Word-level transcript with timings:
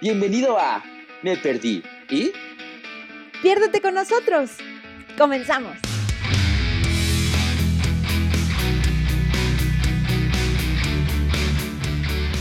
Bienvenido 0.00 0.58
a 0.58 0.82
Me 1.22 1.36
Perdí. 1.36 1.82
¿Y? 2.10 2.32
Piérdete 3.42 3.80
con 3.80 3.94
nosotros. 3.94 4.50
Comenzamos. 5.16 5.78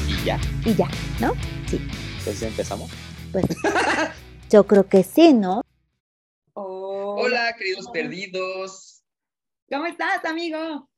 Y 0.07 0.25
ya. 0.25 0.39
Y 0.65 0.73
ya, 0.73 0.87
¿no? 1.21 1.33
Sí. 1.67 1.79
Entonces 2.17 2.41
empezamos. 2.41 2.91
Pues 3.31 3.45
yo 4.49 4.65
creo 4.65 4.87
que 4.89 5.03
sí, 5.03 5.33
¿no? 5.33 5.61
Hola, 6.53 7.55
queridos 7.57 7.87
perdidos. 7.91 9.03
¿Cómo 9.69 9.85
estás, 9.85 10.25
amigo? 10.25 10.89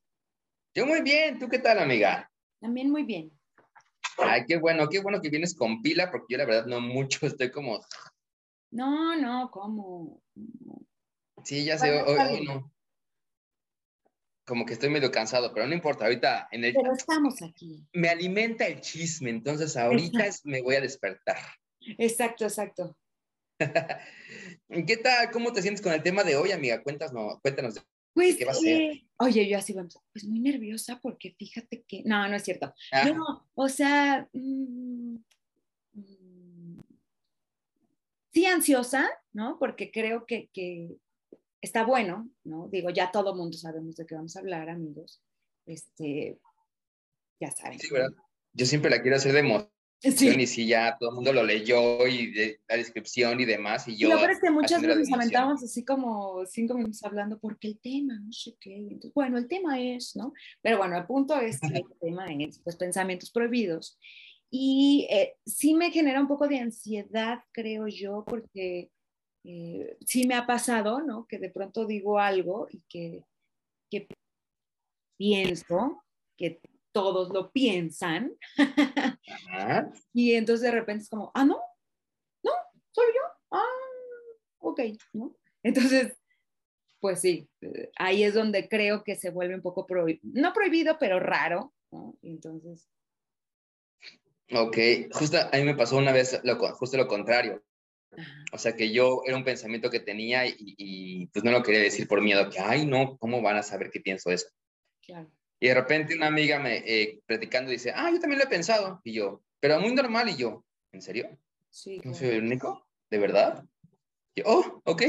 Yo 0.74 0.86
muy 0.86 1.02
bien, 1.02 1.38
¿tú 1.38 1.48
qué 1.48 1.58
tal, 1.58 1.78
amiga? 1.78 2.30
También 2.60 2.90
muy 2.90 3.04
bien. 3.04 3.35
Ay, 4.18 4.44
qué 4.46 4.56
bueno, 4.56 4.88
qué 4.88 5.00
bueno 5.00 5.20
que 5.20 5.28
vienes 5.30 5.54
con 5.54 5.82
pila, 5.82 6.10
porque 6.10 6.26
yo 6.30 6.38
la 6.38 6.44
verdad 6.46 6.66
no 6.66 6.80
mucho, 6.80 7.20
estoy 7.26 7.50
como... 7.50 7.80
No, 8.70 9.16
no, 9.16 9.50
¿cómo? 9.50 10.22
Sí, 11.44 11.64
ya 11.64 11.78
sé, 11.78 11.90
hoy, 11.92 12.18
hoy 12.18 12.44
no. 12.44 12.72
Como 14.44 14.64
que 14.64 14.74
estoy 14.74 14.90
medio 14.90 15.10
cansado, 15.10 15.52
pero 15.52 15.66
no 15.66 15.74
importa, 15.74 16.04
ahorita 16.04 16.48
en 16.52 16.64
el... 16.64 16.74
Pero 16.74 16.92
estamos 16.92 17.42
aquí. 17.42 17.84
Me 17.92 18.08
alimenta 18.08 18.66
el 18.66 18.80
chisme, 18.80 19.30
entonces 19.30 19.76
ahorita 19.76 20.26
es- 20.26 20.44
me 20.44 20.62
voy 20.62 20.76
a 20.76 20.80
despertar. 20.80 21.38
Exacto, 21.80 22.44
exacto. 22.44 22.96
¿Qué 24.86 24.96
tal? 24.98 25.30
¿Cómo 25.30 25.52
te 25.52 25.62
sientes 25.62 25.82
con 25.82 25.92
el 25.92 26.02
tema 26.02 26.22
de 26.24 26.36
hoy, 26.36 26.52
amiga? 26.52 26.82
Cuéntanos, 26.82 27.40
cuéntanos. 27.40 27.74
de- 27.74 27.82
Pues, 28.12 28.36
¿Qué 28.36 28.44
va 28.44 28.52
a 28.52 28.54
ser? 28.54 28.80
eh, 28.82 29.05
oye, 29.18 29.48
yo 29.48 29.58
así 29.58 29.72
vamos, 29.72 29.98
pues 30.12 30.24
muy 30.24 30.40
nerviosa 30.40 31.00
porque 31.00 31.34
fíjate 31.38 31.82
que, 31.82 32.02
no, 32.04 32.28
no 32.28 32.36
es 32.36 32.42
cierto. 32.42 32.74
No, 33.14 33.48
o 33.54 33.68
sea, 33.68 34.28
mm, 34.32 35.16
mm, 35.94 36.80
sí 38.32 38.46
ansiosa, 38.46 39.08
¿no? 39.32 39.58
Porque 39.58 39.90
creo 39.90 40.26
que, 40.26 40.50
que 40.52 40.96
está 41.60 41.84
bueno, 41.84 42.30
¿no? 42.44 42.68
Digo, 42.68 42.90
ya 42.90 43.10
todo 43.10 43.34
mundo 43.34 43.56
sabemos 43.56 43.96
de 43.96 44.06
qué 44.06 44.14
vamos 44.14 44.36
a 44.36 44.40
hablar, 44.40 44.68
amigos. 44.68 45.20
Este, 45.64 46.38
ya 47.40 47.50
saben. 47.50 47.78
sí, 47.78 47.88
¿verdad? 47.90 48.10
Yo 48.52 48.64
siempre 48.66 48.90
la 48.90 49.02
quiero 49.02 49.16
hacer 49.16 49.32
de 49.32 49.40
emoción 49.40 49.75
Sí. 49.98 50.28
y 50.28 50.46
si 50.46 50.66
ya 50.66 50.96
todo 50.98 51.10
el 51.10 51.14
mundo 51.16 51.32
lo 51.32 51.42
leyó 51.42 52.06
y 52.06 52.30
de, 52.30 52.60
la 52.68 52.76
descripción 52.76 53.40
y 53.40 53.44
demás, 53.44 53.88
y 53.88 53.96
yo... 53.96 54.08
lo 54.08 54.18
peor 54.18 54.30
es 54.30 54.40
que 54.40 54.50
muchas 54.50 54.82
veces 54.82 55.08
nos 55.08 55.12
aventamos 55.12 55.64
así 55.64 55.84
como 55.84 56.44
cinco 56.46 56.74
minutos 56.74 57.02
hablando 57.02 57.38
porque 57.38 57.68
el 57.68 57.78
tema, 57.80 58.14
no 58.20 58.32
sé 58.32 58.56
qué. 58.60 58.76
Entonces, 58.76 59.12
bueno, 59.14 59.38
el 59.38 59.48
tema 59.48 59.80
es, 59.80 60.14
¿no? 60.14 60.32
Pero 60.60 60.78
bueno, 60.78 60.96
el 60.96 61.06
punto 61.06 61.40
es 61.40 61.58
que 61.60 61.68
el 61.68 61.84
tema 62.00 62.26
es, 62.26 62.60
pues, 62.60 62.76
pensamientos 62.76 63.30
prohibidos. 63.30 63.98
Y 64.50 65.08
eh, 65.10 65.34
sí 65.44 65.74
me 65.74 65.90
genera 65.90 66.20
un 66.20 66.28
poco 66.28 66.46
de 66.46 66.60
ansiedad, 66.60 67.40
creo 67.52 67.88
yo, 67.88 68.24
porque 68.26 68.90
eh, 69.44 69.96
sí 70.06 70.26
me 70.26 70.34
ha 70.34 70.46
pasado, 70.46 71.00
¿no? 71.02 71.26
Que 71.26 71.38
de 71.38 71.50
pronto 71.50 71.86
digo 71.86 72.18
algo 72.18 72.68
y 72.70 72.82
que, 72.88 73.24
que 73.90 74.06
pienso, 75.16 76.04
que 76.36 76.60
todos 76.96 77.28
lo 77.28 77.52
piensan, 77.52 78.32
Ajá. 78.56 79.92
y 80.14 80.32
entonces 80.32 80.62
de 80.62 80.70
repente 80.70 81.02
es 81.02 81.10
como, 81.10 81.30
ah, 81.34 81.44
no, 81.44 81.60
no, 82.42 82.52
soy 82.90 83.04
yo, 83.14 83.20
ah, 83.50 83.62
ok, 84.60 84.80
¿no? 85.12 85.36
Entonces, 85.62 86.16
pues 86.98 87.20
sí, 87.20 87.50
ahí 87.98 88.24
es 88.24 88.32
donde 88.32 88.66
creo 88.70 89.04
que 89.04 89.14
se 89.14 89.28
vuelve 89.28 89.54
un 89.54 89.60
poco 89.60 89.86
prohibido, 89.86 90.22
no 90.22 90.54
prohibido, 90.54 90.96
pero 90.98 91.20
raro, 91.20 91.74
entonces, 92.22 92.88
Ok, 94.52 94.78
justo 95.12 95.36
a 95.36 95.54
mí 95.58 95.64
me 95.64 95.74
pasó 95.74 95.98
una 95.98 96.12
vez 96.12 96.40
lo, 96.44 96.56
justo 96.76 96.96
lo 96.96 97.06
contrario. 97.08 97.62
ajá, 98.16 98.44
O 98.52 98.58
sea, 98.58 98.74
que 98.74 98.90
yo 98.90 99.20
era 99.26 99.36
un 99.36 99.44
pensamiento 99.44 99.90
que 99.90 100.00
tenía 100.00 100.46
y, 100.46 100.54
y, 100.56 101.26
pues 101.26 101.44
no 101.44 101.50
lo 101.50 101.62
quería 101.62 101.80
decir 101.82 102.08
por 102.08 102.22
miedo, 102.22 102.48
que, 102.48 102.58
ay, 102.58 102.86
no, 102.86 103.18
¿cómo 103.18 103.42
van 103.42 103.56
a 103.56 103.62
saber 103.62 103.90
que 103.90 104.00
pienso 104.00 104.30
eso? 104.30 104.46
claro. 105.02 105.35
Y 105.60 105.68
de 105.68 105.74
repente 105.74 106.14
una 106.14 106.26
amiga 106.26 106.58
me, 106.58 106.78
eh, 106.78 107.20
platicando, 107.26 107.70
dice, 107.70 107.92
ah, 107.94 108.10
yo 108.10 108.20
también 108.20 108.38
lo 108.38 108.44
he 108.44 108.48
pensado. 108.48 109.00
Y 109.04 109.14
yo, 109.14 109.42
pero 109.60 109.80
muy 109.80 109.94
normal. 109.94 110.28
Y 110.28 110.36
yo, 110.36 110.64
¿en 110.92 111.02
serio? 111.02 111.38
Sí, 111.70 111.96
¿No 111.96 112.02
claro. 112.02 112.18
soy 112.18 112.28
el 112.28 112.42
único? 112.44 112.86
¿De 113.10 113.18
verdad? 113.18 113.64
Y 114.34 114.40
yo, 114.42 114.46
oh, 114.46 114.82
ok, 114.84 115.02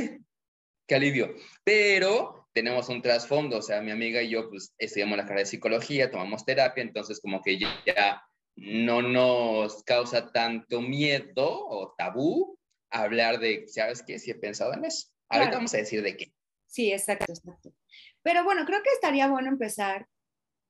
qué 0.87 0.95
alivio. 0.95 1.33
Pero 1.63 2.47
tenemos 2.53 2.89
un 2.89 3.01
trasfondo, 3.01 3.57
o 3.57 3.61
sea, 3.61 3.81
mi 3.81 3.91
amiga 3.91 4.21
y 4.21 4.29
yo, 4.29 4.49
pues, 4.49 4.73
estudiamos 4.77 5.17
la 5.17 5.23
carrera 5.23 5.41
de 5.41 5.45
psicología, 5.47 6.09
tomamos 6.09 6.45
terapia, 6.45 6.81
entonces 6.81 7.19
como 7.19 7.41
que 7.41 7.59
ya, 7.59 7.69
ya 7.85 8.23
no 8.55 9.01
nos 9.03 9.83
causa 9.83 10.31
tanto 10.31 10.81
miedo 10.81 11.45
o 11.67 11.93
tabú 11.97 12.57
hablar 12.89 13.39
de, 13.39 13.65
¿sabes 13.67 14.01
qué? 14.01 14.17
Si 14.17 14.31
he 14.31 14.35
pensado 14.35 14.73
en 14.73 14.85
eso. 14.85 15.09
Ahorita 15.29 15.49
Claro. 15.49 15.57
vamos 15.57 15.73
a 15.73 15.77
decir 15.77 16.01
de 16.01 16.17
qué. 16.17 16.33
Sí, 16.65 16.91
exacto, 16.91 17.25
exacto. 17.29 17.73
Pero 18.23 18.43
bueno, 18.43 18.65
creo 18.65 18.81
que 18.81 18.89
estaría 18.89 19.27
bueno 19.27 19.49
empezar 19.49 20.07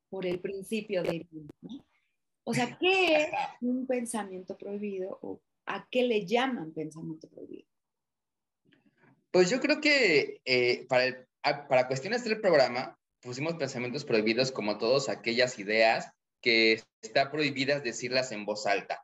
por 0.10 0.26
el 0.26 0.40
principio 0.40 1.04
de, 1.04 1.26
¿no? 1.62 1.86
O 2.44 2.54
sea, 2.54 2.78
¿qué 2.80 3.16
es 3.24 3.30
un 3.60 3.86
pensamiento 3.86 4.58
prohibido 4.58 5.20
o 5.22 5.42
a 5.66 5.86
qué 5.92 6.04
le 6.04 6.26
llaman 6.26 6.72
pensamiento 6.72 7.28
prohibido? 7.28 7.68
Pues 9.32 9.50
yo 9.50 9.60
creo 9.60 9.82
que 9.82 10.40
eh, 10.46 10.88
para, 10.88 11.88
cuestiones 11.88 12.24
del 12.24 12.40
programa 12.40 12.98
pusimos 13.22 13.56
pensamientos 13.56 14.06
prohibidos 14.06 14.54
como 14.54 14.78
todas 14.78 15.10
aquellas 15.10 15.60
ideas 15.60 16.10
que 16.42 16.82
está 17.02 17.32
prohibidas 17.32 17.84
decirlas 17.84 18.32
en 18.32 18.46
voz 18.46 18.66
alta, 18.66 19.04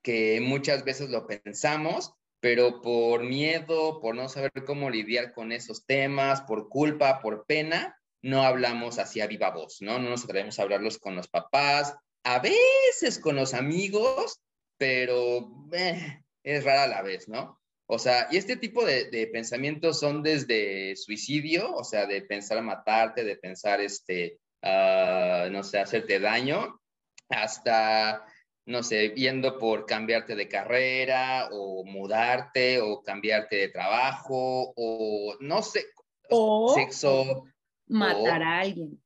que 0.00 0.40
muchas 0.40 0.84
veces 0.84 1.10
lo 1.10 1.26
pensamos, 1.26 2.14
pero 2.38 2.80
por 2.80 3.24
miedo, 3.24 4.00
por 4.00 4.14
no 4.14 4.28
saber 4.28 4.52
cómo 4.64 4.88
lidiar 4.88 5.32
con 5.32 5.50
esos 5.50 5.84
temas, 5.84 6.42
por 6.42 6.68
culpa, 6.68 7.20
por 7.20 7.44
pena, 7.44 7.98
no 8.22 8.42
hablamos 8.42 8.98
así 8.98 9.20
a 9.20 9.26
viva 9.26 9.50
voz, 9.50 9.78
¿no? 9.80 9.98
No 9.98 10.10
nos 10.10 10.24
atrevemos 10.24 10.58
a 10.58 10.62
hablarlos 10.62 10.98
con 10.98 11.16
los 11.16 11.28
papás, 11.28 11.94
a 12.24 12.38
veces 12.38 13.18
con 13.20 13.36
los 13.36 13.52
amigos, 13.52 14.40
pero 14.78 15.50
eh, 15.72 16.22
es 16.42 16.64
rara 16.64 16.86
la 16.86 17.02
vez, 17.02 17.28
¿no? 17.28 17.60
O 17.86 17.98
sea, 17.98 18.28
y 18.30 18.36
este 18.36 18.56
tipo 18.56 18.84
de, 18.84 19.10
de 19.10 19.26
pensamientos 19.26 20.00
son 20.00 20.22
desde 20.22 20.96
suicidio, 20.96 21.74
o 21.74 21.84
sea, 21.84 22.06
de 22.06 22.22
pensar 22.22 22.62
matarte, 22.62 23.24
de 23.24 23.36
pensar, 23.36 23.80
este, 23.80 24.38
ah, 24.62 25.48
no 25.50 25.62
sé, 25.62 25.80
hacerte 25.80 26.18
daño, 26.20 26.80
hasta, 27.28 28.24
no 28.66 28.82
sé, 28.82 29.08
viendo 29.08 29.58
por 29.58 29.84
cambiarte 29.84 30.36
de 30.36 30.48
carrera 30.48 31.48
o 31.52 31.84
mudarte 31.84 32.80
o 32.80 33.02
cambiarte 33.02 33.56
de 33.56 33.68
trabajo 33.68 34.72
o, 34.76 35.36
no 35.40 35.62
sé, 35.62 35.84
O 36.30 36.72
sexo, 36.74 37.44
matar 37.86 38.42
a 38.42 38.60
alguien. 38.60 39.02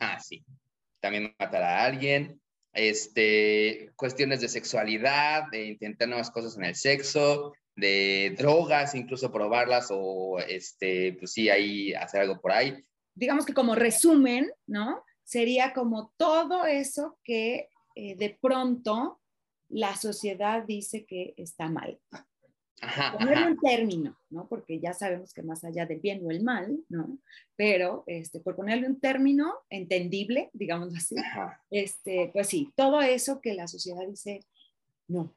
ah, 0.00 0.18
sí, 0.20 0.44
también 1.00 1.34
matar 1.38 1.62
a 1.62 1.84
alguien, 1.84 2.40
este, 2.72 3.92
cuestiones 3.96 4.40
de 4.40 4.48
sexualidad, 4.48 5.44
de 5.50 5.66
intentar 5.66 6.08
nuevas 6.08 6.30
cosas 6.30 6.56
en 6.56 6.64
el 6.64 6.74
sexo, 6.74 7.52
de 7.76 8.34
drogas, 8.38 8.94
incluso 8.94 9.32
probarlas 9.32 9.88
o, 9.90 10.38
este, 10.38 11.14
pues 11.18 11.32
sí, 11.32 11.48
ahí 11.48 11.92
hacer 11.94 12.22
algo 12.22 12.40
por 12.40 12.52
ahí. 12.52 12.84
digamos 13.14 13.46
que 13.46 13.54
como 13.54 13.74
resumen, 13.74 14.50
¿no? 14.66 15.02
Sería 15.22 15.72
como 15.72 16.12
todo 16.16 16.66
eso 16.66 17.18
que 17.22 17.68
eh, 17.94 18.16
de 18.16 18.36
pronto 18.40 19.20
la 19.68 19.96
sociedad 19.96 20.64
dice 20.64 21.04
que 21.04 21.34
está 21.36 21.68
mal. 21.68 21.98
Ajá, 22.80 23.12
Ponerle 23.12 23.36
ajá. 23.36 23.50
un 23.50 23.58
término, 23.58 24.18
¿no? 24.30 24.48
Porque 24.48 24.80
ya 24.80 24.92
sabemos 24.92 25.32
que 25.32 25.42
más 25.42 25.64
allá 25.64 25.86
del 25.86 26.00
bien 26.00 26.20
o 26.24 26.30
el 26.30 26.42
mal, 26.42 26.78
¿no? 26.88 27.18
Pero 27.56 28.04
este, 28.06 28.40
por 28.40 28.56
ponerle 28.56 28.86
un 28.86 29.00
término 29.00 29.54
entendible, 29.70 30.50
digamos 30.52 30.94
así, 30.96 31.16
ajá. 31.18 31.62
este, 31.70 32.30
pues 32.32 32.48
sí, 32.48 32.72
todo 32.76 33.00
eso 33.00 33.40
que 33.40 33.54
la 33.54 33.68
sociedad 33.68 34.06
dice, 34.08 34.40
no, 35.08 35.34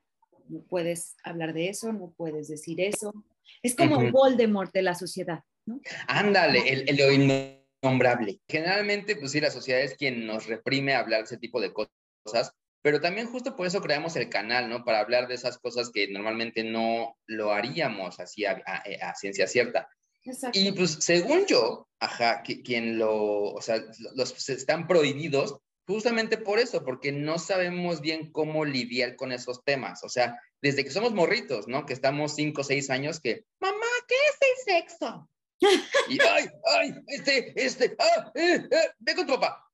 no 0.50 0.62
puedes 0.62 1.16
hablar 1.24 1.54
de 1.54 1.70
eso, 1.70 1.94
no 1.94 2.14
puedes 2.18 2.48
decir 2.48 2.82
eso. 2.82 3.14
Es 3.62 3.76
como 3.76 4.02
el. 4.02 4.12
Voldemort 4.12 4.74
de 4.74 4.82
la 4.82 4.96
sociedad, 4.96 5.44
¿no? 5.66 5.80
Ándale, 6.08 6.68
el, 6.68 6.90
el 6.90 6.98
lo 6.98 7.12
innombrable. 7.12 8.42
Generalmente, 8.48 9.16
pues 9.16 9.32
sí, 9.32 9.40
la 9.40 9.52
sociedad 9.52 9.82
es 9.82 9.96
quien 9.96 10.26
nos 10.26 10.48
reprime 10.48 10.94
a 10.94 11.00
hablar 11.00 11.24
ese 11.24 11.38
tipo 11.38 11.62
de 11.62 11.72
cosas, 11.72 12.54
pero 12.88 13.02
también 13.02 13.28
justo 13.28 13.54
por 13.54 13.68
eso 13.68 13.82
creamos 13.82 14.16
el 14.16 14.30
canal, 14.30 14.70
¿no? 14.70 14.86
Para 14.86 15.00
hablar 15.02 15.28
de 15.28 15.36
esas 15.36 15.58
cosas 15.58 15.90
que 15.94 16.08
normalmente 16.08 16.64
no 16.64 17.18
lo 17.26 17.52
haríamos 17.52 18.18
así 18.22 18.46
a, 18.46 18.64
a- 18.66 19.10
a 19.10 19.14
ciencia 19.14 19.46
cierta. 19.46 19.90
Exacto. 20.24 20.58
Y 20.58 20.72
pues 20.72 20.92
según 21.02 21.46
yo, 21.48 21.90
ajá, 22.00 22.44
que, 22.44 22.64
quien 22.64 22.98
lo, 22.98 23.42
o 23.52 23.62
sea, 23.62 23.84
los 24.16 24.48
están 24.48 24.88
prohibidos 24.88 25.58
justamente 25.86 26.38
por 26.38 26.60
eso, 26.60 26.86
porque 26.86 27.12
no 27.12 27.40
sabemos 27.40 28.00
bien 28.00 28.32
cómo 28.32 28.64
lidiar 28.64 29.18
con 29.18 29.34
esos 29.34 29.66
temas. 29.66 30.02
O 30.06 30.08
sea, 30.08 30.40
desde 30.62 30.86
que 30.86 30.92
somos 30.92 31.14
morritos, 31.14 31.68
¿no? 31.68 31.86
Que 31.86 31.92
estamos 31.92 32.36
cinco 32.36 32.62
o 32.62 32.64
seis 32.64 32.90
años 32.90 33.20
que, 33.20 33.44
mamá, 33.60 33.86
¿qué 34.08 34.16
es 34.16 34.38
el 34.48 34.76
sexo? 34.76 35.30
Y, 36.10 36.22
ay, 36.22 36.46
ay, 36.78 36.94
este, 37.08 37.54
este, 37.66 37.98
ah, 38.00 38.32
eh, 38.34 38.66
eh, 38.72 38.90
ve 39.00 39.14
con 39.14 39.28
tu 39.28 39.34
papá. 39.34 39.70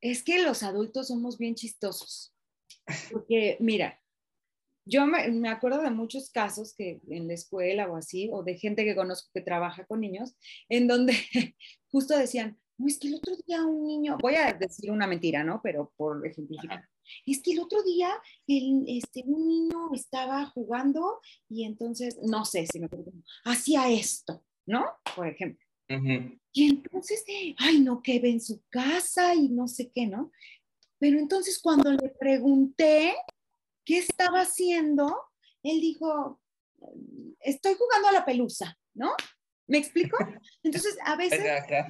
Es 0.00 0.22
que 0.22 0.40
los 0.42 0.62
adultos 0.62 1.08
somos 1.08 1.38
bien 1.38 1.56
chistosos. 1.56 2.32
Porque, 3.10 3.56
mira, 3.60 4.00
yo 4.84 5.06
me, 5.06 5.28
me, 5.28 5.48
acuerdo 5.48 5.82
de 5.82 5.90
muchos 5.90 6.30
casos 6.30 6.74
que 6.74 7.00
en 7.08 7.26
la 7.26 7.34
escuela 7.34 7.88
o 7.90 7.96
así, 7.96 8.30
o 8.32 8.42
de 8.42 8.56
gente 8.56 8.84
que 8.84 8.94
conozco 8.94 9.30
que 9.34 9.40
trabaja 9.40 9.84
con 9.84 10.00
niños, 10.00 10.36
en 10.68 10.86
donde 10.86 11.12
justo 11.90 12.16
decían, 12.16 12.58
no, 12.78 12.86
es 12.86 12.98
que 12.98 13.08
el 13.08 13.14
otro 13.14 13.34
día 13.46 13.64
un 13.64 13.86
niño, 13.86 14.18
voy 14.20 14.34
a 14.34 14.52
decir 14.52 14.90
una 14.90 15.06
mentira, 15.06 15.42
¿no? 15.42 15.60
Pero 15.62 15.92
por 15.96 16.26
ejemplificar. 16.26 16.86
Es 17.24 17.40
que 17.42 17.52
el 17.52 17.60
otro 17.60 17.82
día 17.82 18.10
el, 18.46 18.84
este, 18.86 19.22
un 19.24 19.48
niño 19.48 19.94
estaba 19.94 20.44
jugando 20.46 21.20
y 21.48 21.64
entonces, 21.64 22.18
no 22.22 22.44
sé 22.44 22.66
si 22.66 22.78
me 22.78 22.86
acuerdo, 22.86 23.12
hacía 23.44 23.90
esto, 23.90 24.44
¿no? 24.66 24.84
Por 25.14 25.28
ejemplo. 25.28 25.64
Y 26.52 26.68
entonces, 26.68 27.24
ay, 27.58 27.80
no, 27.80 28.02
que 28.02 28.18
ve 28.18 28.30
en 28.30 28.40
su 28.40 28.60
casa 28.70 29.34
y 29.34 29.48
no 29.48 29.68
sé 29.68 29.90
qué, 29.94 30.06
¿no? 30.06 30.32
Pero 30.98 31.18
entonces 31.18 31.60
cuando 31.60 31.92
le 31.92 32.08
pregunté 32.18 33.14
qué 33.84 33.98
estaba 33.98 34.40
haciendo, 34.40 35.16
él 35.62 35.80
dijo, 35.80 36.40
estoy 37.40 37.74
jugando 37.74 38.08
a 38.08 38.12
la 38.12 38.24
pelusa, 38.24 38.76
¿no? 38.94 39.12
¿Me 39.68 39.78
explico? 39.78 40.16
Entonces, 40.62 40.96
a 41.04 41.16
veces 41.16 41.40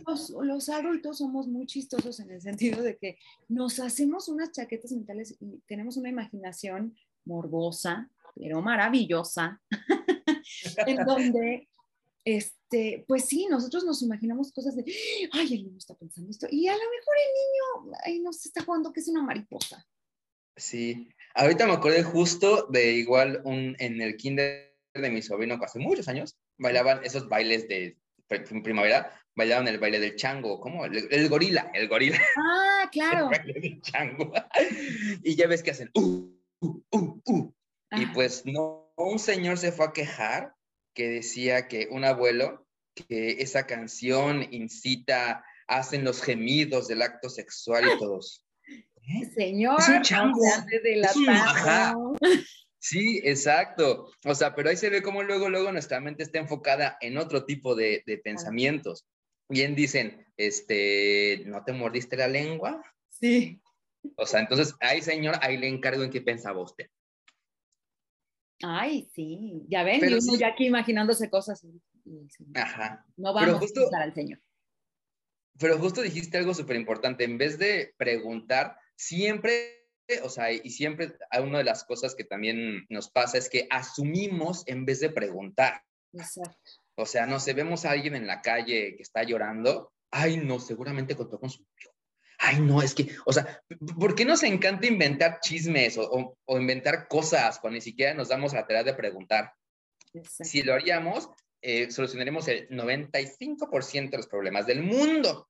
los, 0.07 0.31
los, 0.31 0.69
adultos 0.69 1.19
somos 1.19 1.47
muy 1.47 1.67
chistosos 1.67 2.21
en 2.21 2.31
el 2.31 2.41
sentido 2.41 2.83
de 2.83 2.97
que 2.97 3.19
nos 3.49 3.79
hacemos 3.81 4.29
unas 4.29 4.53
chaquetas 4.53 4.93
mentales 4.93 5.37
y 5.41 5.61
tenemos 5.67 5.97
una 5.97 6.09
imaginación 6.09 6.97
morbosa, 7.25 8.11
pero 8.35 8.63
maravillosa, 8.63 9.61
en 10.87 11.05
donde, 11.05 11.69
este, 12.27 13.05
pues 13.07 13.27
sí, 13.27 13.47
nosotros 13.49 13.85
nos 13.85 14.03
imaginamos 14.03 14.53
cosas 14.53 14.75
de, 14.77 14.85
ay, 15.33 15.55
el 15.55 15.65
niño 15.65 15.79
está 15.79 15.95
pensando 15.95 16.29
esto, 16.31 16.49
y 16.51 16.67
a 16.67 16.73
lo 16.73 16.79
mejor 16.79 17.15
el 17.25 17.87
niño, 17.87 17.99
ay, 18.05 18.19
no 18.19 18.33
se 18.33 18.49
está 18.49 18.65
jugando 18.65 18.93
que 18.93 19.01
es 19.01 19.09
una 19.09 19.23
mariposa. 19.23 19.87
Sí, 20.57 21.09
ahorita 21.35 21.67
me 21.67 21.75
acordé 21.75 22.03
justo 22.03 22.67
de 22.67 22.95
igual 22.95 23.43
un, 23.45 23.77
en 23.79 24.03
el 24.03 24.17
kinder 24.17 24.77
de 24.93 25.11
mi 25.11 25.23
sobrino 25.23 25.59
hace 25.63 25.79
muchos 25.79 26.09
años, 26.09 26.37
bailaban 26.59 27.05
esos 27.05 27.29
bailes 27.29 27.69
de 27.69 27.97
primavera, 28.27 29.13
bailaban 29.37 29.69
el 29.69 29.79
baile 29.79 30.01
del 30.01 30.17
chango, 30.17 30.59
¿cómo? 30.59 30.85
El, 30.85 31.29
gorila, 31.29 31.71
el 31.75 31.87
gorila. 31.87 32.21
Ah, 32.37 32.89
claro. 32.93 33.31
El 33.31 33.39
baile 33.39 33.61
del 33.61 33.81
chango. 33.83 34.33
y 35.23 35.37
ya 35.37 35.47
ves 35.47 35.63
que 35.63 35.71
hacen, 35.71 35.91
uh, 35.95 36.29
uh, 36.61 36.83
uh, 36.91 37.21
uh. 37.25 37.55
Y 37.93 38.07
pues 38.07 38.45
no, 38.47 38.93
un 38.97 39.21
señor 39.21 39.59
se 39.59 39.71
fue 39.71 39.87
a 39.87 39.93
quejar 39.93 40.57
que 40.97 41.09
decía 41.09 41.69
que 41.69 41.89
un 41.91 42.05
abuelo, 42.05 42.67
que 42.95 43.37
esa 43.39 43.67
canción 43.67 44.49
incita, 44.51 45.45
hacen 45.69 46.03
los 46.03 46.23
gemidos 46.23 46.89
del 46.89 47.03
acto 47.03 47.29
sexual 47.29 47.85
y 47.85 47.99
todos. 47.99 48.45
¿Eh? 48.67 49.31
Señor, 49.37 49.79
es 49.79 49.89
un 49.89 50.03
chango. 50.03 50.41
De 50.83 50.97
la 50.97 51.95
Sí, 52.79 53.21
exacto. 53.25 54.11
O 54.25 54.35
sea, 54.35 54.55
pero 54.55 54.71
ahí 54.71 54.77
se 54.77 54.91
ve 54.91 55.03
cómo 55.03 55.23
luego, 55.23 55.51
luego 55.51 55.71
nuestra 55.71 56.01
mente 56.01 56.23
está 56.23 56.39
enfocada 56.39 56.97
en 57.01 57.19
otro 57.19 57.45
tipo 57.45 57.75
de, 57.75 58.03
de 58.07 58.19
pensamientos. 58.19 59.07
Bien 59.49 59.75
dicen, 59.75 60.25
este, 60.37 61.43
¿no 61.47 61.63
te 61.65 61.73
mordiste 61.73 62.17
la 62.17 62.29
lengua? 62.29 62.83
Sí. 63.11 63.61
O 64.17 64.25
sea, 64.25 64.41
entonces, 64.41 64.75
ahí 64.81 65.03
señor, 65.03 65.37
ahí 65.43 65.57
le 65.57 65.69
encargo 65.69 66.05
en 66.05 66.11
qué 66.11 66.21
pensaba 66.21 66.63
usted. 66.63 66.87
Ay, 68.63 69.09
sí, 69.13 69.65
ya 69.69 69.83
ven, 69.83 70.01
pero 70.01 70.17
y 70.17 70.39
ya 70.39 70.49
aquí 70.49 70.67
imaginándose 70.67 71.29
cosas. 71.29 71.65
Ajá. 72.55 73.05
No 73.17 73.35
vamos 73.35 73.59
justo, 73.59 73.81
a 73.81 73.83
pensar 73.85 74.03
al 74.03 74.15
señor. 74.15 74.41
Pero 75.59 75.79
justo 75.79 76.03
dijiste 76.03 76.39
algo 76.39 76.55
súper 76.55 76.77
importante, 76.77 77.25
en 77.25 77.39
vez 77.39 77.59
de 77.59 77.95
preguntar, 77.97 78.77
siempre 78.95 79.77
o 80.23 80.29
sea, 80.29 80.53
y 80.53 80.71
siempre 80.71 81.19
una 81.43 81.59
de 81.59 81.65
las 81.65 81.85
cosas 81.85 82.15
que 82.15 82.25
también 82.25 82.87
nos 82.89 83.11
pasa 83.11 83.39
es 83.39 83.49
que 83.49 83.67
asumimos 83.71 84.63
en 84.67 84.85
vez 84.85 85.01
de 85.01 85.11
preguntar. 85.11 85.83
Exacto. 86.13 86.71
O 86.95 87.07
sea, 87.07 87.27
no 87.27 87.41
sé, 87.41 87.53
vemos 87.53 87.85
a 87.85 87.91
alguien 87.91 88.15
en 88.15 88.27
la 88.27 88.41
calle 88.41 88.95
que 88.97 89.03
está 89.03 89.23
llorando, 89.25 89.93
ay, 90.11 90.39
no, 90.39 90.61
seguramente 90.61 91.17
contó 91.17 91.39
con 91.39 91.51
su. 91.51 91.67
Ay, 92.39 92.61
no, 92.61 92.83
es 92.83 92.95
que, 92.95 93.09
o 93.25 93.33
sea, 93.33 93.63
¿por 93.99 94.15
qué 94.15 94.25
nos 94.25 94.43
encanta 94.43 94.87
inventar 94.87 95.41
chismes 95.41 95.97
o, 95.99 96.37
inventar 96.49 97.09
cosas 97.09 97.59
cuando 97.59 97.77
ni 97.77 97.81
siquiera 97.81 98.15
nos 98.15 98.29
damos 98.29 98.53
la 98.53 98.67
tarea 98.67 98.85
de 98.85 98.95
preguntar? 98.95 99.53
Si 100.23 100.63
lo 100.63 100.75
haríamos, 100.75 101.31
eh, 101.63 101.91
solucionaríamos 101.91 102.49
el 102.49 102.69
95% 102.69 104.11
de 104.11 104.17
los 104.17 104.27
problemas 104.27 104.67
del 104.67 104.83
mundo, 104.83 105.49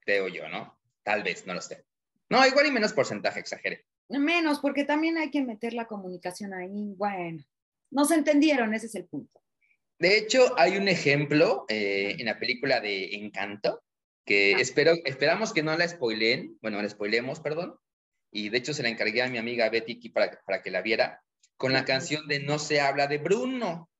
creo 0.00 0.28
yo, 0.28 0.48
¿no? 0.48 0.78
Tal 1.02 1.22
vez, 1.22 1.46
no 1.46 1.54
lo 1.54 1.60
sé. 1.60 1.84
No, 2.28 2.46
igual 2.46 2.66
y 2.66 2.70
menos 2.70 2.92
porcentaje, 2.92 3.40
exagere. 3.40 3.84
Menos, 4.08 4.60
porque 4.60 4.84
también 4.84 5.18
hay 5.18 5.30
que 5.30 5.42
meter 5.42 5.72
la 5.72 5.86
comunicación 5.86 6.54
ahí. 6.54 6.94
Bueno, 6.96 7.44
no 7.90 8.04
se 8.04 8.14
entendieron, 8.14 8.74
ese 8.74 8.86
es 8.86 8.94
el 8.94 9.06
punto. 9.06 9.40
De 9.98 10.16
hecho, 10.16 10.58
hay 10.58 10.76
un 10.76 10.88
ejemplo 10.88 11.66
eh, 11.68 12.16
en 12.18 12.26
la 12.26 12.38
película 12.38 12.80
de 12.80 13.14
Encanto, 13.16 13.82
que 14.24 14.54
ah. 14.56 14.60
espero, 14.60 14.94
esperamos 15.04 15.52
que 15.52 15.62
no 15.62 15.76
la 15.76 15.88
spoileen, 15.88 16.58
bueno, 16.60 16.80
la 16.80 16.88
spoilemos, 16.88 17.40
perdón, 17.40 17.76
y 18.32 18.48
de 18.48 18.58
hecho 18.58 18.74
se 18.74 18.82
la 18.82 18.88
encargué 18.88 19.22
a 19.22 19.28
mi 19.28 19.38
amiga 19.38 19.68
Betty 19.68 19.96
aquí 19.96 20.08
para, 20.08 20.40
para 20.46 20.62
que 20.62 20.70
la 20.70 20.82
viera, 20.82 21.22
con 21.56 21.72
la 21.72 21.84
canción 21.84 22.26
de 22.26 22.40
No 22.40 22.58
se 22.58 22.80
habla 22.80 23.06
de 23.06 23.18
Bruno, 23.18 23.90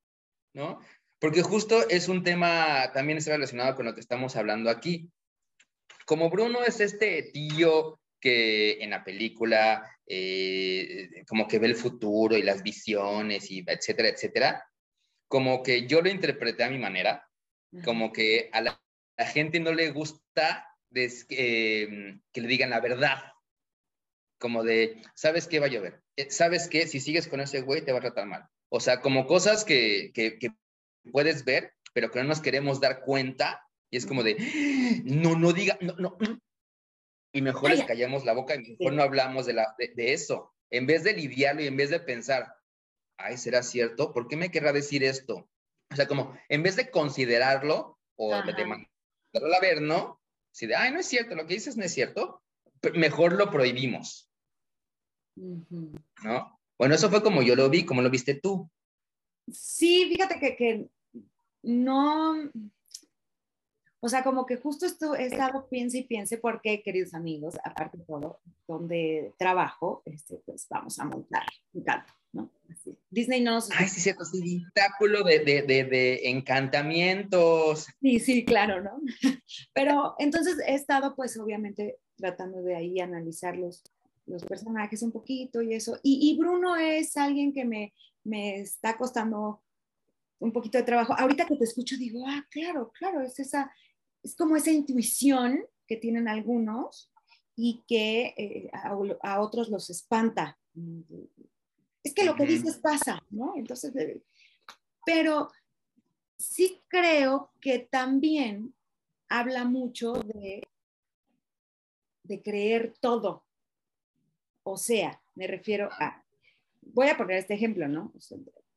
¿no? 0.55 0.81
Porque 1.19 1.43
justo 1.43 1.87
es 1.89 2.09
un 2.09 2.23
tema, 2.23 2.91
también 2.95 3.19
está 3.19 3.33
relacionado 3.33 3.75
con 3.77 3.85
lo 3.85 3.95
que 3.95 4.01
estamos 4.01 4.37
hablando 4.37 4.71
aquí. 4.71 5.11
Como 6.07 6.31
Bruno 6.31 6.65
es 6.65 6.81
este 6.81 7.23
tío 7.25 8.01
que 8.19 8.83
en 8.83 8.91
la 8.91 9.05
película 9.05 9.85
eh, 10.07 11.23
como 11.29 11.47
que 11.47 11.59
ve 11.59 11.67
el 11.69 11.77
futuro 11.77 12.37
y 12.37 12.43
las 12.43 12.63
visiones 12.63 13.51
y 13.51 13.63
etcétera, 13.67 14.09
etcétera, 14.09 14.65
como 15.29 15.63
que 15.63 15.87
yo 15.87 16.03
lo 16.03 16.09
interpreté 16.09 16.65
a 16.65 16.71
mi 16.71 16.79
manera, 16.79 17.29
como 17.85 18.13
que 18.13 18.51
a 18.53 18.61
la, 18.61 18.83
gente 19.27 19.61
no 19.61 19.73
le 19.73 19.91
gusta 19.91 20.67
eh, 20.95 22.19
que 22.33 22.41
le 22.41 22.49
digan 22.49 22.71
la 22.71 22.81
verdad, 22.81 23.19
como 24.39 24.65
de, 24.65 25.03
¿sabes 25.15 25.47
qué 25.47 25.61
va 25.61 25.67
a 25.67 25.71
llover? 25.71 26.03
Eh, 26.17 26.31
¿Sabes 26.31 26.69
qué? 26.69 26.87
Si 26.87 27.01
sigues 27.01 27.29
con 27.29 27.41
ese 27.41 27.61
güey 27.61 27.85
te 27.85 27.93
va 27.93 27.99
a 27.99 28.03
tratar 28.03 28.27
mal. 28.27 28.49
O 28.71 28.81
sea, 28.81 29.01
como 29.01 29.27
cosas 29.27 29.65
que, 29.65 30.11
que, 30.15 30.39
que 30.39 30.51
puedes 31.13 31.45
ver, 31.45 31.75
pero 31.93 32.11
que 32.11 32.21
no 32.21 32.29
nos 32.29 32.41
queremos 32.41 32.81
dar 32.81 33.03
cuenta 33.03 33.63
y 33.91 33.97
es 33.97 34.07
como 34.07 34.23
de, 34.23 34.37
no, 35.05 35.37
no 35.37 35.53
diga, 35.53 35.77
no, 35.81 35.95
no, 35.97 36.17
y 37.33 37.43
mejor 37.43 37.71
les 37.71 37.85
callamos 37.85 38.25
la 38.25 38.33
boca 38.33 38.55
y 38.55 38.59
mejor 38.59 38.93
no 38.93 39.03
hablamos 39.03 39.47
de, 39.47 39.53
la, 39.53 39.75
de, 39.79 40.13
eso. 40.13 40.53
En 40.71 40.87
vez 40.87 41.05
de 41.05 41.13
lidiarlo 41.13 41.63
y 41.63 41.67
en 41.67 41.77
vez 41.77 41.91
de 41.91 42.01
pensar, 42.01 42.55
ay, 43.19 43.37
¿será 43.37 43.63
cierto? 43.63 44.13
¿Por 44.13 44.29
qué 44.29 44.37
me 44.37 44.51
querrá 44.51 44.73
decir 44.73 45.05
esto? 45.05 45.49
O 45.91 45.97
sea, 45.97 46.07
como 46.07 46.37
en 46.49 46.63
vez 46.63 46.77
de 46.77 46.91
considerarlo 46.91 47.99
o 48.17 48.43
de 48.43 48.55
mandarlo 49.33 49.57
a 49.57 49.61
ver, 49.61 49.83
¿no? 49.83 50.21
Si 50.53 50.67
de, 50.67 50.75
ay, 50.75 50.93
no 50.93 51.01
es 51.01 51.07
cierto, 51.07 51.35
lo 51.35 51.47
que 51.47 51.55
dices 51.55 51.77
no 51.77 51.85
es 51.85 51.93
cierto, 51.93 52.43
mejor 52.95 53.35
lo 53.35 53.51
prohibimos. 53.51 54.31
¿No? 55.37 56.61
Bueno, 56.79 56.95
eso 56.95 57.09
fue 57.11 57.23
como 57.23 57.43
yo 57.43 57.55
lo 57.55 57.69
vi, 57.71 57.85
como 57.85 58.03
lo 58.03 58.11
viste 58.11 58.35
tú. 58.35 58.71
Sí, 59.53 60.09
fíjate 60.09 60.39
que, 60.39 60.57
que 60.57 60.89
no, 61.63 62.51
o 64.01 64.09
sea, 64.09 64.25
como 64.25 64.47
que 64.47 64.57
justo 64.57 64.87
esto 64.87 65.15
he 65.15 65.27
estado 65.27 65.69
piense 65.69 65.99
y 65.99 66.05
piense 66.05 66.39
porque, 66.39 66.83
queridos 66.83 67.13
amigos, 67.13 67.57
aparte 67.63 67.99
de 67.99 68.05
todo, 68.05 68.41
donde 68.67 69.35
trabajo, 69.39 70.03
este, 70.07 70.37
pues 70.47 70.67
vamos 70.71 70.99
a 70.99 71.05
montar 71.05 71.45
un 71.75 71.85
canto, 71.85 72.13
¿no? 72.33 72.51
Disney 73.11 73.41
no 73.41 73.59
Ay, 73.77 73.89
sí, 73.89 74.01
cierto, 74.01 74.25
sí, 74.25 74.57
espectáculo 74.57 75.25
de, 75.25 75.41
de, 75.41 75.63
de, 75.63 75.85
de, 75.85 76.31
encantamientos. 76.31 77.87
Sí, 78.01 78.21
sí, 78.21 78.45
claro, 78.45 78.83
¿no? 78.83 79.01
Pero 79.75 80.15
entonces 80.19 80.59
he 80.67 80.75
estado, 80.75 81.15
pues, 81.17 81.39
obviamente, 81.39 81.99
tratando 82.17 82.63
de 82.63 82.77
ahí 82.77 83.01
analizar 83.01 83.57
los, 83.57 83.83
los 84.27 84.45
personajes 84.45 85.03
un 85.03 85.13
poquito 85.13 85.61
y 85.63 85.75
eso. 85.75 85.99
Y, 86.03 86.31
y 86.31 86.39
Bruno 86.39 86.77
es 86.77 87.17
alguien 87.17 87.53
que 87.53 87.65
me, 87.65 87.93
me 88.25 88.61
está 88.61 88.97
costando 88.97 89.63
un 90.39 90.53
poquito 90.53 90.79
de 90.79 90.85
trabajo. 90.85 91.15
Ahorita 91.17 91.47
que 91.47 91.57
te 91.57 91.65
escucho 91.65 91.97
digo, 91.97 92.25
ah, 92.27 92.45
claro, 92.51 92.91
claro, 92.99 93.21
es 93.21 93.39
esa, 93.39 93.73
es 94.23 94.35
como 94.35 94.57
esa 94.57 94.71
intuición 94.71 95.61
que 95.87 95.97
tienen 95.97 96.29
algunos 96.29 97.13
y 97.57 97.83
que 97.87 98.35
eh, 98.37 98.71
a, 98.73 99.41
otros 99.41 99.69
los 99.69 99.91
espanta. 99.91 100.59
Es 102.03 102.15
que 102.15 102.25
lo 102.25 102.35
que 102.35 102.47
dices 102.47 102.79
pasa, 102.79 103.23
¿no? 103.31 103.55
Entonces, 103.57 103.93
pero 105.05 105.51
sí 106.39 106.83
creo 106.89 107.51
que 107.61 107.81
también 107.81 108.75
habla 109.29 109.65
mucho 109.65 110.13
de, 110.13 110.67
de 112.23 112.43
creer 112.43 112.95
todo. 113.01 113.45
O 114.63 114.77
sea, 114.77 115.21
me 115.35 115.47
refiero 115.47 115.89
a, 115.93 116.25
voy 116.81 117.09
a 117.09 117.17
poner 117.17 117.39
este 117.39 117.55
ejemplo, 117.55 117.89
¿no? 117.89 118.13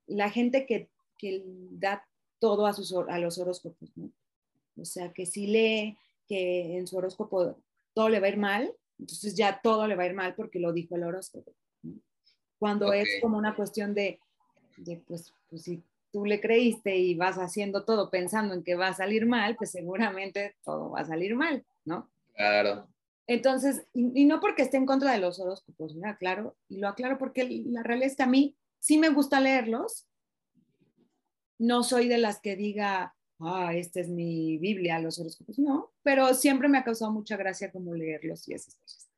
la 0.08 0.30
gente 0.30 0.66
que, 0.66 0.90
que 1.18 1.44
da 1.72 2.06
todo 2.40 2.66
a, 2.66 2.74
sus, 2.74 2.94
a 2.94 3.18
los 3.20 3.38
horóscopos, 3.38 3.96
¿no? 3.96 4.12
O 4.76 4.86
sea, 4.86 5.14
que 5.14 5.26
si 5.26 5.48
lee 5.48 5.98
que 6.28 6.78
en 6.78 6.88
su 6.88 6.98
horóscopo 6.98 7.58
todo 7.94 8.10
le 8.10 8.20
va 8.20 8.28
a 8.28 8.30
ir 8.32 8.38
mal, 8.38 8.76
entonces 9.00 9.36
ya 9.36 9.62
todo 9.62 9.88
le 9.88 9.96
va 9.96 10.04
a 10.04 10.08
ir 10.08 10.14
mal 10.14 10.36
porque 10.36 10.60
lo 10.60 10.74
dijo 10.74 10.96
el 10.96 11.04
horóscopo. 11.04 11.54
Cuando 12.64 12.94
es 12.94 13.10
Ok. 13.18 13.22
como 13.24 13.38
una 13.38 13.58
cuestión 13.58 13.94
de, 13.94 14.22
de, 14.78 14.96
pues, 15.06 15.34
pues 15.50 15.64
si 15.64 15.84
tú 16.14 16.24
le 16.24 16.40
creíste 16.40 16.96
y 16.96 17.14
vas 17.14 17.36
haciendo 17.36 17.84
todo 17.84 18.10
pensando 18.10 18.54
en 18.54 18.64
que 18.64 18.76
va 18.76 18.88
a 18.88 18.94
salir 18.94 19.26
mal, 19.26 19.58
pues 19.58 19.72
seguramente 19.72 20.56
todo 20.64 20.92
va 20.92 21.02
a 21.02 21.06
salir 21.06 21.36
mal, 21.36 21.66
¿no? 21.84 22.10
Claro. 22.34 22.88
Entonces, 23.28 23.86
y, 23.92 24.22
y 24.22 24.24
no 24.24 24.40
porque 24.40 24.62
esté 24.62 24.78
en 24.78 24.86
contra 24.86 25.12
de 25.12 25.18
los 25.18 25.42
horóscopos, 25.42 25.94
mira, 25.96 26.16
claro, 26.16 26.56
y 26.70 26.78
lo 26.78 26.88
aclaro 26.88 27.18
porque 27.18 27.44
la 27.66 27.84
realidad 27.84 28.12
es 28.12 28.16
que 28.16 28.24
a 28.24 28.28
mí 28.28 28.56
sí 28.80 28.98
me 28.98 29.10
gusta 29.10 29.42
leerlos. 29.42 30.08
No 31.60 31.84
soy 31.84 32.08
de 32.08 32.18
las 32.18 32.40
que 32.40 32.56
diga, 32.56 33.14
ah, 33.40 33.74
esta 33.76 34.00
es 34.00 34.08
mi 34.08 34.58
Biblia, 34.58 35.00
los 35.00 35.20
horóscopos, 35.20 35.60
no, 35.60 35.92
pero 36.02 36.34
siempre 36.34 36.70
me 36.70 36.78
ha 36.78 36.86
causado 36.86 37.12
mucha 37.12 37.36
gracia 37.36 37.74
como 37.74 37.94
leerlos 37.94 38.48
y 38.48 38.54
esas 38.54 38.76
cosas. 38.76 39.10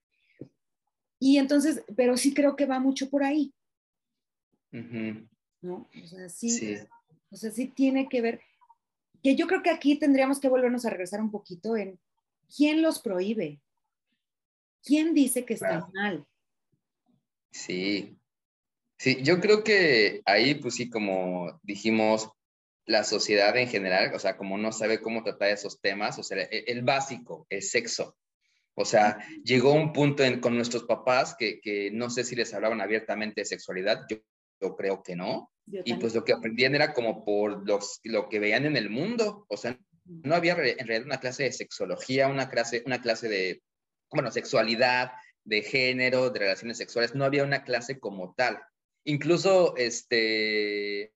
Y 1.19 1.37
entonces, 1.37 1.83
pero 1.95 2.17
sí 2.17 2.33
creo 2.33 2.55
que 2.55 2.65
va 2.65 2.79
mucho 2.79 3.09
por 3.09 3.23
ahí. 3.23 3.53
¿no? 5.61 5.87
O 6.03 6.07
sea, 6.07 6.27
sí, 6.29 6.49
Sí. 6.49 6.77
o 7.31 7.35
sea, 7.37 7.51
sí 7.51 7.67
tiene 7.67 8.09
que 8.09 8.21
ver, 8.21 8.41
que 9.23 9.35
yo 9.35 9.47
creo 9.47 9.63
que 9.63 9.69
aquí 9.69 9.97
tendríamos 9.97 10.39
que 10.39 10.49
volvernos 10.49 10.85
a 10.85 10.89
regresar 10.89 11.21
un 11.21 11.31
poquito 11.31 11.77
en 11.77 11.99
quién 12.55 12.81
los 12.81 13.01
prohíbe, 13.01 13.61
quién 14.83 15.13
dice 15.13 15.45
que 15.45 15.53
está 15.55 15.67
Claro. 15.69 15.91
mal. 15.93 16.25
Sí. 17.51 18.17
Sí, 18.97 19.21
yo 19.23 19.39
creo 19.41 19.63
que 19.63 20.21
ahí, 20.25 20.55
pues 20.55 20.75
sí, 20.75 20.89
como 20.89 21.59
dijimos, 21.63 22.29
la 22.85 23.03
sociedad 23.03 23.55
en 23.57 23.67
general, 23.67 24.13
o 24.13 24.19
sea, 24.19 24.37
como 24.37 24.57
no 24.57 24.71
sabe 24.71 25.01
cómo 25.01 25.23
tratar 25.23 25.49
esos 25.49 25.81
temas, 25.81 26.19
o 26.19 26.23
sea, 26.23 26.43
el, 26.43 26.63
el 26.67 26.81
básico, 26.83 27.47
el 27.49 27.61
sexo. 27.61 28.15
O 28.77 28.85
sea, 28.85 29.17
llegó 29.43 29.71
un 29.73 29.93
punto 29.93 30.23
en- 30.23 30.39
con 30.41 30.55
nuestros 30.55 30.83
papás 30.83 31.35
que, 31.37 31.59
que 31.61 31.91
no 31.91 32.09
sé 32.09 32.23
si 32.23 32.35
les 32.35 32.53
hablaban 32.53 32.81
abiertamente 32.81 33.41
de 33.41 33.45
sexualidad, 33.45 34.01
yo, 34.09 34.17
yo 34.61 34.75
creo 34.75 35.01
que 35.01 35.15
no. 35.15 35.51
Yo 35.65 35.81
Y 35.85 35.93
pues 35.95 36.13
lo 36.13 36.23
que 36.23 36.33
aprendían 36.33 36.75
era 36.75 36.93
como 36.93 37.23
por 37.25 37.65
los, 37.67 37.99
lo 38.03 38.29
que 38.29 38.39
veían 38.39 38.65
en 38.65 38.77
el 38.77 38.89
mundo. 38.89 39.45
O 39.49 39.57
sea, 39.57 39.79
no 40.05 40.35
había 40.35 40.55
re- 40.55 40.75
en 40.79 40.87
realidad 40.87 41.07
una 41.07 41.19
clase 41.19 41.43
de 41.43 41.51
sexología, 41.51 42.27
una 42.27 42.49
clase, 42.49 42.83
una 42.85 43.01
clase 43.01 43.29
de, 43.29 43.61
bueno, 44.11 44.29
sexualidad, 44.31 45.11
de 45.43 45.61
género, 45.61 46.29
de 46.29 46.39
relaciones 46.39 46.77
sexuales, 46.77 47.15
no 47.15 47.23
había 47.25 47.43
una 47.43 47.63
clase 47.63 47.99
como 47.99 48.33
tal. 48.35 48.59
Incluso, 49.05 49.75
este, 49.77 51.13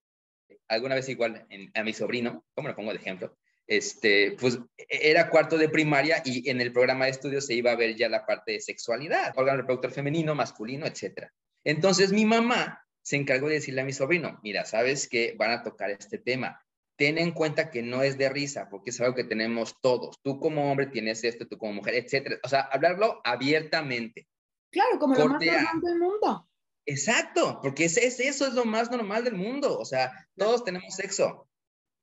alguna 0.68 0.96
vez 0.96 1.10
igual 1.10 1.46
en- 1.50 1.72
a 1.74 1.84
mi 1.84 1.94
sobrino, 1.94 2.46
¿cómo 2.56 2.68
lo 2.70 2.76
pongo 2.76 2.92
de 2.92 2.98
ejemplo? 2.98 3.36
Este, 3.70 4.36
pues 4.40 4.58
era 4.78 5.30
cuarto 5.30 5.56
de 5.58 5.70
primaria 5.70 6.24
y 6.26 6.50
en 6.50 6.60
el 6.60 6.74
programa 6.74 7.06
de 7.06 7.12
estudios 7.12 7.46
se 7.46 7.54
iba 7.54 7.72
a 7.72 7.76
ver 7.76 7.96
ya 7.96 8.10
la 8.10 8.26
parte 8.26 8.54
de 8.54 8.60
sexualidad, 8.62 9.32
órgano 9.38 9.60
reproductor 9.60 9.92
femenino, 9.92 10.34
masculino, 10.34 10.88
etcétera. 10.88 11.32
Entonces 11.64 12.12
mi 12.12 12.26
mamá 12.26 12.84
se 13.04 13.16
encargó 13.18 13.48
de 13.48 13.56
decirle 13.56 13.82
a 13.82 13.86
mi 13.86 13.94
sobrino, 13.94 14.40
mira, 14.42 14.66
sabes 14.66 15.08
que 15.08 15.36
van 15.38 15.52
a 15.52 15.62
tocar 15.62 15.92
este 15.92 16.18
tema. 16.18 16.66
Ten 16.98 17.20
en 17.20 17.32
cuenta 17.32 17.70
que 17.70 17.84
no 17.84 18.02
es 18.02 18.18
de 18.18 18.28
risa, 18.30 18.70
porque 18.72 18.90
es 18.90 19.00
algo 19.02 19.14
que 19.16 19.24
tenemos 19.24 19.76
todos. 19.82 20.18
Tú 20.24 20.40
como 20.40 20.70
hombre 20.72 20.88
tienes 20.88 21.24
esto, 21.24 21.48
tú 21.48 21.58
como 21.60 21.74
mujer, 21.74 21.94
etcétera. 21.94 22.38
O 22.44 22.50
sea, 22.50 22.62
hablarlo 22.62 23.22
abiertamente. 23.24 24.28
Claro, 24.72 24.98
como 25.00 25.14
lo 25.16 25.28
más 25.28 25.42
A. 25.44 25.46
normal 25.46 25.82
del 25.82 26.00
mundo. 26.00 26.50
Exacto, 26.86 27.60
porque 27.62 27.86
es, 27.86 27.98
es- 27.98 28.20
eso 28.20 28.48
es 28.48 28.54
lo 28.54 28.66
más 28.66 28.90
normal 28.92 29.24
del 29.24 29.36
mundo. 29.36 29.78
O 29.80 29.86
sea, 29.86 30.12
todos 30.36 30.64
tenemos 30.66 30.96
sexo. 30.96 31.48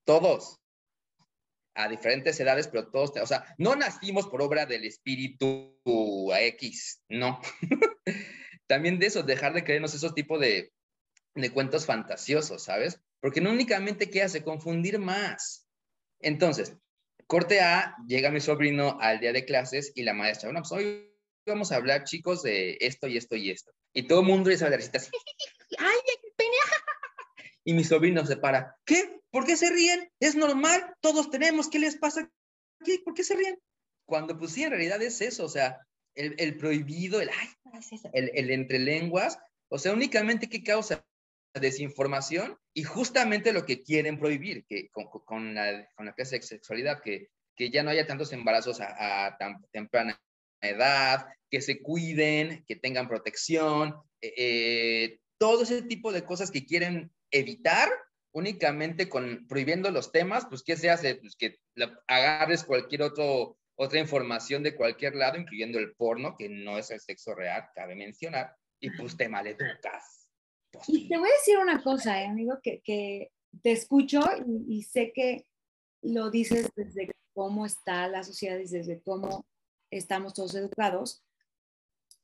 Todos. 0.05 0.61
A 1.77 1.89
diferentes 1.89 2.41
edades, 2.41 2.69
pero 2.69 2.89
todos, 2.89 3.13
o 3.21 3.27
sea, 3.27 3.55
no 3.59 3.77
nacimos 3.77 4.27
por 4.29 4.43
obra 4.43 4.67
del 4.67 4.85
espíritu 4.85 5.79
X, 6.35 7.03
no. 7.09 7.41
También 8.67 8.99
de 8.99 9.07
eso, 9.07 9.23
dejar 9.23 9.53
de 9.53 9.63
creernos 9.63 9.95
esos 9.95 10.15
tipos 10.15 10.41
de, 10.41 10.73
de 11.35 11.51
cuentos 11.51 11.87
fantasiosos, 11.87 12.65
¿sabes? 12.65 13.01
Porque 13.21 13.41
no 13.41 13.51
únicamente 13.51 14.11
qué 14.11 14.23
hace 14.23 14.43
confundir 14.43 14.99
más. 14.99 15.69
Entonces, 16.21 16.77
corte 17.27 17.61
A, 17.61 17.97
llega 18.07 18.31
mi 18.31 18.41
sobrino 18.41 18.99
al 19.01 19.21
día 19.21 19.33
de 19.33 19.45
clases 19.45 19.93
y 19.95 20.03
la 20.03 20.15
maestra, 20.15 20.49
bueno, 20.49 20.61
pues 20.61 20.73
hoy 20.73 21.13
vamos 21.47 21.73
a 21.73 21.77
hablar, 21.77 22.05
chicos, 22.05 22.43
de 22.43 22.77
esto 22.81 23.07
y 23.07 23.17
esto 23.17 23.37
y 23.37 23.51
esto. 23.51 23.73
Y 23.93 24.07
todo 24.07 24.21
el 24.21 24.27
mundo 24.27 24.51
ya 24.51 24.59
sabe 24.59 24.73
la 24.73 24.77
risita 24.79 24.99
así. 24.99 25.11
¡Ay, 25.79 25.99
pene! 26.37 26.53
Y 27.65 27.75
mi 27.75 27.85
sobrino 27.85 28.25
se 28.25 28.37
para. 28.37 28.77
¿Qué? 28.85 29.21
¿Por 29.37 29.45
qué 29.45 29.55
se 29.59 29.69
ríen? 29.69 30.11
Es 30.19 30.35
normal, 30.35 30.95
todos 31.03 31.31
tenemos. 31.31 31.69
¿Qué 31.69 31.79
les 31.79 31.99
pasa? 31.99 32.27
¿Qué? 32.83 33.01
¿Por 33.05 33.13
qué 33.13 33.23
se 33.23 33.37
ríen? 33.37 33.59
Cuando 34.07 34.39
pues 34.39 34.53
sí, 34.53 34.63
en 34.65 34.71
realidad 34.71 35.03
es 35.03 35.21
eso, 35.21 35.45
o 35.45 35.49
sea, 35.51 35.87
el, 36.15 36.35
el 36.39 36.57
prohibido, 36.57 37.21
el, 37.21 37.29
ay, 37.29 37.49
no 37.65 37.79
es 37.79 37.93
eso", 37.93 38.09
el, 38.15 38.31
el 38.35 38.51
entre 38.51 38.79
lenguas, 38.79 39.39
o 39.69 39.79
sea, 39.79 39.93
únicamente 39.93 40.49
que 40.49 40.65
causa 40.65 41.05
desinformación 41.53 42.57
y 42.73 42.85
justamente 42.85 43.53
lo 43.53 43.67
que 43.67 43.83
quieren 43.83 44.19
prohibir, 44.19 44.65
que 44.67 44.89
con, 44.89 45.05
con- 45.11 45.25
con 45.27 45.55
la, 45.55 45.87
con 45.95 46.07
la 46.07 46.15
clase 46.15 46.37
de 46.37 46.43
sexualidad, 46.43 47.03
que, 47.03 47.29
que 47.55 47.69
ya 47.71 47.83
no 47.83 47.91
haya 47.91 48.07
tantos 48.07 48.33
embarazos 48.33 48.81
a, 48.81 49.27
a 49.27 49.37
tan 49.37 49.63
temprana 49.71 50.19
edad, 50.63 51.27
que 51.51 51.61
se 51.61 51.83
cuiden, 51.83 52.65
que 52.67 52.77
tengan 52.77 53.07
protección, 53.07 53.97
eh, 54.23 54.33
eh, 54.39 55.21
todo 55.39 55.65
ese 55.65 55.83
tipo 55.83 56.11
de 56.11 56.25
cosas 56.25 56.51
que 56.51 56.65
quieren 56.65 57.13
evitar 57.31 57.91
únicamente 58.37 59.09
con 59.09 59.47
prohibiendo 59.49 59.91
los 59.91 60.13
temas, 60.13 60.45
pues 60.47 60.63
¿qué 60.63 60.77
se 60.77 60.91
hace? 60.91 61.15
Pues 61.15 61.37
que 61.37 61.59
la- 61.75 61.99
agarres 62.07 62.65
cualquier 62.65 63.01
otro, 63.01 63.57
otra 63.77 63.99
información 63.99 64.63
de 64.63 64.77
cualquier 64.77 65.15
lado, 65.15 65.39
incluyendo 65.39 65.79
el 65.79 65.95
porno, 65.95 66.37
que 66.37 66.51
no 66.51 66.77
es 66.77 66.91
el 66.91 67.01
sexo 67.01 67.35
real, 67.35 67.65
cabe 67.75 67.95
mencionar, 67.95 68.55
y 68.79 68.91
pues 68.91 69.17
te 69.17 69.31
maleducas. 69.31 70.29
Pues, 70.71 70.85
Y 70.87 71.09
te 71.09 71.17
voy 71.17 71.31
a 71.31 71.33
decir 71.33 71.57
una 71.57 71.83
cosa, 71.83 72.21
eh, 72.21 72.27
amigo, 72.27 72.59
que, 72.63 72.83
que 72.85 73.33
te 73.63 73.73
escucho 73.73 74.21
y, 74.47 74.77
y 74.81 74.83
sé 74.83 75.13
que 75.15 75.47
lo 76.03 76.31
dices 76.31 76.69
desde 76.77 77.11
cómo 77.33 77.65
está 77.65 78.07
la 78.07 78.23
sociedad 78.23 78.59
y 78.59 78.69
desde 78.69 79.01
cómo 79.01 79.47
estamos 79.91 80.35
todos 80.35 80.55
educados. 80.57 81.25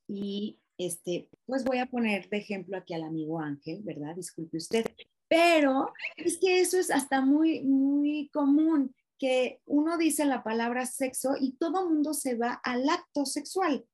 Y 0.06 0.60
este, 0.76 1.30
pues 1.46 1.64
voy 1.64 1.78
a 1.78 1.86
poner 1.86 2.28
de 2.28 2.36
ejemplo 2.36 2.76
aquí 2.76 2.92
al 2.92 3.04
amigo 3.04 3.40
Ángel, 3.40 3.80
¿verdad? 3.82 4.14
Disculpe 4.14 4.58
usted. 4.58 4.84
Pero 5.34 5.92
es 6.16 6.38
que 6.38 6.60
eso 6.60 6.78
es 6.78 6.90
hasta 6.90 7.20
muy, 7.20 7.62
muy 7.62 8.28
común, 8.32 8.94
que 9.18 9.60
uno 9.66 9.96
dice 9.96 10.24
la 10.24 10.42
palabra 10.42 10.84
sexo 10.84 11.34
y 11.40 11.52
todo 11.56 11.88
mundo 11.88 12.12
se 12.12 12.34
va 12.34 12.60
al 12.64 12.88
acto 12.88 13.24
sexual, 13.24 13.86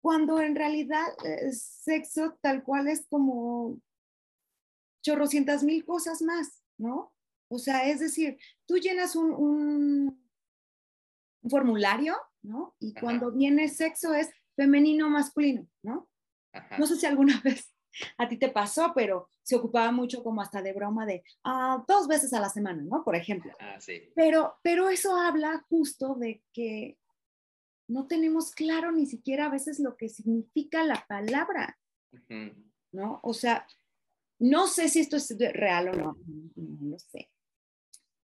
cuando 0.00 0.40
en 0.40 0.56
realidad 0.56 1.06
eh, 1.24 1.52
sexo 1.52 2.36
tal 2.40 2.64
cual 2.64 2.88
es 2.88 3.06
como 3.08 3.78
chorrocientas 5.04 5.62
mil 5.62 5.84
cosas 5.84 6.22
más, 6.22 6.62
¿no? 6.78 7.12
O 7.48 7.58
sea, 7.58 7.88
es 7.88 8.00
decir, 8.00 8.38
tú 8.66 8.76
llenas 8.78 9.14
un, 9.16 9.32
un- 9.32 10.28
un 11.42 11.50
formulario, 11.50 12.16
¿no? 12.42 12.74
Y 12.78 12.92
Ajá. 12.92 13.00
cuando 13.00 13.32
viene 13.32 13.68
sexo 13.68 14.14
es 14.14 14.30
femenino 14.56 15.06
o 15.06 15.10
masculino, 15.10 15.66
¿no? 15.82 16.08
ajá. 16.52 16.78
No 16.78 16.86
sé 16.86 16.96
si 16.96 17.06
alguna 17.06 17.40
vez 17.44 17.72
a 18.18 18.28
ti 18.28 18.36
te 18.36 18.48
pasó, 18.48 18.92
pero 18.94 19.28
se 19.42 19.56
ocupaba 19.56 19.92
mucho 19.92 20.22
como 20.22 20.40
hasta 20.40 20.62
de 20.62 20.72
broma 20.72 21.06
de 21.06 21.22
ah, 21.44 21.84
dos 21.86 22.08
veces 22.08 22.32
a 22.32 22.40
la 22.40 22.48
semana, 22.48 22.82
¿no? 22.82 23.04
Por 23.04 23.16
ejemplo. 23.16 23.52
Ah, 23.60 23.80
sí. 23.80 24.02
Pero, 24.14 24.56
pero 24.62 24.88
eso 24.88 25.16
habla 25.16 25.64
justo 25.68 26.14
de 26.14 26.42
que 26.52 26.98
no 27.88 28.06
tenemos 28.06 28.52
claro 28.52 28.92
ni 28.92 29.06
siquiera 29.06 29.46
a 29.46 29.50
veces 29.50 29.78
lo 29.78 29.96
que 29.96 30.08
significa 30.08 30.84
la 30.84 31.04
palabra. 31.06 31.78
¿no? 32.92 33.20
O 33.22 33.34
sea, 33.34 33.66
no 34.38 34.66
sé 34.66 34.88
si 34.88 35.00
esto 35.00 35.16
es 35.16 35.36
real 35.38 35.88
o 35.88 35.92
no, 35.92 36.16
no 36.56 36.90
lo 36.90 36.98
sé. 36.98 37.30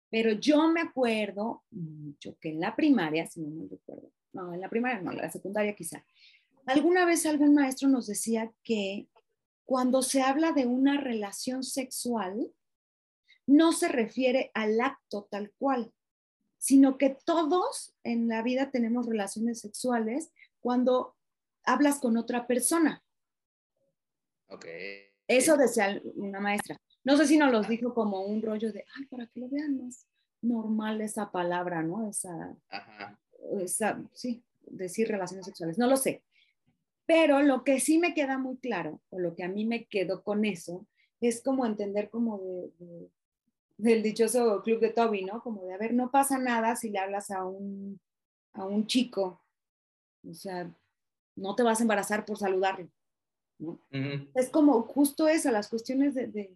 Pero 0.09 0.33
yo 0.33 0.67
me 0.69 0.81
acuerdo 0.81 1.63
mucho 1.71 2.38
que 2.39 2.50
en 2.50 2.59
la 2.59 2.75
primaria, 2.75 3.25
si 3.25 3.41
no 3.41 3.50
me 3.50 3.67
recuerdo, 3.67 4.12
no, 4.33 4.53
en 4.53 4.62
la 4.62 4.69
primaria 4.69 5.01
no, 5.01 5.12
en 5.12 5.17
la 5.17 5.29
secundaria 5.29 5.75
quizá, 5.75 6.05
alguna 6.65 7.05
vez 7.05 7.25
algún 7.25 7.53
maestro 7.53 7.89
nos 7.89 8.07
decía 8.07 8.51
que 8.63 9.07
cuando 9.67 10.01
se 10.01 10.21
habla 10.21 10.53
de 10.53 10.65
una 10.65 10.97
relación 10.97 11.62
sexual, 11.62 12.53
no 13.45 13.74
se 13.74 13.89
refiere 13.89 14.50
al 14.53 14.79
acto 14.79 15.27
tal 15.29 15.51
cual, 15.59 15.93
sino 16.57 16.97
que 16.97 17.17
todos 17.25 17.93
en 18.03 18.29
la 18.29 18.41
vida 18.43 18.71
tenemos 18.71 19.07
relaciones 19.07 19.59
sexuales 19.59 20.31
cuando 20.62 21.17
hablas 21.65 22.00
con 22.00 22.15
otra 22.15 22.47
persona. 22.47 23.03
Ok. 24.47 24.65
Eso 25.27 25.57
decía 25.57 26.01
una 26.15 26.39
maestra. 26.39 26.79
No 27.03 27.17
sé 27.17 27.27
si 27.27 27.38
nos 27.38 27.51
los 27.51 27.67
dijo 27.67 27.93
como 27.93 28.21
un 28.21 28.41
rollo 28.41 28.71
de, 28.71 28.86
ay, 28.95 29.05
para 29.07 29.27
que 29.27 29.41
lo 29.41 29.50
vean 29.50 29.83
más 29.83 30.07
normal 30.41 31.01
esa 31.01 31.29
palabra, 31.29 31.83
¿no? 31.83 32.09
Esa, 32.09 32.55
Ajá. 32.69 33.19
esa, 33.59 34.01
sí, 34.13 34.45
decir 34.62 35.09
relaciones 35.09 35.45
sexuales, 35.45 35.77
no 35.77 35.88
lo 35.88 35.97
sé. 35.97 36.24
Pero 37.07 37.41
lo 37.41 37.63
que 37.63 37.79
sí 37.79 37.97
me 37.97 38.13
queda 38.13 38.37
muy 38.37 38.57
claro, 38.57 39.01
o 39.09 39.17
lo 39.17 39.33
que 39.35 39.43
a 39.43 39.47
mí 39.49 39.65
me 39.65 39.85
quedó 39.85 40.21
con 40.23 40.45
eso, 40.45 40.85
es 41.21 41.41
como 41.41 41.65
entender 41.65 42.09
como 42.11 42.37
de, 42.37 42.71
de- 42.77 43.11
del 43.77 44.03
dichoso 44.03 44.61
club 44.63 44.79
de 44.79 44.89
Toby, 44.89 45.23
¿no? 45.23 45.41
Como 45.41 45.63
de, 45.65 45.73
a 45.73 45.77
ver, 45.77 45.93
no 45.93 46.11
pasa 46.11 46.37
nada 46.37 46.75
si 46.75 46.89
le 46.89 46.99
hablas 46.99 47.31
a 47.31 47.45
un, 47.45 47.99
a 48.53 48.65
un 48.65 48.85
chico, 48.87 49.41
o 50.27 50.33
sea, 50.33 50.71
no 51.35 51.55
te 51.55 51.63
vas 51.63 51.79
a 51.79 51.83
embarazar 51.83 52.25
por 52.25 52.37
saludarlo, 52.37 52.89
Ujú. 53.59 53.79
Es 54.35 54.49
como 54.49 54.83
justo 54.83 55.27
eso, 55.27 55.49
las 55.49 55.67
cuestiones 55.69 56.13
de, 56.13 56.27
de, 56.27 56.55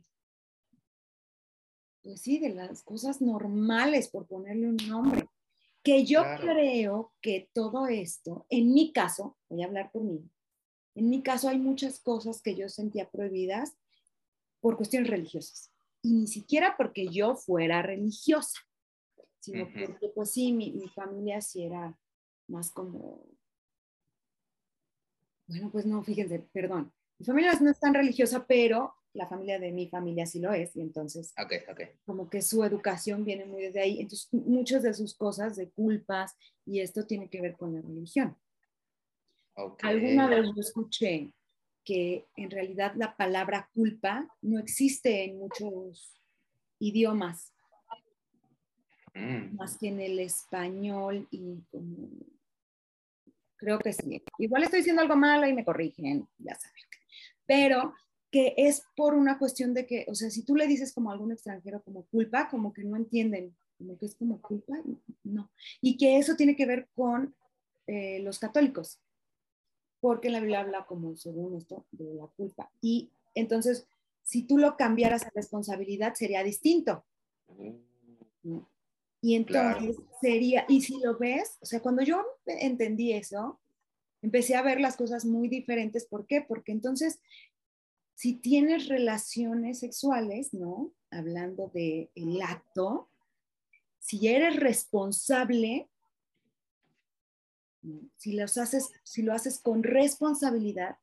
pues 2.03 2.22
sí, 2.22 2.39
de 2.39 2.50
las 2.50 2.84
cosas 2.84 3.22
normales, 3.22 4.10
por 4.10 4.25
ponerle 4.27 4.67
un 4.67 4.77
nombre. 4.88 5.27
Que 5.84 6.05
yo 6.05 6.22
Claro. 6.22 6.41
creo 6.41 7.13
que 7.22 7.50
todo 7.53 7.88
esto, 7.88 8.46
en 8.50 8.74
mi 8.74 8.91
caso, 8.91 9.38
voy 9.50 9.63
a 9.63 9.65
hablar 9.65 9.91
por 9.91 10.03
mí, 10.03 10.22
en 10.95 11.10
mi 11.10 11.24
caso 11.24 11.50
hay 11.50 11.57
muchas 11.57 12.00
cosas 12.00 12.41
que 12.41 12.55
yo 12.55 12.69
sentía 12.69 13.10
prohibidas 13.10 13.74
por 14.60 14.77
cuestiones 14.77 15.10
religiosas. 15.10 15.71
Y 16.01 16.13
ni 16.13 16.27
siquiera 16.27 16.75
porque 16.77 17.07
yo 17.07 17.36
fuera 17.36 17.81
religiosa, 17.81 18.60
sino 19.39 19.63
Ujú. 19.63 19.74
porque 19.86 20.10
pues 20.10 20.31
sí, 20.31 20.51
mi, 20.51 20.71
mi 20.71 20.88
familia 20.89 21.41
sí 21.41 21.63
era 21.63 21.98
más 22.48 22.71
como, 22.71 23.25
bueno, 25.48 25.69
pues 25.71 25.86
no, 25.86 26.03
fíjense, 26.03 26.39
perdón, 26.51 26.93
mi 27.17 27.25
familia 27.25 27.53
no 27.62 27.69
es 27.69 27.79
tan 27.79 27.93
religiosa, 27.93 28.45
pero 28.48 28.93
la 29.13 29.27
familia 29.27 29.60
de 29.60 29.71
mi 29.71 29.89
familia 29.89 30.25
sí 30.25 30.39
lo 30.39 30.53
es, 30.53 30.75
y 30.75 30.81
entonces 30.81 31.33
Ok, 31.38 31.53
ok. 31.69 31.81
como 32.05 32.29
que 32.29 32.41
su 32.41 32.63
educación 32.63 33.25
viene 33.25 33.45
muy 33.45 33.63
desde 33.63 33.81
ahí, 33.81 34.00
entonces 34.00 34.29
muchas 34.31 34.83
de 34.83 34.93
sus 34.93 35.15
cosas 35.15 35.55
de 35.55 35.69
culpas 35.69 36.36
y 36.65 36.79
esto 36.79 37.05
tiene 37.05 37.29
que 37.29 37.41
ver 37.41 37.57
con 37.57 37.75
la 37.75 37.81
religión. 37.81 38.38
Alguna 39.55 40.27
vez 40.27 40.46
yo 40.55 40.62
escuché 40.62 41.31
que 41.84 42.25
en 42.36 42.51
realidad 42.51 42.93
la 42.96 43.15
palabra 43.15 43.70
culpa 43.74 44.27
no 44.41 44.60
existe 44.60 45.24
en 45.24 45.39
muchos 45.39 46.22
idiomas, 46.79 47.53
Mm, 49.13 49.55
más 49.55 49.77
que 49.77 49.88
en 49.88 50.00
el 50.00 50.20
español 50.20 51.27
y 51.31 51.62
como... 51.70 52.10
Creo 53.58 53.77
que 53.77 53.93
sí. 53.93 54.24
Igual 54.39 54.63
estoy 54.63 54.79
diciendo 54.79 55.03
algo 55.03 55.15
malo 55.15 55.48
y 55.48 55.53
me 55.53 55.65
corrigen, 55.65 56.27
ya 56.39 56.55
saben. 56.55 56.84
Pero 57.46 57.93
que 58.31 58.55
es 58.58 58.84
por 58.96 59.13
una 59.13 59.38
cuestión 59.38 59.74
de 59.74 59.86
que, 59.86 60.05
o 60.08 60.15
sea, 60.15 60.31
si 60.31 60.43
tú 60.43 60.55
le 60.55 60.65
dices 60.65 60.93
como 60.93 61.10
a 61.10 61.13
algún 61.13 61.31
extranjero 61.31 61.84
como 61.84 62.05
culpa, 62.05 62.50
como 62.50 62.74
que 62.74 62.84
no 62.84 62.96
entienden, 62.96 63.55
como 63.77 63.98
que 64.00 64.08
es 64.08 64.15
como 64.15 64.41
culpa, 64.41 64.74
no. 65.24 65.51
Y 65.79 65.98
que 65.98 66.17
eso 66.17 66.36
tiene 66.36 66.55
que 66.55 66.65
ver 66.65 66.89
con 66.96 67.36
eh, 67.86 68.20
los 68.22 68.39
católicos, 68.39 69.00
porque 70.01 70.29
la 70.29 70.39
Biblia 70.39 70.62
habla 70.62 70.86
como, 70.86 71.15
según 71.15 71.55
esto, 71.55 71.86
de 71.91 72.13
la 72.15 72.27
culpa. 72.27 72.70
Y 72.81 73.12
entonces, 73.36 73.88
si 74.24 74.43
tú 74.43 74.58
lo 74.58 74.75
cambiaras 74.75 75.25
a 75.25 75.31
responsabilidad, 75.34 76.15
sería 76.15 76.43
distinto. 76.43 77.05
¿no? 78.43 78.67
Y 79.22 79.36
entonces 79.36 79.98
sería, 80.20 80.65
y 80.67 80.81
si 80.81 81.00
lo 81.00 81.17
ves, 81.17 81.58
o 81.62 81.65
sea, 81.65 81.79
cuando 81.79 82.01
yo 82.01 82.25
entendí 82.48 83.13
eso, 83.13 83.60
empecé 84.24 84.55
a 84.55 84.63
ver 84.63 84.79
las 84.79 84.98
cosas 84.98 85.25
muy 85.25 85.48
diferentes. 85.48 86.05
¿Por 86.05 86.25
qué? 86.25 86.41
Porque 86.41 86.72
entonces, 86.72 87.20
si 88.15 88.34
tienes 88.34 88.88
relaciones 88.88 89.79
sexuales, 89.79 90.53
¿no? 90.55 90.91
Hablando 91.12 91.70
del 91.74 92.10
el 92.15 92.41
acto, 92.41 93.10
si 94.00 94.27
eres 94.27 94.55
responsable. 94.55 95.88
Si, 98.18 98.34
los 98.34 98.58
haces, 98.58 98.92
si 99.04 99.22
lo 99.22 99.34
haces 99.34 99.60
con 99.60 99.84
responsabilidad, 99.84 100.98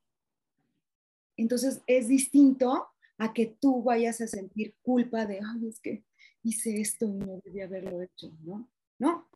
entonces 1.37 1.83
es 1.87 2.09
distinto 2.09 2.89
a 3.17 3.33
que 3.33 3.47
tú 3.47 3.83
vayas 3.83 4.21
a 4.21 4.27
sentir 4.27 4.75
culpa 4.83 5.27
de, 5.27 5.41
ay, 5.45 5.69
es 5.69 5.81
que 5.81 6.05
hice 6.43 6.81
esto 6.81 7.07
y 7.07 7.15
no 7.15 7.41
debía 7.45 7.65
haberlo 7.65 8.03
hecho, 8.03 8.33
¿no? 8.43 8.69
No, 8.99 9.29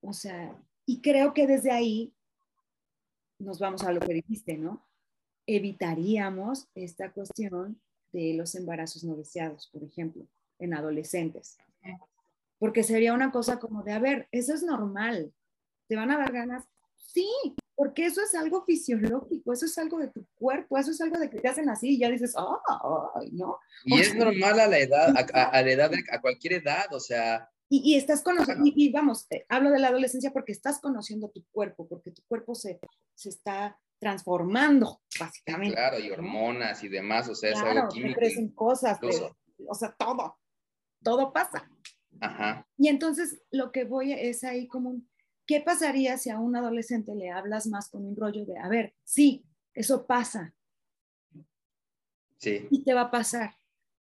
o 0.00 0.12
sea, 0.12 0.56
y 0.84 1.00
creo 1.00 1.34
que 1.34 1.46
desde 1.46 1.70
ahí 1.70 2.12
nos 3.38 3.58
vamos 3.58 3.82
a 3.84 3.92
lo 3.92 4.00
que 4.00 4.14
dijiste, 4.14 4.56
¿no? 4.56 4.86
Evitaríamos 5.46 6.68
esta 6.74 7.12
cuestión 7.12 7.80
de 8.12 8.34
los 8.34 8.54
embarazos 8.54 9.04
no 9.04 9.16
deseados, 9.16 9.68
por 9.68 9.82
ejemplo, 9.84 10.26
en 10.58 10.74
adolescentes. 10.74 11.58
Porque 12.58 12.82
sería 12.82 13.12
una 13.12 13.30
cosa 13.30 13.58
como 13.58 13.82
de, 13.82 13.92
a 13.92 13.98
ver, 13.98 14.28
eso 14.32 14.54
es 14.54 14.62
normal, 14.62 15.32
¿te 15.88 15.96
van 15.96 16.10
a 16.10 16.18
dar 16.18 16.32
ganas? 16.32 16.64
Sí, 16.96 17.28
porque 17.74 18.06
eso 18.06 18.20
es 18.22 18.34
algo 18.34 18.64
fisiológico, 18.64 19.52
eso 19.52 19.66
es 19.66 19.76
algo 19.78 19.98
de 19.98 20.08
tu 20.08 20.26
cuerpo, 20.34 20.78
eso 20.78 20.90
es 20.90 21.00
algo 21.00 21.18
de 21.18 21.30
que 21.30 21.40
te 21.40 21.48
hacen 21.48 21.68
así 21.68 21.90
y 21.90 21.98
ya 21.98 22.10
dices, 22.10 22.34
ay, 22.36 23.30
¿no? 23.32 23.58
Y 23.84 24.00
es 24.00 24.14
normal 24.14 24.58
a 24.60 24.66
la 24.66 24.78
edad, 24.78 25.14
a, 25.16 25.48
a- 25.50 25.62
la 25.62 25.70
edad, 25.70 25.90
de- 25.90 26.04
a 26.10 26.20
cualquier 26.20 26.54
edad, 26.54 26.92
o 26.92 27.00
sea, 27.00 27.48
Y, 27.68 27.82
y 27.94 27.96
estás 27.96 28.22
conociendo, 28.22 28.62
y, 28.66 28.72
y 28.76 28.92
vamos, 28.92 29.26
eh, 29.30 29.44
hablo 29.48 29.70
de 29.70 29.78
la 29.80 29.88
adolescencia 29.88 30.32
porque 30.32 30.52
estás 30.52 30.80
conociendo 30.80 31.28
tu 31.30 31.44
cuerpo, 31.50 31.86
porque 31.88 32.12
tu 32.12 32.22
cuerpo 32.28 32.54
se, 32.54 32.78
se 33.14 33.28
está 33.30 33.78
transformando, 33.98 35.00
básicamente. 35.18 35.74
claro, 35.74 35.98
y 35.98 36.10
hormonas 36.10 36.82
y 36.84 36.88
demás, 36.88 37.28
o 37.28 37.34
sea, 37.34 37.50
es 37.50 37.60
Claro, 37.60 37.78
algo 37.80 37.88
te 37.88 37.94
químico. 37.94 38.20
crecen 38.20 38.50
cosas, 38.52 39.00
te- 39.00 39.34
o 39.68 39.74
sea, 39.74 39.94
todo, 39.98 40.38
todo 41.02 41.32
pasa. 41.32 41.68
Ajá, 42.20 42.66
Y 42.78 42.88
entonces 42.88 43.42
lo 43.50 43.72
que 43.72 43.84
voy 43.84 44.12
es 44.12 44.42
ahí 44.44 44.66
como, 44.68 44.90
un, 44.90 45.10
¿qué 45.46 45.60
pasaría 45.60 46.18
si 46.18 46.30
a 46.30 46.38
un 46.38 46.56
adolescente 46.56 47.14
le 47.14 47.30
hablas 47.30 47.66
más 47.66 47.88
con 47.88 48.04
un 48.04 48.16
rollo 48.16 48.44
de, 48.44 48.58
a 48.58 48.68
ver, 48.68 48.94
sí, 49.04 49.44
eso 49.74 50.06
pasa 50.06 50.54
sí, 52.38 52.66
y 52.70 52.82
te 52.82 52.94
va 52.94 53.02
a 53.02 53.10
pasar? 53.10 53.56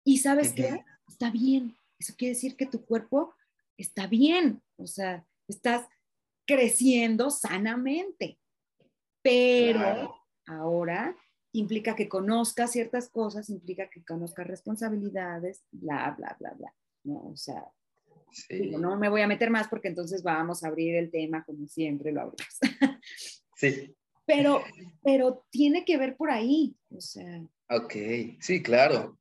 Y 0.03 0.19
sabes 0.19 0.49
Ujú. 0.49 0.55
qué, 0.57 0.85
está 1.07 1.29
bien, 1.31 1.75
eso 1.99 2.13
quiere 2.17 2.33
decir 2.35 2.55
que 2.55 2.65
tu 2.65 2.85
cuerpo 2.85 3.33
está 3.77 4.07
bien, 4.07 4.61
o 4.77 4.87
sea, 4.87 5.25
estás 5.47 5.87
creciendo 6.45 7.29
sanamente, 7.29 8.39
pero 9.21 9.79
Claro. 9.79 10.15
ahora 10.47 11.15
implica 11.53 11.95
que 11.95 12.07
conozcas 12.07 12.71
ciertas 12.71 13.09
cosas, 13.09 13.49
implica 13.49 13.89
que 13.89 14.03
conozcas 14.03 14.47
responsabilidades, 14.47 15.63
bla, 15.71 16.15
bla, 16.17 16.35
bla, 16.39 16.53
bla, 16.53 16.73
¿no? 17.03 17.27
O 17.27 17.35
sea, 17.35 17.71
sí, 18.31 18.57
digo, 18.57 18.79
no 18.79 18.97
me 18.97 19.09
voy 19.09 19.21
a 19.21 19.27
meter 19.27 19.49
más 19.49 19.67
porque 19.67 19.89
entonces 19.89 20.23
vamos 20.23 20.63
a 20.63 20.67
abrir 20.67 20.95
el 20.95 21.11
tema 21.11 21.43
como 21.43 21.67
siempre 21.67 22.11
lo 22.11 22.21
abrimos. 22.21 22.59
sí, 23.55 23.95
pero, 24.25 24.63
pero 25.03 25.45
tiene 25.49 25.85
que 25.85 25.97
ver 25.97 26.15
por 26.15 26.31
ahí, 26.31 26.75
o 26.89 27.01
sea, 27.01 27.41
ok, 27.69 27.93
sí, 28.39 28.61
claro. 28.61 29.17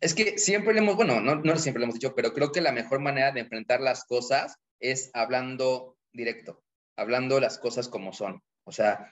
Es 0.00 0.14
que 0.14 0.38
siempre 0.38 0.74
le 0.74 0.80
hemos, 0.80 0.96
bueno, 0.96 1.20
no, 1.20 1.36
no 1.36 1.56
siempre 1.56 1.80
le 1.80 1.84
hemos 1.84 1.94
dicho, 1.94 2.14
pero 2.14 2.34
creo 2.34 2.52
que 2.52 2.60
la 2.60 2.72
mejor 2.72 3.00
manera 3.00 3.32
de 3.32 3.40
enfrentar 3.40 3.80
las 3.80 4.04
cosas 4.04 4.56
es 4.78 5.10
hablando 5.14 5.96
directo, 6.12 6.62
hablando 6.96 7.40
las 7.40 7.58
cosas 7.58 7.88
como 7.88 8.12
son. 8.12 8.42
O 8.64 8.72
sea, 8.72 9.10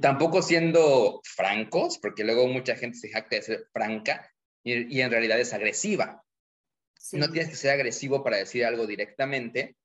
tampoco 0.00 0.42
siendo 0.42 1.20
francos, 1.24 1.98
porque 1.98 2.24
luego 2.24 2.46
mucha 2.46 2.76
gente 2.76 2.98
se 2.98 3.08
jacta 3.08 3.36
de 3.36 3.42
ser 3.42 3.66
franca 3.72 4.30
y, 4.62 4.94
y 4.94 5.00
en 5.00 5.10
realidad 5.10 5.40
es 5.40 5.54
agresiva. 5.54 6.22
No 7.12 7.30
tienes 7.30 7.50
que 7.50 7.56
ser 7.56 7.70
agresivo 7.70 8.22
para 8.24 8.38
decir 8.38 8.64
algo 8.64 8.86
directamente, 8.86 9.76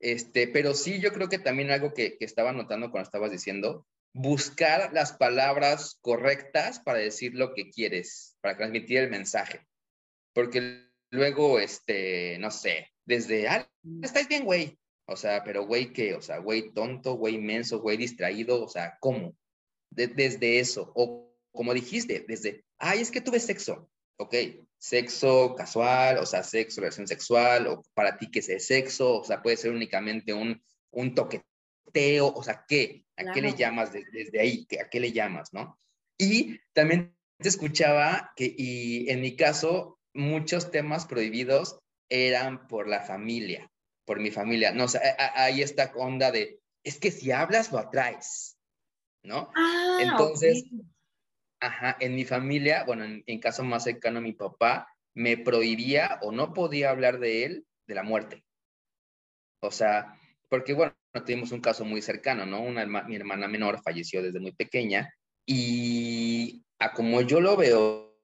este, 0.00 0.48
pero 0.48 0.74
sí 0.74 1.00
yo 1.00 1.12
creo 1.12 1.28
que 1.28 1.38
también 1.38 1.70
algo 1.70 1.92
que, 1.94 2.16
que 2.18 2.24
estaba 2.24 2.52
notando 2.52 2.90
cuando 2.90 3.06
estabas 3.06 3.30
diciendo, 3.30 3.86
buscar 4.14 4.92
las 4.92 5.12
palabras 5.12 5.98
correctas 6.00 6.80
para 6.80 6.98
decir 6.98 7.34
lo 7.34 7.54
que 7.54 7.70
quieres, 7.70 8.36
para 8.40 8.56
transmitir 8.56 8.98
el 8.98 9.10
mensaje. 9.10 9.66
Porque 10.34 10.88
luego, 11.10 11.58
este, 11.58 12.38
no 12.38 12.50
sé, 12.50 12.88
desde, 13.04 13.48
ah, 13.48 13.68
estáis 14.02 14.28
bien, 14.28 14.44
güey. 14.44 14.78
O 15.06 15.16
sea, 15.16 15.42
pero 15.44 15.66
güey, 15.66 15.92
¿qué? 15.92 16.14
O 16.14 16.22
sea, 16.22 16.38
güey 16.38 16.72
tonto, 16.72 17.14
güey 17.14 17.38
menso, 17.38 17.80
güey 17.80 17.96
distraído, 17.96 18.62
o 18.62 18.68
sea, 18.68 18.96
¿cómo? 19.00 19.36
De- 19.90 20.06
desde 20.06 20.58
eso. 20.58 20.92
O 20.94 21.34
como 21.52 21.74
dijiste, 21.74 22.24
desde, 22.26 22.64
ay, 22.78 23.00
es 23.00 23.10
que 23.10 23.20
tuve 23.20 23.40
sexo. 23.40 23.90
Ok, 24.22 24.34
sexo 24.78 25.54
casual, 25.56 26.18
o 26.18 26.26
sea, 26.26 26.42
sexo, 26.42 26.80
relación 26.80 27.06
sexual, 27.08 27.66
o 27.66 27.82
para 27.94 28.16
ti, 28.18 28.30
¿qué 28.30 28.38
es 28.40 28.66
sexo? 28.66 29.20
O 29.20 29.24
sea, 29.24 29.42
puede 29.42 29.56
ser 29.56 29.72
únicamente 29.72 30.32
un, 30.32 30.62
un 30.90 31.14
toqueteo, 31.14 32.28
o 32.32 32.42
sea, 32.42 32.64
¿qué? 32.68 33.04
¿A 33.16 33.32
qué 33.32 33.40
le 33.40 33.48
Claro. 33.48 33.56
llamas 33.58 33.92
de- 33.92 34.04
desde 34.12 34.40
ahí? 34.40 34.64
¿Qué- 34.66 34.80
¿A 34.80 34.88
qué 34.88 35.00
le 35.00 35.12
llamas, 35.12 35.52
no? 35.52 35.78
Y 36.18 36.58
también 36.72 37.16
te 37.38 37.48
escuchaba 37.48 38.32
que, 38.36 38.54
y 38.56 39.10
en 39.10 39.20
mi 39.20 39.34
caso, 39.36 39.98
muchos 40.14 40.70
temas 40.70 41.06
prohibidos 41.06 41.78
eran 42.08 42.68
por 42.68 42.86
la 42.88 43.00
familia, 43.02 43.70
por 44.04 44.20
mi 44.20 44.30
familia. 44.30 44.72
No, 44.72 44.84
o 44.84 44.88
sea, 44.88 45.00
a- 45.18 45.24
a- 45.24 45.44
hay 45.44 45.62
esta 45.62 45.92
onda 45.96 46.30
de, 46.30 46.60
es 46.84 46.98
que 46.98 47.10
si 47.10 47.32
hablas, 47.32 47.72
lo 47.72 47.78
atraes, 47.78 48.56
¿no? 49.24 49.50
Ah, 49.56 49.96
Entonces, 50.00 50.64
ok. 50.72 50.86
Ajá, 51.62 51.96
en 52.00 52.16
mi 52.16 52.24
familia, 52.24 52.82
bueno, 52.84 53.04
en, 53.04 53.22
en 53.26 53.38
caso 53.38 53.62
más 53.62 53.84
cercano, 53.84 54.20
mi 54.20 54.32
papá 54.32 54.88
me 55.14 55.36
prohibía 55.36 56.18
o 56.22 56.32
no 56.32 56.52
podía 56.52 56.90
hablar 56.90 57.20
de 57.20 57.44
él, 57.44 57.66
de 57.86 57.94
la 57.94 58.02
muerte. 58.02 58.44
O 59.62 59.70
sea, 59.70 60.18
porque 60.48 60.72
bueno, 60.72 60.94
tuvimos 61.24 61.52
un 61.52 61.60
caso 61.60 61.84
muy 61.84 62.02
cercano, 62.02 62.46
¿no? 62.46 62.60
Una, 62.62 62.84
mi 63.04 63.14
hermana 63.14 63.46
menor 63.46 63.80
falleció 63.82 64.22
desde 64.22 64.40
muy 64.40 64.52
pequeña 64.52 65.14
y 65.46 66.64
a 66.80 66.92
como 66.92 67.20
yo 67.22 67.40
lo 67.40 67.56
veo, 67.56 68.18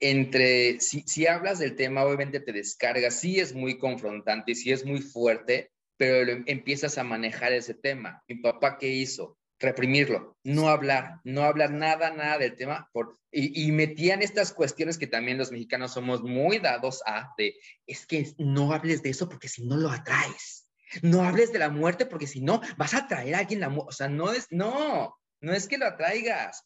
entre, 0.00 0.80
si, 0.80 1.02
si 1.02 1.26
hablas 1.26 1.58
del 1.58 1.74
tema, 1.76 2.04
obviamente 2.04 2.40
te 2.40 2.52
descargas, 2.52 3.20
sí 3.20 3.38
es 3.38 3.54
muy 3.54 3.78
confrontante, 3.78 4.54
sí 4.54 4.72
es 4.72 4.84
muy 4.84 5.00
fuerte, 5.00 5.70
pero 5.98 6.24
lo- 6.24 6.42
empiezas 6.46 6.96
a 6.98 7.04
manejar 7.04 7.52
ese 7.52 7.74
tema. 7.74 8.22
Mi 8.28 8.36
papá, 8.36 8.78
¿qué 8.78 8.88
hizo? 8.88 9.38
Reprimirlo, 9.58 10.36
no 10.44 10.68
hablar, 10.68 11.20
no 11.24 11.42
hablar 11.42 11.70
nada, 11.70 12.10
nada 12.10 12.38
del 12.38 12.56
tema, 12.56 12.90
por, 12.92 13.18
y, 13.30 13.66
y, 13.66 13.72
metían 13.72 14.22
estas 14.22 14.52
cuestiones 14.52 14.98
que 14.98 15.06
también 15.06 15.38
los 15.38 15.50
mexicanos 15.50 15.92
somos 15.92 16.22
muy 16.22 16.58
dados 16.58 17.02
a, 17.06 17.32
de, 17.38 17.54
es 17.86 18.06
que 18.06 18.32
no 18.38 18.72
hables 18.72 19.02
de 19.02 19.10
eso 19.10 19.28
porque 19.28 19.48
si 19.48 19.66
no 19.66 19.76
lo 19.76 19.90
atraes, 19.90 20.68
no 21.02 21.22
hables 21.22 21.52
de 21.52 21.58
la 21.58 21.70
muerte 21.70 22.06
porque 22.06 22.26
si 22.26 22.40
no 22.40 22.60
vas 22.76 22.94
a 22.94 22.98
atraer 22.98 23.34
a 23.34 23.38
alguien 23.38 23.60
la 23.60 23.68
muerte, 23.68 23.88
o 23.88 23.92
sea, 23.92 24.08
no 24.08 24.32
es, 24.32 24.46
no, 24.50 25.16
no 25.40 25.52
es 25.52 25.68
que 25.68 25.78
lo 25.78 25.86
atraigas, 25.86 26.64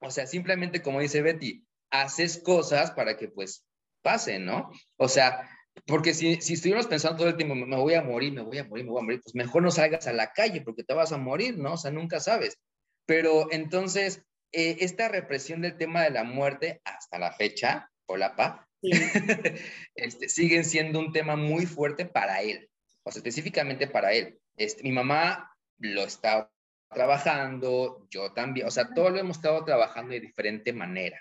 o 0.00 0.10
sea, 0.10 0.26
simplemente 0.26 0.82
como 0.82 1.00
dice 1.00 1.22
Betty, 1.22 1.64
haces 1.90 2.38
cosas 2.38 2.90
para 2.90 3.16
que 3.16 3.28
pues 3.28 3.64
pasen, 4.02 4.44
¿no? 4.44 4.70
O 4.96 5.08
sea, 5.08 5.48
porque 5.86 6.14
si, 6.14 6.40
si 6.40 6.54
estuviéramos 6.54 6.86
pensando 6.86 7.18
todo 7.18 7.28
el 7.28 7.36
tiempo, 7.36 7.54
me 7.54 7.76
voy 7.76 7.94
a 7.94 8.02
morir, 8.02 8.32
me 8.32 8.42
voy 8.42 8.58
a 8.58 8.64
morir, 8.64 8.84
me 8.84 8.90
voy 8.90 9.00
a 9.00 9.04
morir, 9.04 9.20
pues 9.22 9.34
mejor 9.34 9.62
no 9.62 9.70
salgas 9.70 10.06
a 10.06 10.12
la 10.12 10.32
calle 10.32 10.60
porque 10.62 10.84
te 10.84 10.94
vas 10.94 11.12
a 11.12 11.18
morir, 11.18 11.58
¿no? 11.58 11.74
O 11.74 11.76
sea, 11.76 11.90
nunca 11.90 12.20
sabes. 12.20 12.58
Pero 13.06 13.50
entonces, 13.50 14.22
eh, 14.52 14.76
esta 14.80 15.08
represión 15.08 15.62
del 15.62 15.76
tema 15.76 16.02
de 16.02 16.10
la 16.10 16.24
muerte 16.24 16.80
hasta 16.84 17.18
la 17.18 17.32
fecha, 17.32 17.90
o 18.06 18.16
la 18.16 18.36
pa, 18.36 18.68
sí. 18.82 18.90
este, 19.94 20.28
siguen 20.28 20.64
siendo 20.64 20.98
un 20.98 21.12
tema 21.12 21.36
muy 21.36 21.66
fuerte 21.66 22.04
para 22.04 22.42
él, 22.42 22.70
o 23.02 23.10
sea, 23.10 23.20
específicamente 23.20 23.86
para 23.86 24.12
él. 24.12 24.38
Este, 24.56 24.82
mi 24.82 24.92
mamá 24.92 25.50
lo 25.78 26.04
está 26.04 26.50
trabajando, 26.92 28.06
yo 28.10 28.32
también, 28.32 28.66
o 28.66 28.70
sea, 28.70 28.92
todo 28.94 29.10
lo 29.10 29.18
hemos 29.18 29.38
estado 29.38 29.64
trabajando 29.64 30.12
de 30.12 30.20
diferente 30.20 30.72
manera. 30.72 31.20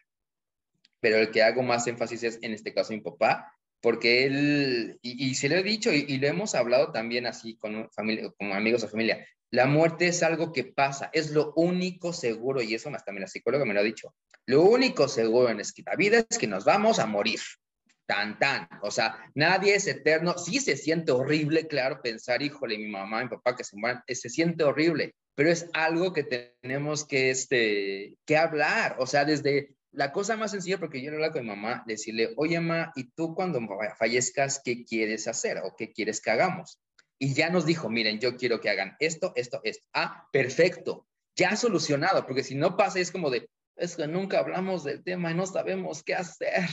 Pero 1.00 1.18
el 1.18 1.32
que 1.32 1.42
hago 1.42 1.64
más 1.64 1.88
énfasis 1.88 2.24
es, 2.24 2.40
en 2.42 2.54
este 2.54 2.74
caso, 2.74 2.94
mi 2.94 3.00
papá, 3.00 3.56
porque 3.82 4.26
él, 4.26 5.00
y, 5.02 5.36
se 5.36 5.50
lo 5.50 5.56
he 5.56 5.64
dicho 5.64 5.92
y, 5.92 6.06
y, 6.08 6.18
lo 6.18 6.28
hemos 6.28 6.56
hablado 6.56 6.92
también 6.92 7.26
así 7.26 7.58
con, 7.58 7.90
familia, 7.92 8.32
con 8.38 8.54
amigos 8.54 8.84
o 8.84 8.88
familia, 8.88 9.26
la 9.52 9.66
muerte 9.66 10.08
es 10.08 10.24
algo 10.24 10.54
que 10.54 10.64
pasa, 10.64 11.10
es 11.12 11.32
lo 11.32 11.54
único 11.56 12.14
seguro, 12.14 12.62
y 12.62 12.74
eso 12.74 12.90
hasta 12.90 13.06
también 13.06 13.24
la 13.24 13.28
psicóloga 13.28 13.66
me 13.66 13.74
lo 13.74 13.82
ha 13.82 13.84
dicho, 13.84 14.16
lo 14.46 14.64
único 14.64 15.08
seguro 15.08 15.50
en 15.50 15.60
esta 15.60 15.96
vida 15.96 16.26
es 16.30 16.38
que 16.38 16.48
nos 16.48 16.64
vamos 16.64 17.00
a 17.00 17.06
morir, 17.06 17.40
tan, 18.06 18.40
tan, 18.40 18.68
o 18.82 18.92
sea, 18.92 19.18
nadie 19.36 19.76
es 19.76 19.88
eterno, 19.88 20.38
sí 20.38 20.60
se 20.60 20.78
siente 20.78 21.12
horrible, 21.12 21.68
claro, 21.68 22.02
pensar, 22.02 22.42
híjole, 22.42 22.78
mi 22.78 22.88
mamá, 22.88 23.24
mi 23.24 23.30
papá 23.30 23.56
que 23.56 23.64
se 23.64 23.76
mueran, 23.78 24.04
se 24.08 24.30
siente 24.30 24.64
horrible, 24.64 25.16
pero 25.36 25.50
es 25.50 25.68
algo 25.74 26.14
que 26.14 26.24
tenemos 26.62 27.06
que, 27.06 27.30
este, 27.30 28.16
que 28.26 28.38
hablar, 28.38 28.96
o 29.00 29.08
sea, 29.08 29.26
desde 29.26 29.76
la 29.92 30.12
cosa 30.12 30.38
más 30.38 30.52
sencilla, 30.52 30.80
porque 30.80 31.02
yo 31.02 31.10
le 31.10 31.18
hablaba 31.18 31.34
con 31.34 31.44
mi 31.44 31.50
mamá, 31.50 31.84
decirle, 31.86 32.34
oye, 32.38 32.60
mamá, 32.60 32.92
¿y 32.96 33.12
tú 33.12 33.36
cuando 33.36 33.60
fallezcas, 33.98 34.62
qué 34.64 34.86
quieres 34.86 35.28
hacer 35.28 35.58
o 35.64 35.76
qué 35.78 35.92
quieres 35.92 36.22
que 36.22 36.32
hagamos? 36.32 36.80
Y 37.20 37.34
ya 37.34 37.50
nos 37.50 37.66
dijo, 37.66 37.90
miren, 37.90 38.20
yo 38.20 38.38
quiero 38.38 38.62
que 38.62 38.70
hagan 38.70 38.96
esto, 39.00 39.34
esto, 39.36 39.62
esto. 39.64 39.86
Ah, 39.94 40.28
perfecto, 40.32 41.08
ya 41.36 41.56
solucionado, 41.56 42.26
porque 42.26 42.44
si 42.44 42.56
no 42.56 42.78
pasa 42.78 43.00
es 43.00 43.12
como 43.12 43.30
de, 43.30 43.50
es 43.76 43.96
que 43.96 44.08
nunca 44.08 44.40
hablamos 44.40 44.84
del 44.84 45.04
tema 45.04 45.32
y 45.32 45.36
no 45.36 45.46
sabemos 45.46 46.04
qué 46.04 46.16
hacer, 46.16 46.70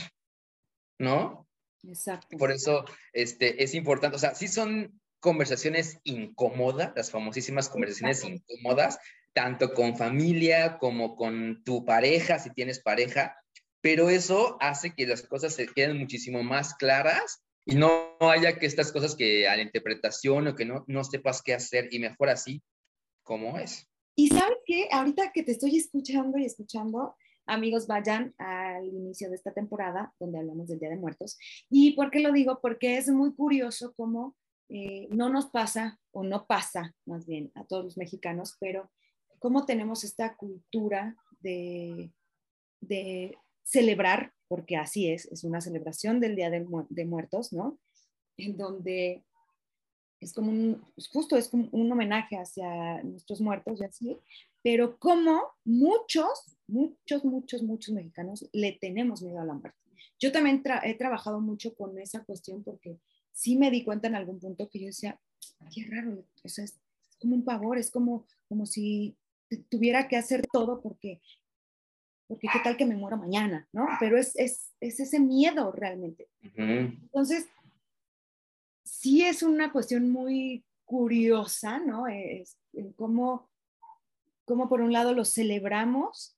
¿no? 0.97 1.47
Exacto. 1.83 2.37
Por 2.37 2.51
eso 2.51 2.85
este, 3.13 3.63
es 3.63 3.73
importante, 3.73 4.15
o 4.15 4.19
sea, 4.19 4.33
sí 4.35 4.47
son 4.47 4.99
conversaciones 5.19 5.99
incómodas, 6.03 6.93
las 6.95 7.11
famosísimas 7.11 7.69
conversaciones 7.69 8.23
Exacto. 8.23 8.53
incómodas, 8.53 8.99
tanto 9.33 9.73
con 9.73 9.97
familia 9.97 10.77
como 10.77 11.15
con 11.15 11.63
tu 11.63 11.85
pareja, 11.85 12.39
si 12.39 12.51
tienes 12.51 12.79
pareja, 12.79 13.35
pero 13.81 14.09
eso 14.09 14.57
hace 14.59 14.93
que 14.93 15.07
las 15.07 15.21
cosas 15.21 15.53
se 15.53 15.67
queden 15.67 15.97
muchísimo 15.97 16.43
más 16.43 16.75
claras 16.75 17.41
y 17.65 17.75
no 17.75 18.17
haya 18.19 18.57
que 18.57 18.65
estas 18.65 18.91
cosas 18.91 19.15
que 19.15 19.47
a 19.47 19.55
la 19.55 19.61
interpretación 19.61 20.47
o 20.47 20.55
que 20.55 20.65
no, 20.65 20.83
no 20.87 21.03
sepas 21.03 21.41
qué 21.41 21.53
hacer 21.53 21.87
y 21.91 21.99
mejor 21.99 22.29
así 22.29 22.61
como 23.23 23.57
es. 23.57 23.87
Y 24.15 24.27
sabes 24.27 24.57
qué, 24.65 24.87
ahorita 24.91 25.31
que 25.33 25.43
te 25.43 25.51
estoy 25.51 25.77
escuchando 25.77 26.37
y 26.37 26.45
escuchando, 26.45 27.15
amigos, 27.45 27.87
vayan 27.87 28.33
al 28.37 28.85
inicio 28.87 29.29
de 29.29 29.35
esta 29.35 29.53
temporada 29.53 30.13
donde 30.19 30.39
hablamos 30.39 30.67
del 30.67 30.79
Día 30.79 30.89
de 30.89 30.97
Muertos. 30.97 31.37
¿Y 31.69 31.93
por 31.93 32.11
qué 32.11 32.19
lo 32.19 32.33
digo? 32.33 32.59
Porque 32.61 32.97
es 32.97 33.07
muy 33.09 33.33
curioso 33.33 33.93
cómo 33.95 34.35
eh, 34.67 35.07
no 35.11 35.29
nos 35.29 35.47
pasa, 35.47 35.99
o 36.11 36.23
no 36.23 36.45
pasa 36.47 36.95
más 37.05 37.25
bien 37.25 37.51
a 37.55 37.63
todos 37.65 37.85
los 37.85 37.97
mexicanos, 37.97 38.57
pero 38.59 38.91
cómo 39.39 39.65
tenemos 39.65 40.03
esta 40.03 40.35
cultura 40.35 41.15
de, 41.39 42.11
de 42.81 43.37
celebrar, 43.63 44.33
porque 44.47 44.77
así 44.77 45.09
es, 45.09 45.25
es 45.27 45.43
una 45.43 45.61
celebración 45.61 46.19
del 46.19 46.35
Día 46.35 46.49
de, 46.49 46.65
de 46.89 47.05
Muertos, 47.05 47.53
¿no? 47.53 47.79
En 48.37 48.57
donde 48.57 49.23
es 50.19 50.33
como 50.33 50.51
un, 50.51 50.83
justo 51.11 51.37
es 51.37 51.47
como 51.47 51.69
un 51.71 51.91
homenaje 51.91 52.35
hacia 52.35 53.01
nuestros 53.03 53.41
muertos 53.41 53.79
y 53.79 53.85
así, 53.85 54.17
pero 54.61 54.97
como 54.99 55.41
muchos, 55.63 56.57
muchos, 56.67 57.23
muchos, 57.23 57.63
muchos 57.63 57.93
mexicanos 57.93 58.47
le 58.51 58.73
tenemos 58.73 59.21
miedo 59.21 59.39
a 59.39 59.45
la 59.45 59.53
muerte. 59.53 59.77
Yo 60.19 60.31
también 60.31 60.61
tra 60.61 60.81
he 60.83 60.95
trabajado 60.95 61.39
mucho 61.39 61.73
con 61.75 61.97
esa 61.97 62.23
cuestión 62.25 62.63
porque 62.63 62.99
sí 63.31 63.57
me 63.57 63.71
di 63.71 63.83
cuenta 63.83 64.07
en 64.07 64.15
algún 64.15 64.39
punto 64.39 64.69
que 64.69 64.79
yo 64.79 64.87
decía, 64.87 65.19
qué 65.73 65.85
raro, 65.89 66.25
o 66.43 66.49
sea, 66.49 66.65
es 66.65 66.77
como 67.19 67.35
un 67.35 67.45
pavor, 67.45 67.77
es 67.77 67.89
como, 67.89 68.25
como 68.47 68.65
si 68.65 69.15
tuviera 69.69 70.07
que 70.07 70.17
hacer 70.17 70.45
todo 70.51 70.81
porque, 70.81 71.21
porque 72.27 72.47
qué 72.51 72.59
tal 72.63 72.77
que 72.77 72.85
me 72.85 72.95
muero 72.95 73.17
mañana, 73.17 73.67
¿no? 73.71 73.87
Pero 73.99 74.17
es, 74.17 74.35
es, 74.35 74.73
es 74.79 74.99
ese 74.99 75.19
miedo 75.19 75.71
realmente. 75.71 76.29
Uh 76.43 76.47
-huh. 76.47 76.99
Entonces, 77.01 77.47
sí 78.83 79.23
es 79.23 79.43
una 79.43 79.71
cuestión 79.71 80.09
muy 80.09 80.63
curiosa, 80.85 81.79
¿no? 81.79 82.07
Es, 82.07 82.57
en 82.73 82.93
cómo, 82.93 83.49
cómo 84.45 84.67
por 84.69 84.81
un 84.81 84.91
lado 84.91 85.13
lo 85.13 85.25
celebramos, 85.25 86.35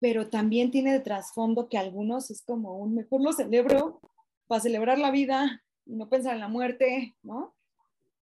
pero 0.00 0.28
también 0.28 0.70
tiene 0.70 0.92
de 0.92 1.00
trasfondo 1.00 1.68
que 1.68 1.78
algunos 1.78 2.30
es 2.30 2.42
como 2.42 2.78
un 2.78 2.94
mejor 2.94 3.20
lo 3.22 3.32
celebro 3.32 4.00
para 4.46 4.62
celebrar 4.62 4.98
la 4.98 5.10
vida 5.10 5.62
y 5.86 5.94
no 5.94 6.08
pensar 6.08 6.34
en 6.34 6.40
la 6.40 6.48
muerte, 6.48 7.16
¿no? 7.22 7.54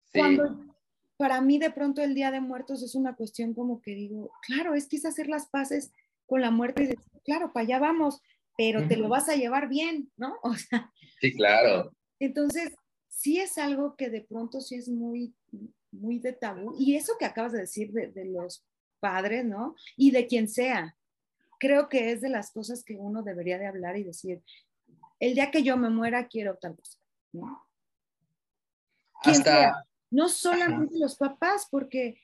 Sí. 0.05 0.19
Cuando 0.19 0.72
para 1.23 1.39
mí 1.39 1.57
de 1.57 1.71
pronto 1.71 2.01
el 2.01 2.15
Día 2.15 2.31
de 2.31 2.41
Muertos 2.41 2.83
es 2.83 2.95
una 2.95 3.15
cuestión 3.15 3.53
como 3.53 3.81
que 3.81 3.95
digo, 3.95 4.29
claro, 4.45 4.75
es 4.75 4.87
quizás 4.87 5.13
hacer 5.13 5.27
las 5.27 5.47
paces 5.47 5.93
con 6.25 6.41
la 6.41 6.51
muerte 6.51 6.83
y 6.83 6.87
decir, 6.87 7.01
claro, 7.23 7.53
para 7.53 7.63
allá 7.63 7.79
vamos, 7.79 8.21
pero 8.57 8.81
uh 8.81 8.83
-huh. 8.83 8.87
te 8.89 8.97
lo 8.97 9.07
vas 9.07 9.29
a 9.29 9.35
llevar 9.37 9.69
bien, 9.69 10.11
¿no? 10.17 10.35
O 10.43 10.53
sea, 10.53 10.91
sí, 11.21 11.33
claro. 11.33 11.95
Entonces, 12.19 12.75
sí 13.07 13.39
es 13.39 13.57
algo 13.57 13.95
que 13.95 14.09
de 14.09 14.19
pronto 14.19 14.59
sí 14.59 14.75
es 14.75 14.89
muy, 14.89 15.33
muy 15.91 16.19
de 16.19 16.33
tabú. 16.33 16.75
Y 16.77 16.97
eso 16.97 17.13
que 17.17 17.23
acabas 17.23 17.53
de 17.53 17.61
decir 17.61 17.93
de, 17.93 18.07
de 18.07 18.25
los 18.25 18.65
padres, 18.99 19.45
¿no? 19.45 19.75
Y 19.95 20.11
de 20.11 20.27
quien 20.27 20.49
sea, 20.49 20.97
creo 21.57 21.87
que 21.87 22.11
es 22.11 22.19
de 22.19 22.27
las 22.27 22.51
cosas 22.51 22.83
que 22.83 22.97
uno 22.97 23.23
debería 23.23 23.57
de 23.57 23.67
hablar 23.67 23.95
y 23.95 24.03
decir, 24.03 24.43
el 25.21 25.35
día 25.35 25.51
que 25.51 25.63
yo 25.63 25.77
me 25.77 25.89
muera 25.89 26.27
quiero 26.27 26.57
tal 26.57 26.75
cosa, 26.75 26.99
¿no? 27.31 27.65
Hasta... 29.23 29.43
Sea? 29.43 29.87
No 30.13 30.29
solamente 30.29 30.93
Ajá. 30.93 31.03
los 31.05 31.15
papás, 31.15 31.67
porque, 31.71 32.21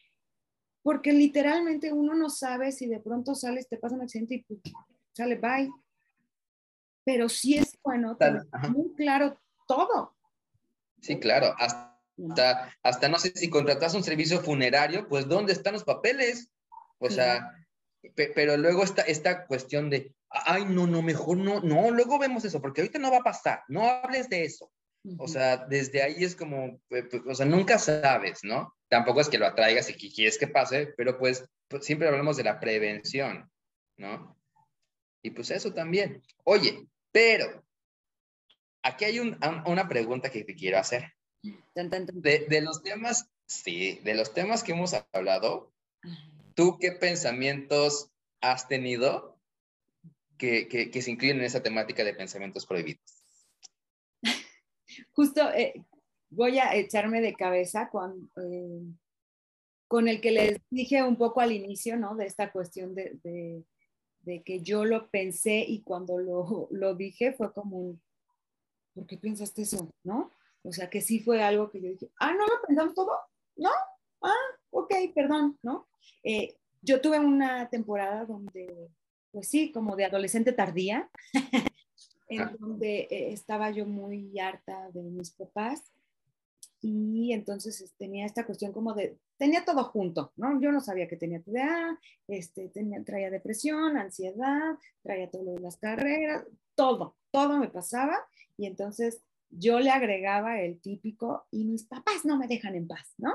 porque 0.84 1.12
literalmente 1.12 1.92
uno 1.92 2.14
no 2.14 2.30
sabe 2.30 2.72
si 2.72 2.86
de 2.86 3.00
pronto 3.00 3.34
sales, 3.34 3.68
te 3.68 3.78
pasa 3.78 3.96
un 3.96 4.04
accidente 4.04 4.36
y 4.36 4.44
pues, 4.44 4.60
sale 5.12 5.36
bye. 5.36 5.72
Pero 7.04 7.28
sí 7.28 7.58
es 7.58 7.80
bueno 7.84 8.16
tener 8.16 8.44
muy 8.70 8.94
claro 8.94 9.42
todo. 9.68 10.16
Sí, 11.02 11.20
claro. 11.20 11.56
Hasta, 11.58 12.76
hasta 12.84 13.10
no 13.10 13.18
sé 13.18 13.32
si 13.34 13.50
contratas 13.50 13.96
un 13.96 14.04
servicio 14.04 14.40
funerario, 14.42 15.08
pues 15.08 15.28
¿dónde 15.28 15.54
están 15.54 15.74
los 15.74 15.84
papeles? 15.84 16.52
O 17.00 17.10
sea, 17.10 17.56
pero 18.36 18.56
luego 18.56 18.84
está 18.84 19.02
esta 19.02 19.48
cuestión 19.48 19.90
de, 19.90 20.14
ay, 20.30 20.66
no, 20.66 20.86
no, 20.86 21.02
mejor 21.02 21.38
no, 21.38 21.60
no, 21.62 21.90
luego 21.90 22.20
vemos 22.20 22.46
eso, 22.46 22.62
porque 22.62 22.82
ahorita 22.82 23.00
no 23.00 23.10
va 23.10 23.18
a 23.18 23.24
pasar, 23.24 23.64
no 23.68 23.90
hables 23.90 24.30
de 24.30 24.46
eso. 24.46 24.72
O 25.18 25.28
sea, 25.28 25.58
desde 25.58 26.02
ahí 26.02 26.24
es 26.24 26.36
como, 26.36 26.82
o 27.26 27.36
sea, 27.36 27.46
nunca 27.46 27.80
sabes, 27.80 28.44
¿no? 28.44 28.76
Tampoco 28.90 29.22
es 29.22 29.30
que 29.30 29.38
lo 29.38 29.46
atraigas 29.46 29.90
y 29.90 29.94
que 29.94 30.12
quieres 30.12 30.38
que 30.38 30.48
pase, 30.48 30.88
pero 30.98 31.18
pues, 31.18 31.46
pues 31.68 31.86
siempre 31.86 32.08
hablamos 32.08 32.36
de 32.38 32.44
la 32.44 32.60
prevención, 32.60 33.50
¿no? 33.98 34.38
Y 35.22 35.32
pues 35.32 35.52
eso 35.52 35.74
también. 35.74 36.22
Oye, 36.44 36.86
pero 37.12 37.64
aquí 38.84 39.06
hay 39.06 39.20
un, 39.20 39.38
una 39.66 39.88
pregunta 39.88 40.30
que 40.30 40.44
te 40.44 40.56
quiero 40.56 40.80
hacer. 40.80 41.14
De, 41.74 42.46
de, 42.50 42.62
los 42.62 42.84
temas, 42.84 43.30
sí, 43.46 44.00
de 44.04 44.16
los 44.16 44.34
temas 44.34 44.64
que 44.64 44.74
hemos 44.74 44.94
hablado, 45.14 45.72
¿tú 46.56 46.78
qué 46.78 46.92
pensamientos 46.92 48.12
has 48.42 48.68
tenido 48.68 49.40
que, 50.38 50.68
que, 50.68 50.92
que 50.92 51.02
se 51.02 51.12
incluyen 51.12 51.40
en 51.40 51.46
esa 51.46 51.64
temática 51.64 52.04
de 52.04 52.14
pensamientos 52.14 52.66
prohibidos? 52.66 53.19
Justo 55.12 55.42
eh, 55.52 55.74
voy 56.30 56.60
a 56.60 56.76
echarme 56.76 57.22
de 57.22 57.34
cabeza 57.34 57.90
con, 57.90 58.32
eh, 58.38 58.82
con 59.88 60.08
el 60.08 60.22
que 60.22 60.32
les 60.32 60.58
dije 60.70 61.04
un 61.04 61.16
poco 61.16 61.42
al 61.42 61.52
inicio, 61.52 61.98
¿no? 61.98 62.16
De 62.16 62.26
esta 62.26 62.52
cuestión 62.52 62.94
de, 62.96 63.20
de, 63.24 64.44
que 64.44 64.62
yo 64.62 64.86
lo 64.86 65.10
pensé 65.10 65.66
y 65.68 65.82
cuando 65.82 66.20
lo, 66.20 66.68
lo, 66.70 66.94
dije 66.94 67.34
fue 67.34 67.52
como 67.52 67.78
un, 67.78 68.02
¿por 68.94 69.08
qué 69.08 69.18
pensaste 69.18 69.64
eso? 69.64 69.90
¿No? 70.04 70.32
O 70.64 70.72
sea, 70.72 70.90
que 70.90 71.02
sí 71.02 71.20
fue 71.20 71.42
algo 71.42 71.72
que 71.72 71.82
yo 71.82 71.90
dije, 71.90 72.12
ah, 72.20 72.34
no 72.34 72.46
lo 72.46 72.62
pensamos 72.68 72.94
todo, 72.94 73.12
¿no? 73.56 73.72
Ah, 74.22 74.36
ok, 74.72 74.94
perdón, 75.16 75.58
¿no? 75.64 75.88
Eh, 76.24 76.56
yo 76.82 77.02
tuve 77.02 77.20
una 77.20 77.70
temporada 77.70 78.26
donde, 78.26 78.90
pues 79.32 79.48
sí, 79.48 79.72
como 79.72 79.96
de 79.96 80.06
adolescente 80.06 80.52
tardía, 80.52 81.10
en 82.30 82.42
Ah. 82.42 82.56
donde 82.60 83.08
eh, 83.10 83.34
estaba 83.34 83.72
yo 83.72 83.86
muy 83.86 84.40
harta 84.40 84.90
de 84.92 85.02
mis 85.02 85.32
papás 85.32 85.92
y 86.82 87.34
entonces 87.34 87.94
tenía 87.98 88.26
esta 88.26 88.46
cuestión 88.46 88.72
como 88.72 88.94
de, 88.94 89.18
tenía 89.38 89.66
todo 89.66 89.84
junto, 89.84 90.32
¿no? 90.38 90.62
Yo 90.62 90.72
no 90.72 90.80
sabía 90.80 91.10
que 91.10 91.18
tenía 91.18 91.42
TDA, 91.42 92.00
este, 92.28 92.70
tenía, 92.70 93.04
traía 93.04 93.30
depresión, 93.30 93.98
ansiedad, 93.98 94.78
traía 95.02 95.30
todo 95.30 95.44
lo 95.44 95.54
de 95.54 95.60
las 95.60 95.76
carreras, 95.78 96.46
todo, 96.76 97.18
todo 97.32 97.58
me 97.58 97.68
pasaba 97.68 98.18
y 98.58 98.66
entonces 98.66 99.22
yo 99.50 99.80
le 99.80 99.90
agregaba 99.90 100.62
el 100.62 100.80
típico 100.80 101.48
y 101.52 101.66
mis 101.66 101.84
papás 101.84 102.24
no 102.24 102.38
me 102.38 102.48
dejan 102.48 102.76
en 102.76 102.88
paz, 102.88 103.14
¿no? 103.18 103.34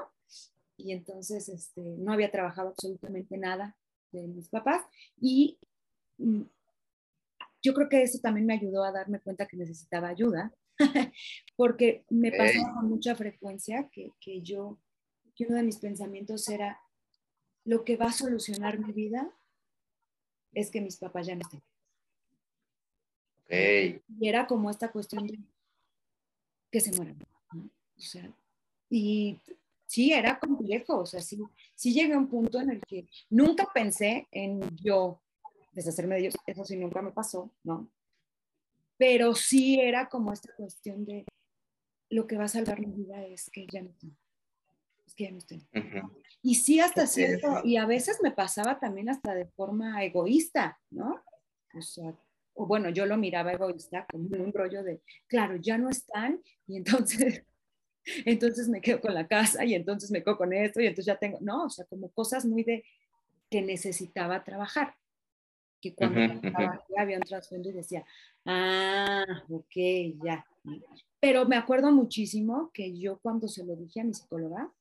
Y 0.77 0.93
entonces 0.93 1.49
este, 1.49 1.83
no 1.83 2.13
había 2.13 2.31
trabajado 2.31 2.71
absolutamente 2.71 3.37
nada 3.37 3.77
de 4.13 4.27
mis 4.27 4.49
papás 4.49 4.83
y 5.21 5.59
mm, 6.19 6.43
yo 7.65 7.73
creo 7.73 7.89
que 7.89 8.03
eso 8.03 8.19
también 8.19 8.47
me 8.47 8.55
ayudó 8.55 8.85
a 8.85 8.93
darme 8.93 9.21
cuenta 9.21 9.47
que 9.47 9.57
necesitaba 9.57 10.09
ayuda, 10.09 10.53
porque 11.57 12.05
me 12.11 12.29
Ok. 12.29 12.37
pasaba 12.37 12.75
con 12.75 12.89
mucha 12.91 13.17
frecuencia 13.17 13.89
que, 13.91 14.11
que 14.21 14.43
yo, 14.43 14.79
que 15.35 15.47
uno 15.47 15.57
de 15.57 15.63
mis 15.63 15.79
pensamientos 15.79 16.47
era, 16.51 16.79
lo 17.65 17.83
que 17.83 17.97
va 17.97 18.07
a 18.07 18.13
solucionar 18.13 18.79
mi 18.79 18.93
vida 18.93 19.35
es 20.53 20.71
que 20.71 20.83
mis 20.83 20.99
papás 20.99 21.27
ya 21.27 21.35
no 21.35 21.41
estén. 21.41 21.63
Ok. 23.47 24.03
Y 24.21 24.29
era 24.29 24.47
como 24.47 24.71
esta 24.71 24.93
cuestión 24.93 25.27
de 25.27 25.39
que 26.71 26.81
se 26.81 26.93
mueran. 26.93 27.17
¿no? 27.53 27.65
O 27.97 28.01
sea, 28.01 28.31
y 28.91 29.41
sí, 29.87 30.13
era 30.13 30.39
complejo. 30.39 30.99
O 30.99 31.07
sea, 31.07 31.23
sí, 31.23 31.39
sí 31.75 31.95
llegué 31.95 32.13
a 32.13 32.19
un 32.19 32.29
punto 32.29 32.61
en 32.61 32.71
el 32.71 32.83
que 32.83 33.09
nunca 33.31 33.67
pensé 33.73 34.29
en 34.31 34.61
yo 34.77 35.24
deshacerme 35.75 36.15
de 36.15 36.23
ellos. 36.23 36.35
Eso 36.47 36.65
sí, 36.65 36.77
nunca 36.77 37.03
me 37.03 37.13
pasó, 37.13 37.53
¿no? 37.63 37.91
Pero 38.97 39.35
sí 39.35 39.81
era 39.81 40.09
como 40.09 40.33
esta 40.33 40.53
cuestión 40.55 41.05
de 41.05 41.25
lo 42.11 42.27
que 42.27 42.37
va 42.37 42.45
a 42.45 42.49
salvar 42.49 42.81
mi 42.81 42.93
vida 42.93 43.25
es 43.27 43.51
que 43.51 43.67
ya 43.71 43.83
no 43.83 43.91
estén. 43.91 44.17
Es 45.07 45.15
que 45.15 45.25
ya 45.25 45.31
no 45.33 45.39
estén. 45.39 45.67
Ujú. 45.75 46.13
Y 46.43 46.55
sí, 46.57 46.81
hasta 46.81 47.07
cierto, 47.07 47.63
y 47.65 47.77
a 47.77 47.87
veces 47.87 48.19
me 48.23 48.31
pasaba 48.31 48.79
también 48.79 49.09
hasta 49.09 49.35
de 49.35 49.47
forma 49.47 50.05
egoísta, 50.05 50.79
¿no? 50.91 51.23
O 51.75 51.83
sea, 51.83 52.15
o 52.55 52.67
bueno, 52.67 52.91
yo 52.91 53.07
lo 53.07 53.17
miraba 53.17 53.53
egoísta 53.53 54.07
como 54.11 54.29
un 54.29 54.53
rollo 54.53 54.83
de, 54.83 55.03
claro, 55.27 55.57
ya 55.57 55.77
no 55.79 55.89
están, 55.89 56.41
y 56.67 56.77
entonces, 56.77 57.45
entonces 58.25 58.69
me 58.69 58.81
quedo 58.81 59.01
con 59.01 59.15
la 59.15 59.27
casa, 59.27 59.65
y 59.65 59.75
entonces 59.75 60.11
me 60.11 60.23
quedo 60.23 60.37
con 60.37 60.53
esto, 60.53 60.81
y 60.81 60.87
entonces 60.87 61.07
ya 61.07 61.19
tengo, 61.19 61.39
no, 61.41 61.65
o 61.65 61.71
sea, 61.71 61.85
como 61.87 62.11
cosas 62.11 62.45
muy 62.45 62.63
de 62.63 62.85
que 63.51 63.63
necesitaba 63.63 64.45
trabajar. 64.45 64.95
Que 65.91 65.95
cuando 65.95 66.41
trabajé 66.41 66.99
había 66.99 67.19
un 67.19 67.23
trasfondo 67.23 67.69
y 67.69 67.73
decía, 67.73 68.05
ah, 68.47 69.45
ok, 69.51 69.77
ya. 70.25 70.47
Pero 71.21 71.47
me 71.47 71.57
acuerdo 71.57 71.93
muchísimo 71.93 72.71
que 72.73 72.97
yo 72.97 73.19
cuando 73.19 73.49
se 73.49 73.65
lo 73.65 73.77
dije 73.77 74.01
a 74.01 74.05
mi 74.05 74.15
psicóloga, 74.15 74.73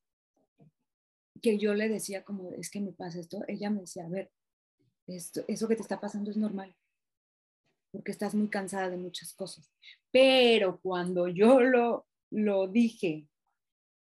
que 1.41 1.57
yo 1.57 1.73
le 1.73 1.89
decía 1.89 2.23
como, 2.23 2.51
es 2.51 2.69
que 2.69 2.79
me 2.79 2.93
pasa 2.93 3.19
esto, 3.19 3.43
ella 3.49 3.69
me 3.69 3.81
decía, 3.81 4.05
a 4.05 4.09
ver, 4.09 4.31
esto, 5.07 5.43
eso 5.49 5.67
que 5.67 5.75
te 5.75 5.81
está 5.81 5.99
pasando 5.99 6.31
es 6.31 6.37
normal, 6.37 6.73
porque 7.91 8.11
estás 8.11 8.33
muy 8.33 8.47
cansada 8.47 8.89
de 8.89 8.97
muchas 8.97 9.33
cosas. 9.33 9.69
Pero 10.09 10.79
cuando 10.81 11.27
yo 11.27 11.59
lo, 11.59 12.07
lo 12.31 12.69
dije 12.69 13.27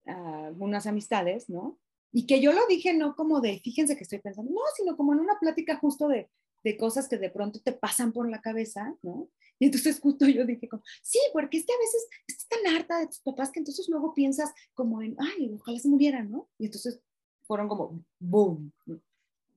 a 0.05 0.47
algunas 0.49 0.87
amistades, 0.87 1.49
¿no? 1.49 1.79
Y 2.13 2.27
que 2.27 2.41
yo 2.41 2.53
lo 2.53 2.67
dije 2.67 2.93
no 2.93 3.17
como 3.17 3.41
de, 3.41 3.61
fíjense 3.61 3.97
que 3.97 4.03
estoy 4.03 4.19
pensando, 4.19 4.53
no, 4.53 4.61
sino 4.77 4.95
como 4.97 5.15
en 5.15 5.21
una 5.21 5.39
plática 5.41 5.79
justo 5.79 6.09
de, 6.09 6.29
de 6.65 6.77
cosas 6.77 7.09
que 7.09 7.19
de 7.19 7.31
pronto 7.31 7.61
te 7.61 7.73
pasan 7.73 8.13
por 8.13 8.29
la 8.29 8.41
cabeza, 8.41 8.95
¿no? 9.03 9.29
Y 9.59 9.67
entonces 9.67 10.01
justo 10.01 10.27
yo 10.27 10.45
dije 10.45 10.69
como, 10.69 10.83
sí, 11.03 11.21
porque 11.33 11.59
es 11.59 11.67
que 11.67 11.73
a 11.73 11.79
veces 11.79 12.09
estás 12.27 12.49
tan 12.49 12.75
harta 12.75 12.99
de 12.99 13.07
tus 13.07 13.21
papás 13.21 13.51
que 13.51 13.61
entonces 13.61 13.89
luego 13.89 14.15
piensas 14.15 14.53
como 14.75 15.03
en, 15.03 15.17
ay, 15.19 15.53
ojalá 15.55 15.79
se 15.79 15.89
murieran, 15.89 16.31
¿no? 16.31 16.49
Y 16.59 16.67
entonces 16.67 17.01
fueron 17.47 17.69
como, 17.69 18.05
boom. 18.19 18.73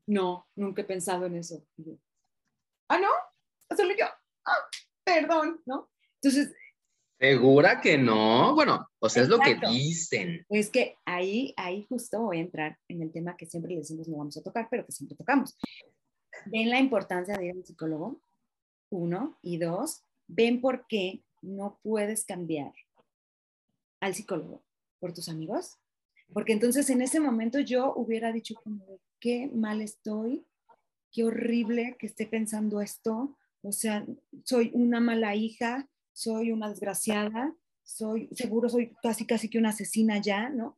No, 0.07 0.47
nunca 0.55 0.83
he 0.83 0.85
pensado 0.85 1.25
en 1.25 1.37
eso. 1.37 1.65
Yo, 1.77 1.93
ah, 2.89 2.99
no, 2.99 3.09
solo 3.75 3.95
yo, 3.97 4.05
ah, 4.45 4.69
perdón, 5.03 5.61
¿no? 5.65 5.89
Entonces, 6.21 6.53
¿Segura 7.17 7.79
que 7.79 7.97
no? 7.97 8.53
Bueno, 8.55 8.89
o 8.99 9.07
sea, 9.07 9.23
es 9.23 9.29
lo 9.29 9.39
que 9.39 9.55
dicen. 9.55 10.45
es 10.49 10.69
que 10.69 10.97
ahí, 11.05 11.53
ahí 11.55 11.85
justo 11.87 12.21
voy 12.21 12.37
a 12.37 12.41
entrar 12.41 12.77
en 12.89 13.01
el 13.01 13.11
tema 13.11 13.37
que 13.37 13.45
siempre 13.45 13.71
le 13.71 13.79
decimos 13.79 14.07
no 14.07 14.17
vamos 14.17 14.35
a 14.37 14.43
tocar, 14.43 14.67
pero 14.69 14.85
que 14.85 14.91
siempre 14.91 15.15
tocamos. 15.15 15.57
Ven 16.45 16.69
la 16.69 16.79
importancia 16.79 17.37
de 17.37 17.47
ir 17.47 17.51
al 17.51 17.65
psicólogo, 17.65 18.21
uno, 18.89 19.37
y 19.41 19.57
dos, 19.57 20.03
ven 20.27 20.61
por 20.61 20.87
qué 20.87 21.23
no 21.41 21.79
puedes 21.83 22.25
cambiar 22.25 22.73
al 23.99 24.13
psicólogo 24.13 24.63
por 24.99 25.13
tus 25.13 25.29
amigos. 25.29 25.77
Porque 26.33 26.53
entonces 26.53 26.89
en 26.89 27.01
ese 27.01 27.19
momento 27.19 27.59
yo 27.59 27.93
hubiera 27.95 28.31
dicho 28.31 28.55
como, 28.63 28.99
qué 29.19 29.47
mal 29.53 29.81
estoy, 29.81 30.45
qué 31.11 31.23
horrible 31.23 31.95
que 31.99 32.07
esté 32.07 32.25
pensando 32.25 32.81
esto, 32.81 33.37
o 33.61 33.71
sea, 33.71 34.05
soy 34.43 34.71
una 34.73 34.99
mala 34.99 35.35
hija, 35.35 35.87
soy 36.13 36.51
una 36.51 36.69
desgraciada, 36.69 37.55
soy, 37.83 38.29
seguro 38.33 38.69
soy 38.69 38.95
casi, 39.01 39.25
casi 39.25 39.49
que 39.49 39.57
una 39.57 39.69
asesina 39.69 40.19
ya, 40.19 40.49
¿no? 40.49 40.77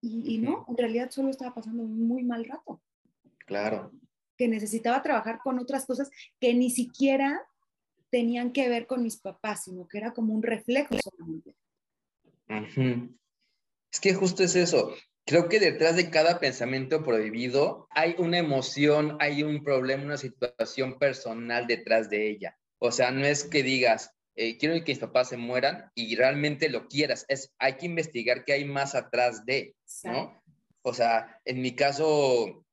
Y, 0.00 0.34
y 0.34 0.38
no, 0.38 0.64
en 0.68 0.76
realidad 0.76 1.10
solo 1.10 1.30
estaba 1.30 1.54
pasando 1.54 1.82
un 1.82 2.06
muy 2.06 2.22
mal 2.22 2.44
rato, 2.44 2.80
Claro. 3.46 3.92
Que 4.36 4.48
necesitaba 4.48 5.02
trabajar 5.02 5.40
con 5.42 5.58
otras 5.58 5.86
cosas 5.86 6.10
que 6.40 6.54
ni 6.54 6.70
siquiera 6.70 7.46
tenían 8.10 8.52
que 8.52 8.68
ver 8.68 8.86
con 8.86 9.02
mis 9.02 9.16
papás, 9.18 9.64
sino 9.64 9.86
que 9.88 9.98
era 9.98 10.12
como 10.12 10.34
un 10.34 10.42
reflejo 10.42 10.94
solamente. 11.02 11.54
Es 13.92 14.00
que 14.00 14.14
justo 14.14 14.42
es 14.42 14.56
eso. 14.56 14.94
Creo 15.24 15.48
que 15.48 15.58
detrás 15.58 15.96
de 15.96 16.10
cada 16.10 16.38
pensamiento 16.38 17.02
prohibido 17.02 17.88
hay 17.90 18.14
una 18.18 18.38
emoción, 18.38 19.16
hay 19.20 19.42
un 19.42 19.64
problema, 19.64 20.04
una 20.04 20.16
situación 20.16 20.98
personal 20.98 21.66
detrás 21.66 22.08
de 22.08 22.30
ella. 22.30 22.56
O 22.78 22.92
sea, 22.92 23.10
no 23.10 23.24
es 23.26 23.42
que 23.42 23.62
digas, 23.62 24.12
eh, 24.36 24.58
quiero 24.58 24.74
que 24.84 24.92
mis 24.92 24.98
papás 24.98 25.30
se 25.30 25.36
mueran 25.36 25.90
y 25.94 26.14
realmente 26.14 26.68
lo 26.68 26.86
quieras. 26.88 27.24
Es, 27.28 27.54
hay 27.58 27.76
que 27.76 27.86
investigar 27.86 28.44
qué 28.44 28.52
hay 28.52 28.64
más 28.66 28.94
atrás 28.94 29.44
de, 29.46 29.74
¿no? 30.04 30.40
O 30.82 30.94
sea, 30.94 31.40
en 31.44 31.62
mi 31.62 31.74
caso, 31.74 32.65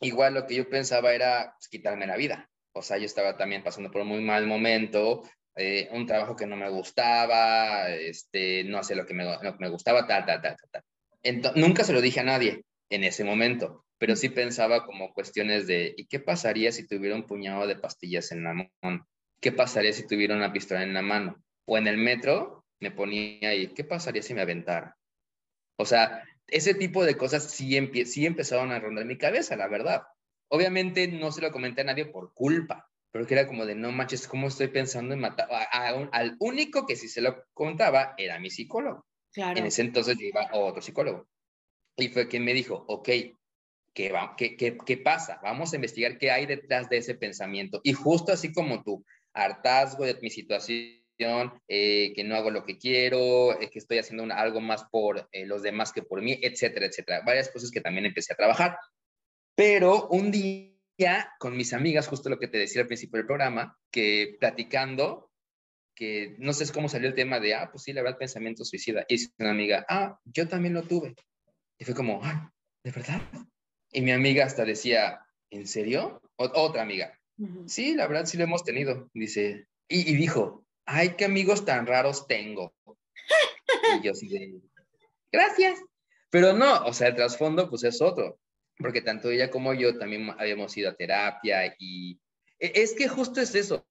igual 0.00 0.34
lo 0.34 0.46
que 0.46 0.56
yo 0.56 0.68
pensaba 0.68 1.14
era 1.14 1.54
pues, 1.56 1.68
quitarme 1.68 2.06
la 2.06 2.16
vida. 2.16 2.48
O 2.72 2.82
sea, 2.82 2.98
yo 2.98 3.06
estaba 3.06 3.36
también 3.36 3.62
pasando 3.62 3.90
por 3.90 4.02
un 4.02 4.08
muy 4.08 4.20
mal 4.20 4.46
momento, 4.46 5.22
eh, 5.56 5.88
un 5.92 6.06
trabajo 6.06 6.36
que 6.36 6.46
no 6.46 6.56
me 6.56 6.68
gustaba, 6.68 7.88
este, 7.88 8.64
no 8.64 8.82
sé 8.82 8.94
lo 8.94 9.06
que 9.06 9.14
me, 9.14 9.24
lo 9.24 9.56
me 9.58 9.68
gustaba, 9.70 10.06
tal, 10.06 10.26
tal, 10.26 10.42
tal, 10.42 10.56
tal. 10.70 11.52
nunca 11.54 11.84
se 11.84 11.94
lo 11.94 12.02
dije 12.02 12.20
a 12.20 12.24
nadie 12.24 12.62
en 12.90 13.04
ese 13.04 13.24
momento, 13.24 13.86
pero 13.98 14.14
sí 14.16 14.28
pensaba 14.28 14.84
como 14.84 15.14
cuestiones 15.14 15.66
de, 15.66 15.94
¿y 15.96 16.06
qué 16.06 16.20
pasaría 16.20 16.70
si 16.72 16.86
tuviera 16.86 17.16
un 17.16 17.26
puñado 17.26 17.66
de 17.66 17.76
pastillas 17.76 18.30
en 18.32 18.44
la 18.44 18.52
mano? 18.52 19.06
¿Qué 19.40 19.52
pasaría 19.52 19.92
si 19.92 20.06
tuviera 20.06 20.36
una 20.36 20.52
pistola 20.52 20.82
en 20.82 20.92
la 20.92 21.02
mano? 21.02 21.42
O 21.64 21.78
en 21.78 21.86
el 21.86 21.96
metro 21.96 22.64
me 22.78 22.90
ponía 22.90 23.48
ahí, 23.48 23.68
¿qué 23.68 23.84
pasaría 23.84 24.22
si 24.22 24.34
me 24.34 24.42
aventara? 24.42 24.96
O 25.78 25.86
sea, 25.86 26.22
ese 26.48 26.74
tipo 26.74 27.04
de 27.04 27.16
cosas 27.16 27.50
sí, 27.50 27.78
sí 28.06 28.26
empezaron 28.26 28.72
a 28.72 28.78
rondar 28.78 29.04
mi 29.04 29.18
cabeza, 29.18 29.56
la 29.56 29.68
verdad. 29.68 30.02
Obviamente 30.48 31.08
no 31.08 31.32
se 31.32 31.40
lo 31.42 31.50
comenté 31.52 31.80
a 31.80 31.84
nadie 31.84 32.06
por 32.06 32.32
culpa, 32.32 32.88
pero 33.10 33.26
que 33.26 33.34
era 33.34 33.46
como 33.46 33.66
de, 33.66 33.74
no 33.74 33.90
manches, 33.92 34.28
¿cómo 34.28 34.48
estoy 34.48 34.68
pensando 34.68 35.14
en 35.14 35.20
matar? 35.20 35.48
A- 35.50 35.88
a 35.88 35.94
un- 35.94 36.08
al 36.12 36.36
único 36.38 36.86
que 36.86 36.96
sí 36.96 37.08
se 37.08 37.20
lo 37.20 37.44
contaba 37.52 38.14
era 38.16 38.38
mi 38.38 38.50
psicólogo. 38.50 39.06
Claro. 39.32 39.58
En 39.58 39.66
ese 39.66 39.82
entonces 39.82 40.16
yo 40.18 40.26
iba 40.26 40.42
a 40.42 40.56
otro 40.56 40.80
psicólogo. 40.82 41.28
Y 41.96 42.08
fue 42.08 42.28
quien 42.28 42.44
me 42.44 42.54
dijo, 42.54 42.84
ok, 42.88 43.08
¿qué, 43.94 44.12
va, 44.12 44.34
qué, 44.36 44.56
qué, 44.56 44.76
qué 44.84 44.96
pasa? 44.98 45.40
Vamos 45.42 45.72
a 45.72 45.76
investigar 45.76 46.18
qué 46.18 46.30
hay 46.30 46.46
detrás 46.46 46.88
de 46.88 46.98
ese 46.98 47.14
pensamiento. 47.14 47.80
Y 47.84 47.92
justo 47.94 48.32
así 48.32 48.52
como 48.52 48.82
tú, 48.82 49.04
hartazgo 49.32 50.04
de 50.04 50.18
mi 50.20 50.30
situación, 50.30 51.02
eh, 51.18 52.12
que 52.14 52.24
no 52.24 52.36
hago 52.36 52.50
lo 52.50 52.64
que 52.64 52.78
quiero, 52.78 53.60
eh, 53.60 53.70
que 53.70 53.78
estoy 53.78 53.98
haciendo 53.98 54.22
una- 54.22 54.36
algo 54.38 54.60
más 54.60 54.84
por 54.90 55.28
eh, 55.32 55.46
los 55.46 55.62
demás 55.62 55.92
que 55.92 56.02
por 56.02 56.20
mí, 56.22 56.38
etcétera, 56.42 56.86
etcétera. 56.86 57.22
Varias 57.24 57.50
cosas 57.50 57.70
que 57.70 57.80
también 57.80 58.06
empecé 58.06 58.32
a 58.32 58.36
trabajar. 58.36 58.78
Pero 59.54 60.08
un 60.08 60.30
día 60.30 60.72
con 61.38 61.56
mis 61.56 61.72
amigas, 61.72 62.08
justo 62.08 62.28
lo 62.28 62.38
que 62.38 62.48
te 62.48 62.58
decía 62.58 62.82
al 62.82 62.86
principio 62.88 63.18
del 63.18 63.26
programa, 63.26 63.78
que 63.90 64.36
platicando, 64.38 65.30
que 65.94 66.36
no 66.38 66.52
sé 66.52 66.70
cómo 66.72 66.88
salió 66.88 67.08
el 67.08 67.14
tema 67.14 67.40
de, 67.40 67.54
ah, 67.54 67.70
pues 67.72 67.84
sí, 67.84 67.92
la 67.94 68.02
verdad, 68.02 68.18
pensamiento 68.18 68.64
suicida. 68.64 69.06
Y 69.08 69.14
dice 69.14 69.32
una 69.38 69.50
amiga, 69.50 69.86
ah, 69.88 70.18
yo 70.24 70.46
también 70.46 70.74
lo 70.74 70.82
tuve. 70.82 71.14
Y 71.78 71.84
fue 71.84 71.94
como, 71.94 72.20
ah, 72.22 72.52
¿de 72.84 72.90
verdad? 72.90 73.22
Y 73.92 74.02
mi 74.02 74.10
amiga 74.12 74.44
hasta 74.44 74.64
decía, 74.66 75.20
¿en 75.50 75.66
serio? 75.66 76.20
O- 76.36 76.50
otra 76.54 76.82
amiga, 76.82 77.18
sí, 77.66 77.94
la 77.94 78.06
verdad 78.06 78.26
sí 78.26 78.36
lo 78.36 78.44
hemos 78.44 78.62
tenido. 78.64 79.08
Dice, 79.14 79.66
y, 79.88 80.10
y 80.12 80.16
dijo, 80.16 80.65
ay, 80.86 81.10
qué 81.16 81.24
amigos 81.24 81.64
tan 81.64 81.86
raros 81.86 82.26
tengo. 82.26 82.74
Y 83.98 84.02
yo 84.02 84.14
sí 84.14 84.28
de, 84.28 84.60
gracias. 85.30 85.80
Pero 86.30 86.52
no, 86.52 86.84
o 86.86 86.92
sea, 86.92 87.08
el 87.08 87.14
trasfondo 87.14 87.68
pues 87.68 87.84
es 87.84 88.00
otro, 88.00 88.38
porque 88.78 89.02
tanto 89.02 89.30
ella 89.30 89.50
como 89.50 89.74
yo 89.74 89.98
también 89.98 90.30
habíamos 90.38 90.76
ido 90.76 90.90
a 90.90 90.94
terapia 90.94 91.74
y 91.78 92.20
e, 92.58 92.72
es 92.82 92.94
que 92.94 93.08
justo 93.08 93.40
es 93.40 93.54
eso, 93.54 93.86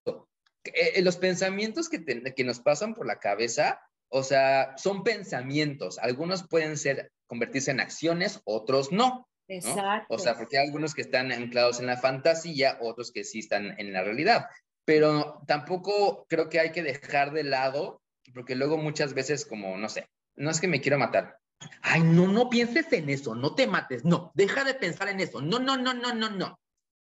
eh, 0.63 1.01
los 1.01 1.17
pensamientos 1.17 1.89
que, 1.89 2.03
que 2.03 2.43
nos 2.43 2.60
pasan 2.60 2.93
por 2.93 3.05
la 3.05 3.19
cabeza, 3.19 3.81
o 4.10 4.23
sea, 4.23 4.75
son 4.77 5.03
pensamientos, 5.03 5.99
algunos 5.99 6.47
pueden 6.47 6.77
ser 6.77 7.12
convertirse 7.27 7.71
en 7.71 7.79
acciones, 7.79 8.41
otros 8.45 8.91
no. 8.91 9.27
Exacto. 9.47 10.08
O 10.13 10.17
sea, 10.17 10.36
porque 10.36 10.58
hay 10.58 10.65
algunos 10.65 10.95
que 10.95 11.01
están 11.01 11.31
anclados 11.31 11.79
en 11.79 11.86
la 11.86 11.97
fantasía, 11.97 12.79
otros 12.81 13.12
que 13.12 13.23
sí 13.23 13.39
están 13.39 13.79
en 13.79 13.93
la 13.93 14.03
realidad. 14.03 14.47
Pero 14.86 15.41
tampoco 15.48 16.26
creo 16.30 16.50
que 16.50 16.60
hay 16.60 16.71
que 16.71 16.84
dejar 16.84 17.34
de 17.34 17.43
lado, 17.43 18.02
porque 18.34 18.56
luego 18.56 18.78
muchas 18.78 19.13
veces 19.13 19.45
como, 19.45 19.78
no 19.78 19.89
sé, 19.89 20.08
no 20.36 20.52
es 20.52 20.62
que 20.62 20.67
me 20.67 20.82
quiero 20.82 21.00
matar. 21.00 21.39
Ay, 21.82 22.02
no, 22.02 22.28
no 22.28 22.50
pienses 22.50 22.91
en 22.93 23.10
eso, 23.10 23.34
no 23.36 23.56
te 23.56 23.67
mates, 23.67 24.06
no, 24.06 24.32
deja 24.36 24.63
de 24.63 24.76
pensar 24.76 25.08
en 25.10 25.19
eso, 25.19 25.41
no, 25.41 25.60
no, 25.60 25.78
no, 25.78 25.93
no, 25.93 26.13
no, 26.13 26.30
no. 26.30 26.60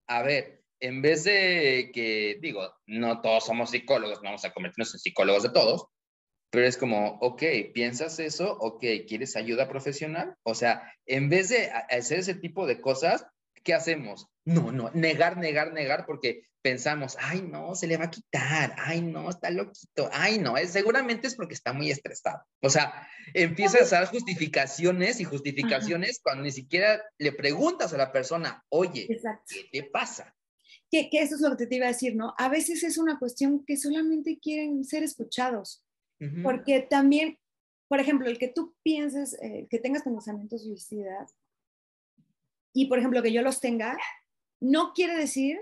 A 0.06 0.22
ver, 0.22 0.62
en 0.80 1.02
vez 1.02 1.24
de 1.24 1.90
que, 1.92 2.38
digo, 2.40 2.74
no 2.86 3.20
todos 3.20 3.46
somos 3.46 3.70
psicólogos, 3.70 4.18
no 4.22 4.28
vamos 4.28 4.44
a 4.44 4.52
convertirnos 4.52 4.94
en 4.94 5.00
psicólogos 5.00 5.42
de 5.44 5.50
todos, 5.50 5.86
pero 6.50 6.66
es 6.66 6.76
como, 6.76 7.18
ok, 7.20 7.42
¿piensas 7.72 8.20
eso? 8.20 8.56
Ok, 8.60 8.84
¿quieres 9.08 9.34
ayuda 9.34 9.68
profesional? 9.68 10.36
O 10.44 10.54
sea, 10.54 10.92
en 11.06 11.28
vez 11.28 11.48
de 11.48 11.70
hacer 11.90 12.20
ese 12.20 12.34
tipo 12.34 12.66
de 12.66 12.80
cosas, 12.80 13.26
¿qué 13.64 13.74
hacemos? 13.74 14.28
No, 14.44 14.70
no, 14.70 14.90
negar, 14.92 15.38
negar, 15.38 15.72
negar, 15.72 16.04
porque 16.06 16.42
pensamos, 16.62 17.16
ay, 17.20 17.42
no, 17.42 17.74
se 17.74 17.86
le 17.86 17.96
va 17.96 18.04
a 18.04 18.10
quitar, 18.10 18.74
ay, 18.78 19.02
no, 19.02 19.28
está 19.28 19.50
loquito, 19.50 20.08
ay, 20.12 20.38
no, 20.38 20.56
es, 20.56 20.70
seguramente 20.70 21.26
es 21.26 21.34
porque 21.34 21.54
está 21.54 21.72
muy 21.72 21.90
estresado. 21.90 22.42
O 22.62 22.70
sea, 22.70 23.08
empiezas 23.32 23.92
a 23.92 24.00
dar 24.00 24.08
justificaciones 24.08 25.18
y 25.20 25.24
justificaciones 25.24 26.20
cuando 26.22 26.44
ni 26.44 26.52
siquiera 26.52 27.02
le 27.18 27.32
preguntas 27.32 27.92
a 27.92 27.98
la 27.98 28.12
persona, 28.12 28.62
oye, 28.68 29.06
¿qué 29.48 29.68
te 29.72 29.82
pasa? 29.90 30.34
Que, 30.90 31.10
que, 31.10 31.22
eso 31.22 31.34
es 31.34 31.40
lo 31.40 31.56
que 31.56 31.66
te 31.66 31.76
iba 31.76 31.86
a 31.86 31.92
decir, 31.92 32.14
¿no? 32.14 32.34
A 32.38 32.48
veces 32.48 32.84
es 32.84 32.98
una 32.98 33.18
cuestión 33.18 33.64
que 33.66 33.76
solamente 33.76 34.38
quieren 34.38 34.84
ser 34.84 35.02
escuchados. 35.02 35.82
Porque 36.42 36.80
también, 36.80 37.38
por 37.86 38.00
ejemplo, 38.00 38.26
el 38.28 38.38
que 38.38 38.48
tú 38.48 38.74
pienses, 38.82 39.36
eh, 39.42 39.66
que 39.68 39.78
tengas 39.78 40.04
pensamientos 40.04 40.64
suicidas 40.64 41.34
y, 42.74 42.86
por 42.86 42.98
ejemplo, 42.98 43.22
que 43.22 43.32
yo 43.32 43.40
los 43.40 43.60
tenga, 43.60 43.96
no 44.60 44.92
quiere 44.92 45.16
decir 45.16 45.58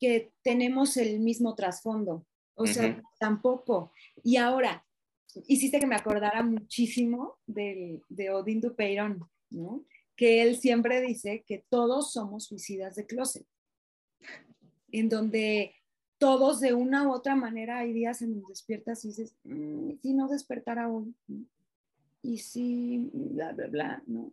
que 0.00 0.32
tenemos 0.42 0.96
el 0.96 1.20
mismo 1.20 1.54
trasfondo. 1.54 2.26
O 2.54 2.66
sea, 2.66 3.02
tampoco. 3.20 3.92
Y 4.24 4.36
ahora, 4.36 4.84
hiciste 5.46 5.78
que 5.78 5.86
me 5.86 5.94
acordara 5.94 6.42
muchísimo 6.42 7.38
de, 7.46 8.00
de 8.08 8.30
Odín 8.30 8.62
Dupeyron, 8.62 9.28
¿no? 9.50 9.84
Que 10.16 10.42
él 10.42 10.56
siempre 10.56 11.02
dice 11.02 11.44
que 11.46 11.64
todos 11.68 12.12
somos 12.12 12.44
suicidas 12.44 12.96
de 12.96 13.06
closet. 13.06 13.46
En 14.90 15.10
donde 15.10 15.74
todos 16.16 16.60
de 16.60 16.72
una 16.72 17.06
u 17.06 17.12
otra 17.12 17.36
manera 17.36 17.80
hay 17.80 17.92
días 17.92 18.22
en 18.22 18.40
los 18.40 18.48
despiertas 18.48 19.04
y 19.04 19.08
dices, 19.08 19.36
mm, 19.44 19.98
si 20.00 20.14
no 20.14 20.28
despertara 20.28 20.88
hoy, 20.88 21.14
y 22.22 22.38
si, 22.38 23.10
bla, 23.12 23.52
bla, 23.52 23.66
bla, 23.66 24.02
¿no? 24.06 24.32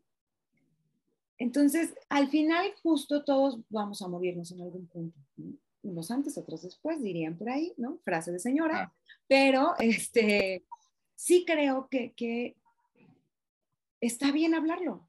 Entonces, 1.43 1.93
al 2.07 2.29
final, 2.29 2.73
justo 2.81 3.25
todos 3.25 3.59
vamos 3.67 4.01
a 4.01 4.07
morirnos 4.07 4.49
en 4.53 4.61
algún 4.61 4.87
punto. 4.87 5.19
Unos 5.81 6.09
antes, 6.09 6.37
otros 6.37 6.61
después, 6.61 7.01
dirían 7.03 7.37
por 7.37 7.49
ahí, 7.49 7.73
¿no? 7.75 7.99
Frase 8.05 8.31
de 8.31 8.39
señora. 8.39 8.83
Ah. 8.83 8.93
Pero, 9.27 9.73
este, 9.79 10.63
sí 11.15 11.43
creo 11.45 11.89
que, 11.89 12.13
que 12.13 12.55
está 13.99 14.31
bien 14.31 14.55
hablarlo. 14.55 15.05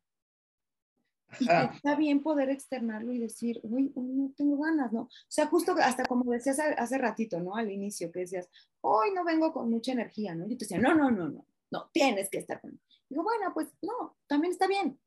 Y 1.38 1.48
está 1.48 1.94
bien 1.94 2.20
poder 2.20 2.50
externarlo 2.50 3.12
y 3.12 3.20
decir, 3.20 3.60
uy, 3.62 3.92
no 3.94 4.32
tengo 4.36 4.58
ganas, 4.58 4.92
¿no? 4.92 5.02
O 5.02 5.10
sea, 5.28 5.46
justo 5.46 5.76
hasta 5.80 6.04
como 6.04 6.32
decías 6.32 6.58
hace 6.58 6.98
ratito, 6.98 7.38
¿no? 7.38 7.54
Al 7.54 7.70
inicio, 7.70 8.10
que 8.10 8.20
decías, 8.20 8.48
hoy 8.80 9.12
no 9.14 9.24
vengo 9.24 9.52
con 9.52 9.70
mucha 9.70 9.92
energía, 9.92 10.34
¿no? 10.34 10.46
Y 10.46 10.56
te 10.56 10.64
decía, 10.64 10.78
no, 10.78 10.96
no, 10.96 11.12
no, 11.12 11.28
no, 11.28 11.46
no, 11.70 11.90
tienes 11.92 12.28
que 12.28 12.38
estar 12.38 12.60
con... 12.60 12.80
Digo, 13.08 13.22
bueno, 13.22 13.52
pues 13.54 13.68
no, 13.82 14.16
también 14.26 14.52
está 14.52 14.66
bien. 14.66 14.98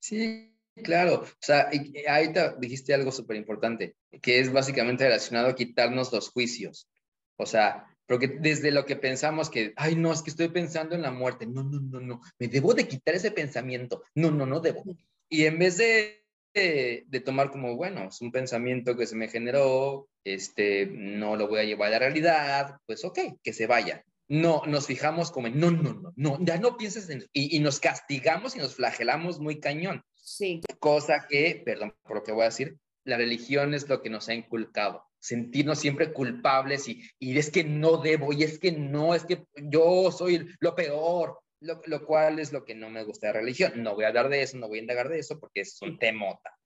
Sí, 0.00 0.54
claro. 0.82 1.22
O 1.22 1.26
sea, 1.40 1.70
ahí 2.08 2.32
te 2.32 2.54
dijiste 2.58 2.94
algo 2.94 3.12
súper 3.12 3.36
importante, 3.36 3.96
que 4.22 4.40
es 4.40 4.52
básicamente 4.52 5.04
relacionado 5.04 5.48
a 5.48 5.54
quitarnos 5.54 6.12
los 6.12 6.30
juicios. 6.30 6.88
O 7.36 7.46
sea, 7.46 7.86
porque 8.06 8.28
desde 8.28 8.70
lo 8.70 8.86
que 8.86 8.96
pensamos 8.96 9.50
que, 9.50 9.74
ay, 9.76 9.94
no, 9.94 10.12
es 10.12 10.22
que 10.22 10.30
estoy 10.30 10.48
pensando 10.48 10.94
en 10.94 11.02
la 11.02 11.10
muerte. 11.10 11.46
No, 11.46 11.62
no, 11.62 11.78
no, 11.80 12.00
no. 12.00 12.20
Me 12.38 12.48
debo 12.48 12.74
de 12.74 12.88
quitar 12.88 13.14
ese 13.14 13.30
pensamiento. 13.30 14.02
No, 14.14 14.30
no, 14.30 14.46
no 14.46 14.60
debo. 14.60 14.82
Y 15.28 15.44
en 15.44 15.58
vez 15.58 15.76
de, 15.76 16.24
de, 16.54 17.20
tomar 17.20 17.50
como, 17.50 17.76
bueno, 17.76 18.08
es 18.08 18.20
un 18.20 18.32
pensamiento 18.32 18.96
que 18.96 19.06
se 19.06 19.14
me 19.14 19.28
generó, 19.28 20.08
este, 20.24 20.86
no 20.86 21.36
lo 21.36 21.48
voy 21.48 21.60
a 21.60 21.64
llevar 21.64 21.88
a 21.88 21.90
la 21.92 21.98
realidad, 21.98 22.76
pues 22.86 23.04
ok, 23.04 23.18
que 23.42 23.52
se 23.52 23.66
vaya. 23.66 24.02
No, 24.28 24.62
nos 24.66 24.86
fijamos 24.86 25.30
como 25.30 25.46
en, 25.46 25.58
no, 25.58 25.70
no, 25.70 25.94
no, 25.94 26.12
no, 26.16 26.38
ya 26.40 26.58
no 26.58 26.76
pienses 26.76 27.08
en 27.08 27.24
y, 27.32 27.56
y 27.56 27.60
nos 27.60 27.80
castigamos 27.80 28.54
y 28.56 28.58
nos 28.58 28.74
flagelamos 28.74 29.40
muy 29.40 29.58
cañón. 29.58 30.02
Sí. 30.14 30.60
Cosa 30.78 31.26
que, 31.28 31.62
perdón 31.64 31.94
por 32.02 32.18
lo 32.18 32.22
que 32.24 32.32
voy 32.32 32.42
a 32.42 32.46
decir, 32.46 32.78
la 33.04 33.16
religión 33.16 33.72
es 33.72 33.88
lo 33.88 34.02
que 34.02 34.10
nos 34.10 34.28
ha 34.28 34.34
inculcado 34.34 35.08
sentirnos 35.20 35.78
siempre 35.78 36.12
culpables 36.12 36.88
y, 36.88 37.02
y, 37.18 37.36
es 37.38 37.50
que 37.50 37.64
no 37.64 37.98
debo 37.98 38.32
y 38.32 38.44
es 38.44 38.58
que 38.58 38.72
no, 38.72 39.14
es 39.14 39.24
que 39.24 39.44
yo 39.56 40.10
soy 40.12 40.48
lo 40.60 40.74
peor, 40.74 41.40
lo, 41.60 41.80
lo, 41.86 42.06
cual 42.06 42.38
es 42.38 42.52
lo 42.52 42.64
que 42.64 42.74
no 42.74 42.88
me 42.88 43.02
gusta 43.04 43.26
de 43.26 43.32
la 43.32 43.40
religión. 43.40 43.72
No 43.82 43.94
voy 43.94 44.04
a 44.04 44.08
hablar 44.08 44.28
de 44.28 44.42
eso, 44.42 44.56
no 44.56 44.68
voy 44.68 44.78
a 44.78 44.82
indagar 44.82 45.08
de 45.08 45.18
eso 45.18 45.38
porque 45.40 45.62
es 45.62 45.80
un 45.82 45.98
temota. 45.98 46.56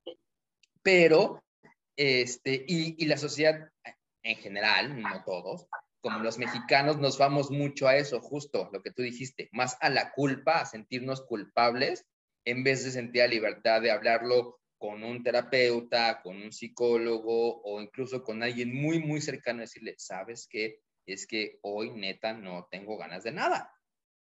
Pero, 0.83 1.43
este, 1.97 2.65
y, 2.67 3.03
y 3.03 3.07
la 3.07 3.17
sociedad 3.17 3.69
en 4.23 4.37
general, 4.37 5.01
no 5.01 5.25
todos, 5.25 5.67
como 6.03 6.19
los 6.19 6.37
mexicanos 6.37 6.99
nos 6.99 7.17
vamos 7.17 7.51
mucho 7.51 7.87
a 7.87 7.97
eso, 7.97 8.21
justo 8.21 8.69
lo 8.73 8.83
que 8.83 8.91
tú 8.91 9.03
dijiste, 9.03 9.49
más 9.53 9.79
a 9.81 9.89
la 9.89 10.13
culpa, 10.13 10.61
a 10.61 10.67
sentirnos 10.67 11.23
culpables, 11.23 12.05
en 12.45 12.65
vez 12.65 12.85
de 12.85 12.91
sentir 12.91 13.23
la 13.23 13.29
libertad 13.29 13.81
de 13.81 13.93
hablarlo 13.93 14.61
con 14.79 15.05
un 15.05 15.23
terapeuta, 15.23 16.21
con 16.23 16.43
un 16.43 16.53
psicólogo 16.53 17.63
o 17.63 17.81
incluso 17.81 18.25
con 18.25 18.43
alguien 18.43 18.75
muy, 18.75 18.99
muy 18.99 19.21
cercano, 19.21 19.61
decirle, 19.61 19.95
¿sabes 19.97 20.49
qué? 20.51 20.81
Es 21.07 21.29
que 21.29 21.61
hoy 21.63 21.91
neta 21.91 22.33
no 22.33 22.67
tengo 22.69 22.99
ganas 22.99 23.23
de 23.23 23.31
nada. 23.31 23.73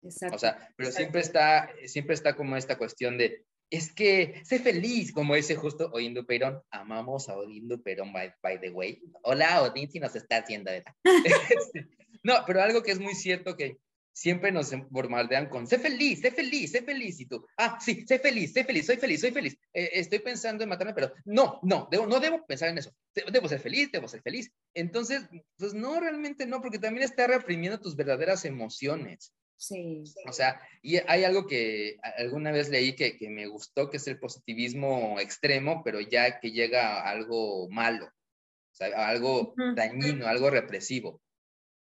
Exacto. 0.03 0.36
O 0.36 0.39
sea, 0.39 0.73
pero 0.75 0.91
siempre 0.91 1.21
está, 1.21 1.69
siempre 1.86 2.15
está 2.15 2.36
como 2.36 2.57
esta 2.57 2.77
cuestión 2.77 3.17
de, 3.17 3.45
es 3.71 3.91
que 3.93 4.41
sé 4.43 4.60
feliz, 4.60 5.13
como 5.13 5.34
dice 5.34 5.55
justo 5.55 5.89
Odín 5.93 6.13
Duperón. 6.13 6.62
Amamos 6.69 7.29
a 7.29 7.38
Odín 7.38 7.69
Duperón, 7.69 8.12
by, 8.12 8.34
by 8.43 8.60
the 8.60 8.69
way. 8.69 9.01
Hola, 9.23 9.63
Odín, 9.63 9.89
si 9.89 9.99
nos 9.99 10.15
está 10.15 10.38
haciendo. 10.38 10.69
Este, 11.49 11.88
no, 12.23 12.43
pero 12.45 12.62
algo 12.62 12.84
que 12.84 12.91
es 12.91 12.99
muy 12.99 13.15
cierto 13.15 13.55
que 13.55 13.77
siempre 14.13 14.51
nos 14.51 14.71
bombardean 14.89 15.47
con, 15.47 15.67
sé 15.67 15.79
feliz, 15.79 16.19
sé 16.19 16.31
feliz, 16.31 16.71
sé 16.71 16.81
feliz, 16.81 17.19
y 17.21 17.25
tú, 17.25 17.45
ah, 17.57 17.79
sí, 17.79 18.05
sé 18.05 18.19
feliz, 18.19 18.51
sé 18.51 18.65
feliz, 18.65 18.86
soy 18.86 18.97
feliz, 18.97 19.21
soy 19.21 19.31
feliz, 19.31 19.57
eh, 19.73 19.89
estoy 19.93 20.19
pensando 20.19 20.63
en 20.63 20.69
matarme, 20.69 20.93
pero 20.93 21.13
no, 21.23 21.60
no, 21.63 21.88
debo, 21.89 22.05
no 22.05 22.19
debo 22.19 22.45
pensar 22.45 22.69
en 22.69 22.77
eso, 22.77 22.93
debo 23.31 23.47
ser 23.47 23.60
feliz, 23.60 23.89
debo 23.91 24.10
ser 24.10 24.21
feliz. 24.21 24.51
Entonces, 24.73 25.23
pues 25.57 25.73
no, 25.73 25.99
realmente 25.99 26.45
no, 26.45 26.62
porque 26.62 26.77
también 26.77 27.03
está 27.03 27.25
reprimiendo 27.25 27.79
tus 27.79 27.95
verdaderas 27.95 28.43
emociones. 28.43 29.34
Sí. 29.62 30.04
O 30.28 30.34
sea, 30.34 30.60
y 30.82 30.97
hay 31.08 31.24
algo 31.24 31.45
que 31.45 32.00
alguna 32.17 32.52
vez 32.52 32.69
leí 32.69 32.95
que, 32.95 33.15
que 33.15 33.30
me 33.30 33.45
gustó, 33.45 33.91
que 33.91 33.97
es 33.97 34.08
el 34.08 34.19
positivismo 34.19 35.19
extremo, 35.19 35.84
pero 35.86 36.02
ya 36.02 36.39
que 36.39 36.52
llega 36.52 37.02
a 37.02 37.12
algo 37.12 37.69
malo, 37.69 38.08
o 38.08 38.76
sea, 38.76 39.08
algo 39.08 39.54
dañino, 39.76 40.26
algo 40.26 40.50
represivo. 40.50 41.21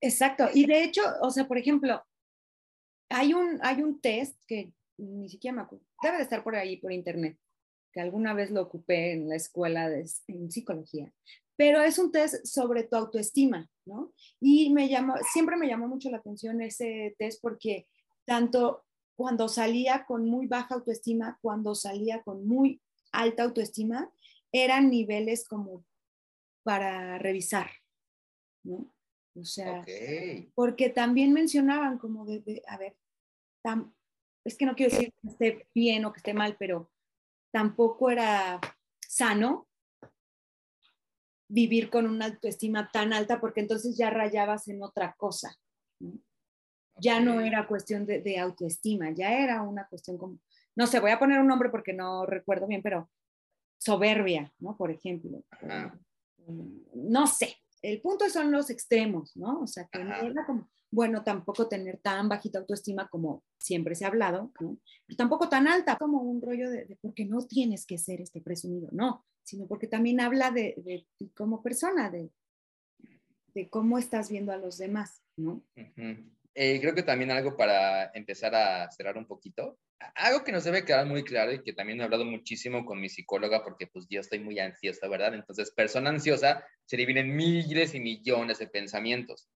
Exacto. 0.01 0.49
Y 0.53 0.65
de 0.65 0.83
hecho, 0.83 1.01
o 1.21 1.31
sea, 1.31 1.47
por 1.47 1.57
ejemplo, 1.57 2.05
hay 3.09 3.33
un, 3.33 3.59
hay 3.61 3.81
un 3.81 4.01
test 4.01 4.37
que 4.45 4.73
ni 4.97 5.29
siquiera 5.29 5.55
me 5.55 5.61
acuerdo, 5.61 5.85
debe 6.01 6.17
de 6.17 6.23
estar 6.23 6.43
por 6.43 6.57
ahí, 6.57 6.75
por 6.75 6.91
internet, 6.91 7.37
que 7.93 8.01
alguna 8.01 8.33
vez 8.33 8.51
lo 8.51 8.61
ocupé 8.61 9.13
en 9.13 9.29
la 9.29 9.37
escuela 9.37 9.87
de 9.87 10.05
en 10.27 10.51
psicología, 10.51 11.13
pero 11.59 11.81
es 11.81 11.99
un 11.99 12.09
test 12.09 12.45
sobre 12.45 12.83
tu 12.83 12.95
autoestima, 12.95 13.69
¿no? 13.85 14.13
Y 14.39 14.69
me 14.69 14.87
llamó, 14.87 15.15
siempre 15.33 15.57
me 15.57 15.67
llamó 15.67 15.89
mucho 15.89 16.09
la 16.09 16.19
atención 16.19 16.61
ese 16.61 17.17
test 17.19 17.41
porque 17.41 17.85
tanto 18.23 18.85
cuando 19.17 19.49
salía 19.49 20.05
con 20.05 20.23
muy 20.23 20.47
baja 20.47 20.75
autoestima, 20.75 21.37
cuando 21.41 21.75
salía 21.75 22.23
con 22.23 22.47
muy 22.47 22.81
alta 23.11 23.43
autoestima, 23.43 24.09
eran 24.53 24.89
niveles 24.89 25.45
como 25.45 25.83
para 26.63 27.17
revisar, 27.17 27.69
¿no? 28.63 28.93
O 29.35 29.43
sea, 29.43 29.83
porque 30.55 30.89
también 30.89 31.33
mencionaban 31.33 31.97
como 31.97 32.25
de, 32.25 32.63
a 32.67 32.77
ver, 32.77 32.95
es 34.45 34.55
que 34.55 34.65
no 34.65 34.75
quiero 34.75 34.93
decir 34.93 35.13
que 35.21 35.27
esté 35.27 35.67
bien 35.75 36.05
o 36.05 36.13
que 36.13 36.19
esté 36.19 36.33
mal, 36.33 36.55
pero 36.57 36.89
tampoco 37.51 38.09
era 38.09 38.61
sano 39.05 39.68
vivir 41.49 41.89
con 41.89 42.05
una 42.05 42.27
autoestima 42.27 42.89
tan 42.91 43.11
alta 43.11 43.41
porque 43.41 43.59
entonces 43.59 43.97
ya 43.97 44.09
rayabas 44.09 44.67
en 44.67 44.81
otra 44.83 45.15
cosa. 45.17 45.57
Ya 47.01 47.19
no 47.19 47.41
era 47.41 47.67
cuestión 47.67 48.05
de, 48.05 48.39
autoestima, 48.39 49.11
ya 49.11 49.33
era 49.33 49.61
una 49.63 49.87
cuestión 49.87 50.17
como 50.17 50.39
no 50.75 50.87
sé, 50.87 51.01
voy 51.01 51.11
a 51.11 51.19
poner 51.19 51.41
un 51.41 51.47
nombre 51.47 51.69
porque 51.69 51.91
no 51.91 52.25
recuerdo 52.25 52.65
bien, 52.65 52.81
pero 52.81 53.09
soberbia, 53.77 54.53
¿no? 54.59 54.77
Por 54.77 54.91
ejemplo. 54.91 55.43
Ajá. 55.51 55.99
No 56.93 57.27
sé, 57.27 57.57
el 57.81 58.01
punto 58.01 58.29
son 58.29 58.49
los 58.51 58.69
extremos, 58.69 59.35
¿no? 59.35 59.61
O 59.61 59.67
sea, 59.67 59.89
que 59.91 60.03
no 60.03 60.15
era 60.15 60.45
como, 60.45 60.69
bueno, 60.89 61.23
tampoco 61.23 61.67
tener 61.67 61.97
tan 61.97 62.29
bajita 62.29 62.59
autoestima 62.59 63.09
como 63.09 63.43
siempre 63.57 63.93
se 63.93 64.05
ha 64.05 64.07
hablado, 64.07 64.51
¿no? 64.61 64.77
Pero 65.05 65.17
tampoco 65.17 65.49
tan 65.49 65.67
alta, 65.67 65.97
como 65.97 66.21
un 66.21 66.41
rollo 66.41 66.69
de, 66.69 66.85
de 66.85 66.95
porque 67.01 67.25
no 67.25 67.45
tienes 67.45 67.85
que 67.85 67.97
ser 67.97 68.21
este 68.21 68.39
presumido, 68.39 68.87
no, 68.91 69.25
sino 69.49 69.65
porque 69.67 69.87
también 69.87 70.19
habla 70.19 70.51
de, 70.51 70.75
de 70.77 71.07
ti 71.17 71.31
como 71.35 71.63
persona, 71.63 72.11
de, 72.11 72.29
de 73.55 73.69
cómo 73.69 73.97
estás 73.97 74.29
viendo 74.29 74.51
a 74.51 74.57
los 74.57 74.77
demás, 74.77 75.23
¿no? 75.37 75.63
Ujú. 75.75 76.31
Eh, 76.53 76.79
creo 76.79 76.93
que 76.93 77.03
también 77.03 77.31
algo 77.31 77.57
para 77.57 78.11
empezar 78.13 78.53
a 78.53 78.91
cerrar 78.91 79.17
un 79.17 79.25
poquito, 79.25 79.79
algo 80.13 80.43
que 80.43 80.51
nos 80.51 80.65
debe 80.65 80.85
quedar 80.85 81.07
muy 81.07 81.23
claro 81.23 81.51
y 81.51 81.63
que 81.63 81.73
también 81.73 81.99
he 81.99 82.03
hablado 82.03 82.25
muchísimo 82.25 82.85
con 82.85 83.01
mi 83.01 83.09
psicóloga 83.09 83.63
porque 83.63 83.87
pues 83.87 84.05
yo 84.09 84.19
estoy 84.19 84.39
muy 84.39 84.59
ansiosa, 84.59 85.07
¿verdad? 85.07 85.33
Entonces, 85.33 85.71
persona 85.71 86.11
ansiosa, 86.11 86.63
se 86.85 86.97
le 86.97 87.05
vienen 87.05 87.35
miles 87.35 87.95
y 87.95 87.99
millones 87.99 88.59
de 88.59 88.67
pensamientos. 88.67 89.49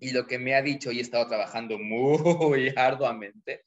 Y 0.00 0.10
lo 0.12 0.26
que 0.26 0.38
me 0.38 0.54
ha 0.54 0.62
dicho 0.62 0.92
y 0.92 0.98
he 0.98 1.02
estado 1.02 1.26
trabajando 1.26 1.78
muy 1.78 2.72
arduamente 2.76 3.64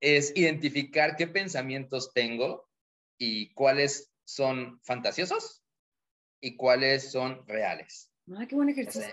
es 0.00 0.32
identificar 0.36 1.16
qué 1.16 1.26
pensamientos 1.26 2.12
tengo 2.12 2.68
y 3.18 3.52
cuáles 3.54 4.12
son 4.28 4.78
fantasiosos 4.82 5.64
y 6.38 6.54
cuáles 6.54 7.10
son 7.10 7.46
reales. 7.46 8.12
Ah, 8.36 8.46
qué 8.46 8.54
buen 8.54 8.68
ejercicio. 8.68 9.10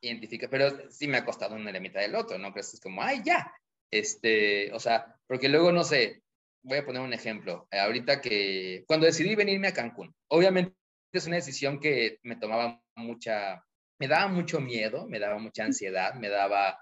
identifica, 0.00 0.48
pero 0.50 0.90
sí 0.90 1.06
me 1.06 1.18
ha 1.18 1.24
costado 1.24 1.54
una 1.54 1.70
la 1.70 1.78
mitad 1.78 2.00
del 2.00 2.16
otro, 2.16 2.36
¿no? 2.36 2.52
Crees 2.52 2.70
que 2.70 2.76
es 2.76 2.80
como, 2.82 3.00
ay, 3.00 3.22
ya. 3.24 3.52
Este, 3.92 4.72
o 4.72 4.80
sea, 4.80 5.16
porque 5.28 5.48
luego, 5.48 5.70
no 5.70 5.84
sé, 5.84 6.22
voy 6.62 6.78
a 6.78 6.84
poner 6.84 7.00
un 7.00 7.12
ejemplo. 7.12 7.68
Ahorita 7.70 8.20
que, 8.20 8.84
cuando 8.88 9.06
decidí 9.06 9.36
venirme 9.36 9.68
a 9.68 9.72
Cancún, 9.72 10.12
obviamente 10.28 10.74
es 11.12 11.26
una 11.28 11.36
decisión 11.36 11.78
que 11.78 12.18
me 12.24 12.34
tomaba 12.34 12.82
mucha, 12.96 13.64
me 14.00 14.08
daba 14.08 14.26
mucho 14.26 14.60
miedo, 14.60 15.06
me 15.06 15.20
daba 15.20 15.38
mucha 15.38 15.64
ansiedad, 15.64 16.14
me 16.14 16.28
daba, 16.28 16.80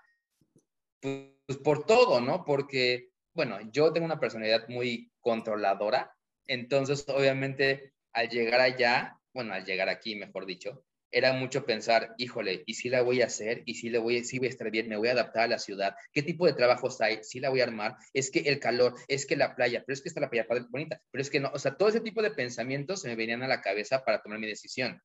pues, 1.00 1.58
por 1.62 1.84
todo, 1.84 2.22
¿no? 2.22 2.46
Porque, 2.46 3.10
bueno, 3.34 3.58
yo 3.70 3.92
tengo 3.92 4.06
una 4.06 4.20
personalidad 4.20 4.68
muy 4.68 5.12
controladora, 5.20 6.13
entonces, 6.46 7.04
obviamente, 7.08 7.92
al 8.12 8.28
llegar 8.28 8.60
allá, 8.60 9.18
bueno, 9.32 9.52
al 9.52 9.64
llegar 9.64 9.88
aquí, 9.88 10.16
mejor 10.16 10.46
dicho, 10.46 10.84
era 11.14 11.32
mucho 11.32 11.64
pensar, 11.64 12.12
híjole, 12.18 12.64
¿y 12.66 12.74
si 12.74 12.88
la 12.88 13.02
voy 13.02 13.22
a 13.22 13.26
hacer? 13.26 13.62
¿Y 13.66 13.74
si 13.74 13.88
la 13.88 14.00
voy, 14.00 14.24
si 14.24 14.38
voy 14.38 14.48
a 14.48 14.50
estar 14.50 14.68
bien? 14.72 14.88
¿Me 14.88 14.96
voy 14.96 15.08
a 15.08 15.12
adaptar 15.12 15.44
a 15.44 15.46
la 15.46 15.58
ciudad? 15.60 15.94
¿Qué 16.12 16.24
tipo 16.24 16.44
de 16.44 16.54
trabajos 16.54 17.00
hay? 17.00 17.22
¿Si 17.22 17.38
la 17.38 17.50
voy 17.50 17.60
a 17.60 17.64
armar? 17.64 17.96
Es 18.12 18.32
que 18.32 18.40
el 18.40 18.58
calor, 18.58 18.94
es 19.06 19.24
que 19.24 19.36
la 19.36 19.54
playa, 19.54 19.84
pero 19.86 19.94
es 19.94 20.02
que 20.02 20.08
está 20.08 20.20
la 20.20 20.28
playa 20.28 20.46
bonita, 20.70 21.00
pero 21.12 21.22
es 21.22 21.30
que 21.30 21.38
no, 21.38 21.52
o 21.54 21.58
sea, 21.60 21.76
todo 21.76 21.88
ese 21.88 22.00
tipo 22.00 22.20
de 22.20 22.32
pensamientos 22.32 23.02
se 23.02 23.08
me 23.08 23.14
venían 23.14 23.44
a 23.44 23.48
la 23.48 23.60
cabeza 23.60 24.04
para 24.04 24.22
tomar 24.22 24.40
mi 24.40 24.48
decisión. 24.48 25.00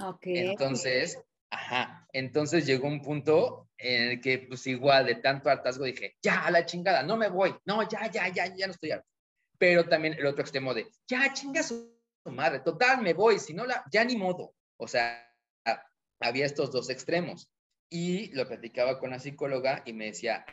Ok. 0.00 0.22
Entonces, 0.24 1.16
ajá, 1.48 2.08
entonces 2.12 2.66
llegó 2.66 2.88
un 2.88 3.00
punto 3.00 3.68
en 3.78 4.10
el 4.10 4.20
que 4.20 4.40
pues 4.40 4.66
igual 4.66 5.06
de 5.06 5.14
tanto 5.16 5.48
hartazgo 5.48 5.84
dije, 5.84 6.16
ya, 6.20 6.44
a 6.44 6.50
la 6.50 6.66
chingada, 6.66 7.04
no 7.04 7.16
me 7.16 7.28
voy, 7.28 7.54
no, 7.66 7.88
ya, 7.88 8.10
ya, 8.10 8.26
ya, 8.28 8.52
ya 8.56 8.66
no 8.66 8.72
estoy 8.72 8.90
harto. 8.90 9.11
Pero 9.62 9.88
también 9.88 10.14
el 10.14 10.26
otro 10.26 10.42
extremo 10.42 10.74
de, 10.74 10.90
ya, 11.06 11.32
chinga 11.32 11.62
su 11.62 11.96
madre, 12.24 12.58
total, 12.58 13.00
me 13.00 13.14
voy, 13.14 13.38
si 13.38 13.54
no 13.54 13.64
la, 13.64 13.84
ya 13.92 14.04
ni 14.04 14.16
modo. 14.16 14.56
O 14.76 14.88
sea, 14.88 15.32
había 16.18 16.46
estos 16.46 16.72
dos 16.72 16.90
extremos. 16.90 17.48
Y 17.88 18.32
lo 18.32 18.48
platicaba 18.48 18.98
con 18.98 19.10
la 19.10 19.20
psicóloga 19.20 19.84
y 19.86 19.92
me 19.92 20.06
decía, 20.06 20.44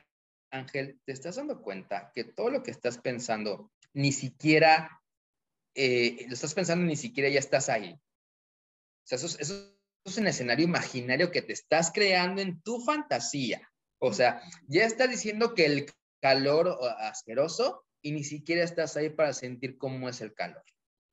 Ángel, 0.52 1.02
¿te 1.06 1.12
estás 1.12 1.38
dando 1.38 1.60
cuenta 1.64 2.12
que 2.14 2.24
todo 2.24 2.52
lo 2.52 2.62
que 2.62 2.70
estás 2.70 3.00
pensando, 3.00 3.72
ni 3.94 4.12
siquiera, 4.12 5.02
eh, 5.74 6.28
lo 6.28 6.36
estás 6.36 6.54
pensando, 6.54 6.86
ni 6.86 6.96
siquiera 6.96 7.30
ya 7.30 7.40
estás 7.40 7.68
ahí? 7.68 7.94
O 7.94 9.08
sea, 9.08 9.16
eso 9.16 9.26
es, 9.26 9.40
eso 9.40 9.76
es 10.06 10.18
un 10.20 10.28
escenario 10.28 10.66
imaginario 10.66 11.32
que 11.32 11.42
te 11.42 11.54
estás 11.54 11.90
creando 11.92 12.44
en 12.44 12.62
tu 12.62 12.80
fantasía. 12.82 13.68
O 13.98 14.14
sea, 14.14 14.44
ya 14.68 14.86
estás 14.86 15.10
diciendo 15.10 15.56
que 15.56 15.66
el 15.66 15.92
calor 16.22 16.78
asqueroso 17.00 17.88
y 18.02 18.12
ni 18.12 18.24
siquiera 18.24 18.64
estás 18.64 18.96
ahí 18.98 19.10
para 19.10 19.34
sentir 19.34 19.78
cómo 19.78 20.10
es 20.10 20.22
el 20.22 20.34
calor. 20.34 20.64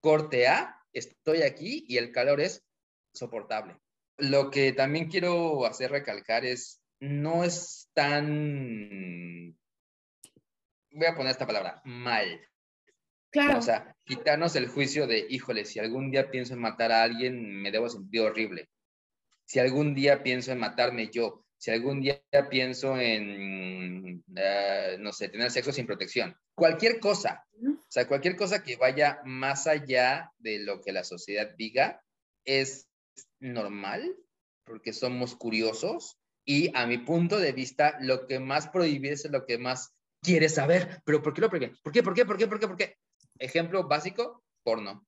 Corte 0.00 0.46
A, 0.48 0.80
estoy 0.92 1.42
aquí 1.42 1.84
y 1.88 1.98
el 1.98 2.12
calor 2.12 2.40
es 2.40 2.64
soportable. 3.12 3.76
Lo 4.18 4.50
que 4.50 4.72
también 4.72 5.08
quiero 5.08 5.66
hacer 5.66 5.90
recalcar 5.90 6.44
es, 6.44 6.80
no 7.00 7.44
es 7.44 7.90
tan, 7.92 9.56
voy 10.90 11.06
a 11.06 11.14
poner 11.14 11.32
esta 11.32 11.46
palabra, 11.46 11.82
mal. 11.84 12.40
Claro. 13.30 13.58
O 13.58 13.62
sea, 13.62 13.94
quitarnos 14.04 14.56
el 14.56 14.68
juicio 14.68 15.06
de, 15.06 15.26
híjole, 15.28 15.64
si 15.64 15.78
algún 15.78 16.10
día 16.10 16.30
pienso 16.30 16.54
en 16.54 16.60
matar 16.60 16.92
a 16.92 17.02
alguien, 17.02 17.60
me 17.60 17.70
debo 17.70 17.88
sentir 17.88 18.22
horrible. 18.22 18.68
Si 19.44 19.58
algún 19.58 19.94
día 19.94 20.22
pienso 20.22 20.52
en 20.52 20.58
matarme 20.58 21.10
yo, 21.10 21.45
si 21.58 21.70
algún 21.70 22.00
día 22.00 22.22
pienso 22.50 22.98
en, 22.98 24.24
uh, 24.28 24.98
no 24.98 25.12
sé, 25.12 25.28
tener 25.28 25.50
sexo 25.50 25.72
sin 25.72 25.86
protección, 25.86 26.36
cualquier 26.54 27.00
cosa, 27.00 27.46
o 27.62 27.90
sea, 27.90 28.06
cualquier 28.06 28.36
cosa 28.36 28.62
que 28.62 28.76
vaya 28.76 29.20
más 29.24 29.66
allá 29.66 30.32
de 30.38 30.58
lo 30.60 30.80
que 30.80 30.92
la 30.92 31.04
sociedad 31.04 31.54
diga, 31.56 32.02
es 32.44 32.88
normal, 33.40 34.16
porque 34.64 34.92
somos 34.92 35.34
curiosos, 35.34 36.18
y 36.48 36.70
a 36.76 36.86
mi 36.86 36.98
punto 36.98 37.38
de 37.38 37.52
vista, 37.52 37.98
lo 38.00 38.26
que 38.26 38.38
más 38.38 38.68
prohibir 38.68 39.12
es 39.12 39.28
lo 39.28 39.44
que 39.44 39.58
más 39.58 39.92
quieres 40.22 40.54
saber. 40.54 41.02
¿Pero 41.04 41.20
por 41.20 41.34
qué 41.34 41.40
lo 41.40 41.50
prohíben? 41.50 41.76
¿Por 41.82 41.92
qué? 41.92 42.04
¿Por 42.04 42.14
qué? 42.14 42.24
¿Por 42.24 42.38
qué? 42.38 42.46
¿Por 42.46 42.60
qué? 42.60 42.68
¿Por 42.68 42.76
qué? 42.76 42.96
Ejemplo 43.38 43.88
básico, 43.88 44.44
porno. 44.62 45.06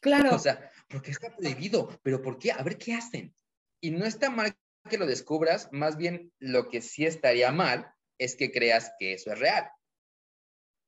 Claro. 0.00 0.30
O 0.36 0.38
sea, 0.38 0.70
porque 0.88 1.12
está 1.12 1.34
prohibido, 1.34 1.98
pero 2.02 2.20
¿por 2.20 2.38
qué? 2.38 2.52
A 2.52 2.62
ver 2.62 2.76
qué 2.76 2.94
hacen. 2.94 3.34
Y 3.80 3.90
no 3.90 4.04
está 4.04 4.28
mal 4.28 4.54
que 4.88 4.98
lo 4.98 5.06
descubras, 5.06 5.68
más 5.72 5.96
bien 5.96 6.32
lo 6.38 6.68
que 6.68 6.80
sí 6.80 7.04
estaría 7.04 7.52
mal 7.52 7.92
es 8.18 8.36
que 8.36 8.50
creas 8.50 8.92
que 8.98 9.14
eso 9.14 9.32
es 9.32 9.38
real. 9.38 9.70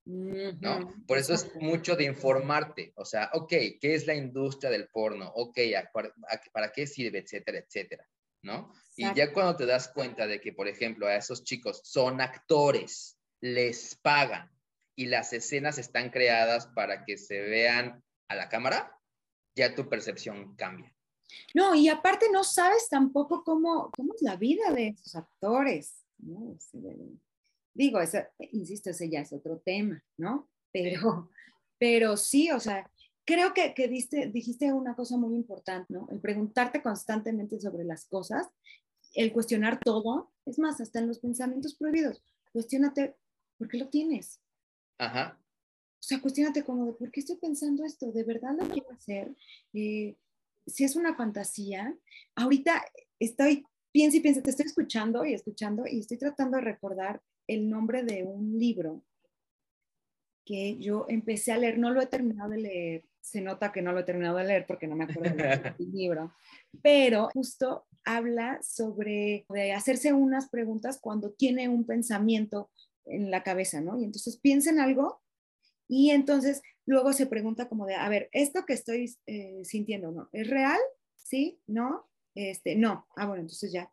¿no? 0.05 0.95
Por 1.07 1.19
eso 1.19 1.35
es 1.35 1.55
mucho 1.57 1.95
de 1.95 2.05
informarte, 2.05 2.93
o 2.97 3.05
sea, 3.05 3.31
ok, 3.33 3.49
¿qué 3.81 3.95
es 3.95 4.07
la 4.07 4.15
industria 4.15 4.71
del 4.71 4.89
porno? 4.89 5.31
Ok, 5.35 5.59
¿para, 5.93 6.13
para 6.53 6.73
qué 6.73 6.87
sirve? 6.87 7.19
Etcétera, 7.19 7.59
etcétera, 7.59 8.09
¿no? 8.43 8.73
Exacto. 8.97 8.97
Y 8.97 9.15
ya 9.15 9.33
cuando 9.33 9.57
te 9.57 9.67
das 9.67 9.89
cuenta 9.89 10.27
de 10.27 10.41
que, 10.41 10.53
por 10.53 10.67
ejemplo, 10.67 11.07
a 11.07 11.17
esos 11.17 11.45
chicos 11.45 11.83
son 11.85 12.21
actores, 12.21 13.17
les 13.41 13.95
pagan 13.97 14.51
y 14.97 15.07
las 15.07 15.33
escenas 15.33 15.79
están 15.79 16.11
creadas 16.11 16.67
para 16.67 17.05
que 17.05 17.17
se 17.17 17.41
vean 17.41 18.03
a 18.29 18.35
la 18.35 18.49
cámara, 18.49 18.99
ya 19.55 19.75
tu 19.75 19.89
percepción 19.89 20.57
cambia. 20.57 20.95
No, 21.55 21.75
y 21.75 21.89
aparte 21.89 22.27
no 22.33 22.45
sabes 22.45 22.89
tampoco 22.89 23.45
cómo, 23.45 23.91
cómo 23.97 24.15
es 24.15 24.23
la 24.23 24.37
vida 24.37 24.73
de 24.73 24.89
esos 24.89 25.15
actores, 25.15 26.05
¿no? 26.19 26.57
Digo, 27.75 28.01
ese, 28.01 28.29
insisto, 28.53 28.91
ese 28.91 29.09
ya 29.09 29.21
es 29.21 29.33
otro 29.33 29.59
tema, 29.59 30.03
¿no? 30.17 30.49
Pero, 30.73 31.31
pero 31.79 32.17
sí, 32.17 32.51
o 32.51 32.61
sea, 32.61 32.91
creo 33.25 33.55
que, 33.55 33.75
que 33.75 33.89
diste, 33.89 34.27
dijiste 34.29 34.73
una 34.73 34.95
cosa 34.95 35.17
muy 35.17 35.35
importante, 35.35 35.93
¿no? 35.93 36.09
El 36.11 36.21
preguntarte 36.21 36.83
constantemente 36.83 37.61
sobre 37.61 37.85
las 37.85 38.07
cosas, 38.07 38.49
el 39.15 39.33
cuestionar 39.33 39.79
todo, 39.81 40.33
es 40.47 40.59
más, 40.59 40.81
hasta 40.81 40.99
en 40.99 41.09
los 41.09 41.19
pensamientos 41.19 41.75
prohibidos, 41.75 42.23
cuestionate, 42.53 43.17
¿por 43.59 43.69
qué 43.69 43.79
lo 43.79 43.89
tienes? 43.89 44.41
Ajá. 44.99 45.39
O 46.03 46.05
sea, 46.05 46.21
cuestionate 46.21 46.65
como 46.65 46.87
de, 46.87 46.93
¿por 46.95 47.11
qué 47.11 47.21
estoy 47.21 47.37
pensando 47.37 47.85
esto? 47.85 48.11
¿De 48.11 48.25
verdad 48.25 48.57
lo 48.59 48.69
quiero 48.69 48.91
hacer? 48.91 49.37
Eh, 49.73 50.17
si 50.67 50.85
es 50.85 50.97
una 50.97 51.15
fantasía, 51.15 51.97
ahorita 52.37 52.85
estoy, 53.19 53.65
piensa 53.93 54.17
y 54.17 54.21
piensa, 54.21 54.43
te 54.43 54.51
estoy 54.51 54.67
escuchando 54.67 55.25
y 55.25 55.35
escuchando 55.35 55.85
y 55.87 56.01
estoy 56.01 56.19
tratando 56.19 56.57
de 56.57 56.65
recordar 56.65 57.21
el 57.47 57.69
nombre 57.69 58.03
de 58.03 58.25
un 58.25 58.59
libro 58.59 59.05
que 60.45 60.77
yo 60.79 61.07
empecé 61.09 61.53
a 61.53 61.59
leer, 61.59 61.79
no 61.79 61.91
lo 61.91 62.01
he 62.01 62.07
terminado 62.07 62.51
de 62.51 62.59
leer, 62.59 63.05
se 63.21 63.41
nota 63.41 63.71
que 63.71 63.83
no 63.83 63.93
lo 63.93 64.01
he 64.01 64.05
terminado 64.05 64.39
de 64.39 64.45
leer 64.45 64.67
porque 64.67 64.87
no 64.87 64.97
me 64.97 65.05
acuerdo 65.05 65.37
del 65.37 65.75
libro, 65.93 66.35
pero 66.83 67.29
justo 67.33 67.87
habla 68.05 68.61
sobre 68.63 69.47
de 69.49 69.73
hacerse 69.73 70.13
unas 70.13 70.49
preguntas 70.49 70.99
cuando 71.01 71.31
tiene 71.31 71.69
un 71.69 71.87
pensamiento 71.87 72.71
en 73.05 73.31
la 73.31 73.43
cabeza, 73.43 73.81
¿no? 73.81 73.99
Y 74.01 74.05
entonces 74.05 74.39
piensa 74.39 74.71
en 74.71 74.81
algo 74.81 75.21
y 75.89 76.11
entonces 76.11 76.63
luego 76.87 77.13
se 77.13 77.27
pregunta 77.27 77.69
como 77.69 77.87
de, 77.87 77.95
a 77.95 78.09
ver, 78.09 78.29
esto 78.33 78.65
que 78.67 78.73
estoy 78.73 79.15
eh, 79.27 79.61
sintiendo, 79.65 80.11
¿no? 80.11 80.29
¿Es 80.33 80.49
real? 80.49 80.81
¿Sí? 81.17 81.61
¿No? 81.67 82.09
Este, 82.35 82.77
no. 82.77 83.07
Ah, 83.17 83.27
bueno, 83.27 83.43
entonces 83.43 83.73
ya, 83.73 83.93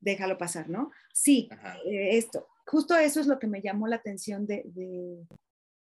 déjalo 0.00 0.36
pasar, 0.38 0.68
¿no? 0.68 0.90
Sí, 1.12 1.48
eh, 1.86 2.16
esto. 2.16 2.48
Justo 2.66 2.96
eso 2.96 3.20
es 3.20 3.26
lo 3.26 3.38
que 3.38 3.46
me 3.46 3.62
llamó 3.62 3.86
la 3.86 3.96
atención 3.96 4.46
de, 4.46 4.62
de, 4.66 5.26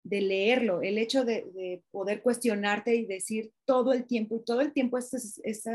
de 0.04 0.20
leerlo, 0.20 0.82
el 0.82 0.98
hecho 0.98 1.24
de, 1.24 1.44
de, 1.54 1.82
poder 1.90 2.22
cuestionarte 2.22 2.94
y 2.94 3.06
decir 3.06 3.52
todo 3.64 3.92
el 3.92 4.06
tiempo, 4.06 4.36
y 4.36 4.44
todo 4.44 4.60
el 4.60 4.72
tiempo 4.72 4.98
es, 4.98 5.12
es, 5.14 5.66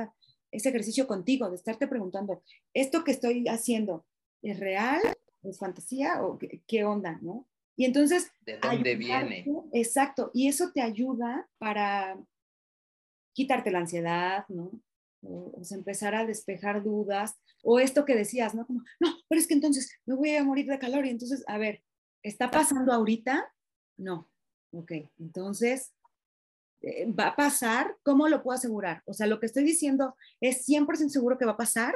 ese 0.52 0.70
ejercicio 0.70 1.08
contigo, 1.08 1.50
de 1.50 1.56
estarte 1.56 1.88
preguntando, 1.88 2.42
¿esto 2.74 3.04
que 3.04 3.12
estoy 3.12 3.48
haciendo 3.48 4.06
es 4.42 4.60
real? 4.60 5.02
¿Es 5.44 5.60
fantasía? 5.60 6.24
¿O 6.24 6.38
qué, 6.38 6.62
qué 6.68 6.84
onda? 6.84 7.20
¿no? 7.22 7.48
Y 7.78 7.86
entonces... 7.86 8.32
¿De 8.46 8.58
dónde 8.58 8.96
viene? 8.96 9.46
Exacto, 9.72 10.32
y 10.34 10.48
eso 10.48 10.72
te 10.74 10.82
ayuda 10.82 11.48
para 11.60 12.20
quitarte 13.34 13.72
la 13.72 13.80
ansiedad, 13.80 14.46
¿no? 14.50 14.72
O, 15.22 15.60
o 15.60 15.64
sea, 15.64 15.78
empezar 15.78 16.16
a 16.16 16.26
despejar 16.26 16.84
dudas, 16.84 17.38
o 17.64 17.80
esto 17.80 18.04
que 18.04 18.16
decías, 18.16 18.56
¿no? 18.56 18.66
Como, 18.66 18.82
no, 19.00 19.16
pero 19.30 19.40
es 19.40 19.48
que 19.48 19.54
entonces 19.54 19.92
me 20.06 20.16
voy 20.16 20.36
a 20.36 20.44
morir 20.44 20.66
de 20.68 20.80
calor 20.80 21.06
y 21.06 21.10
entonces, 21.10 21.44
a 21.48 21.58
ver, 21.58 21.84
¿está 22.24 22.50
pasando 22.50 22.92
ahorita? 22.92 23.54
No, 23.98 24.30
ok, 24.72 24.92
entonces, 25.20 25.94
eh, 26.82 27.12
¿va 27.12 27.28
a 27.28 27.36
pasar? 27.36 27.96
¿Cómo 28.04 28.28
lo 28.28 28.42
puedo 28.42 28.58
asegurar? 28.58 29.04
O 29.06 29.14
sea, 29.14 29.28
lo 29.28 29.40
que 29.40 29.46
estoy 29.46 29.64
diciendo 29.64 30.16
es 30.42 30.68
100% 30.68 31.10
seguro 31.10 31.38
que 31.38 31.46
va 31.46 31.54
a 31.54 31.58
pasar. 31.58 31.96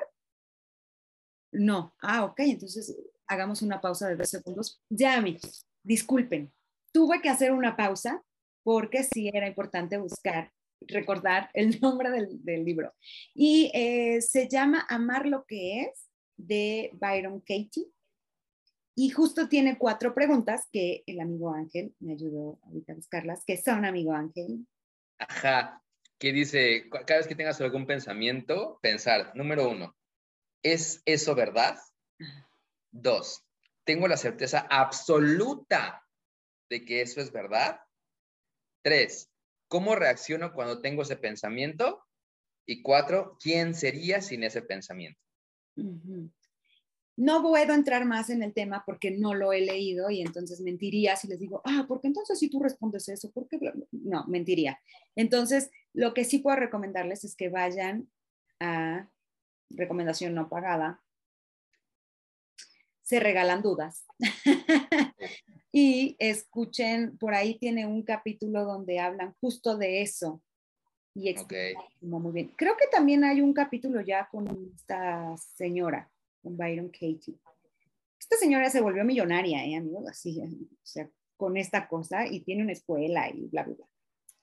No, 1.52 1.96
ah, 2.02 2.26
ok, 2.26 2.40
entonces 2.42 2.96
hagamos 3.28 3.62
una 3.62 3.82
pausa 3.82 4.08
de 4.08 4.16
dos 4.16 4.30
segundos. 4.30 4.82
Ya, 4.90 5.16
amigos, 5.16 5.66
disculpen, 5.84 6.52
tuve 6.92 7.22
que 7.22 7.30
hacer 7.30 7.52
una 7.52 7.76
pausa 7.76 8.24
porque 8.64 9.04
sí 9.04 9.30
era 9.34 9.48
importante 9.48 9.98
buscar, 9.98 10.52
recordar 10.82 11.50
el 11.54 11.80
nombre 11.82 12.12
del, 12.12 12.44
del 12.44 12.64
libro. 12.64 12.94
Y 13.34 13.72
eh, 13.74 14.22
se 14.22 14.48
llama 14.48 14.86
Amar 14.90 15.26
lo 15.26 15.46
que 15.46 15.82
es 15.82 16.10
de 16.38 16.92
Byron 16.94 17.40
Katie. 17.40 17.88
Y 18.96 19.10
justo 19.10 19.48
tiene 19.48 19.78
cuatro 19.78 20.14
preguntas 20.14 20.68
que 20.72 21.04
el 21.08 21.22
amigo 21.22 21.54
Ángel 21.54 21.96
me 22.00 22.14
ayudó 22.14 22.60
ahorita 22.64 22.94
a 22.94 22.96
buscarlas, 22.98 23.44
que 23.46 23.58
son 23.58 23.86
amigo 23.86 24.14
Ángel. 24.14 24.68
Ajá. 25.18 25.82
¿Qué 26.20 26.32
dice? 26.32 26.88
Cada 26.90 27.18
vez 27.18 27.28
que 27.28 27.36
tengas 27.36 27.60
algún 27.62 27.88
pensamiento, 27.88 28.78
pensar, 28.84 29.36
número 29.36 29.68
uno, 29.68 29.96
¿es 30.62 31.02
eso 31.06 31.34
verdad? 31.34 31.80
Dos, 32.92 33.44
¿tengo 33.84 34.08
la 34.08 34.18
certeza 34.18 34.68
absoluta 34.70 36.08
de 36.70 36.86
que 36.86 37.02
eso 37.02 37.22
es 37.22 37.32
verdad? 37.32 37.82
Tres, 38.84 39.30
¿cómo 39.68 39.96
reacciono 39.96 40.54
cuando 40.54 40.82
tengo 40.82 41.02
ese 41.04 41.18
pensamiento? 41.18 42.04
Y 42.66 42.82
cuatro, 42.82 43.38
¿quién 43.42 43.74
sería 43.74 44.22
sin 44.22 44.44
ese 44.44 44.62
pensamiento? 44.62 45.20
No 47.18 47.42
puedo 47.42 47.74
entrar 47.74 48.06
más 48.06 48.30
en 48.30 48.42
el 48.42 48.54
tema 48.54 48.84
porque 48.86 49.12
no 49.12 49.34
lo 49.34 49.54
he 49.54 49.62
leído 49.62 50.10
y 50.10 50.22
entonces 50.22 50.62
mentiría 50.62 51.16
si 51.16 51.28
les 51.28 51.40
digo, 51.40 51.62
ah, 51.66 51.86
porque 51.88 52.08
entonces 52.08 52.40
si 52.40 52.50
tú 52.50 52.60
respondes 52.60 53.10
eso, 53.10 53.32
¿por 53.32 53.48
qué? 53.48 53.58
bla, 53.58 53.72
bla?". 53.72 53.86
No, 53.92 54.26
mentiría. 54.28 54.80
Entonces, 55.16 55.70
lo 55.94 56.14
que 56.14 56.24
sí 56.24 56.40
puedo 56.40 56.58
recomendarles 56.58 57.24
es 57.24 57.36
que 57.36 57.50
vayan 57.50 58.10
a 58.60 59.10
recomendación 59.70 60.34
no 60.34 60.50
pagada. 60.50 61.04
Se 63.12 63.20
regalan 63.20 63.62
dudas. 63.62 64.06
y 65.74 66.16
escuchen, 66.18 67.18
por 67.18 67.34
ahí 67.34 67.60
tiene 67.60 67.86
un 67.86 68.04
capítulo 68.04 68.64
donde 68.64 69.00
hablan 69.00 69.36
justo 69.42 69.78
de 69.78 70.02
eso. 70.02 70.42
Y 71.14 71.28
explican 71.28 71.84
como 72.00 72.22
muy 72.22 72.32
bien. 72.32 72.54
Creo 72.56 72.78
que 72.78 72.88
también 72.88 73.26
hay 73.26 73.42
un 73.42 73.52
capítulo 73.52 74.00
ya 74.00 74.30
con 74.32 74.72
esta 74.74 75.36
señora, 75.36 76.10
con 76.42 76.56
Byron 76.56 76.88
Katie. 76.88 77.36
Esta 78.18 78.38
señora 78.38 78.70
se 78.70 78.80
volvió 78.80 79.04
millonaria, 79.04 79.66
¿eh, 79.66 79.76
amigos? 79.76 80.08
Así, 80.08 80.40
o 80.42 80.78
sea, 80.82 81.10
con 81.36 81.58
esta 81.58 81.90
cosa 81.90 82.26
y 82.26 82.40
tiene 82.40 82.64
una 82.64 82.72
escuela 82.72 83.30
y 83.30 83.50
bla, 83.50 83.64
bla, 83.64 83.76
bla. 83.76 83.86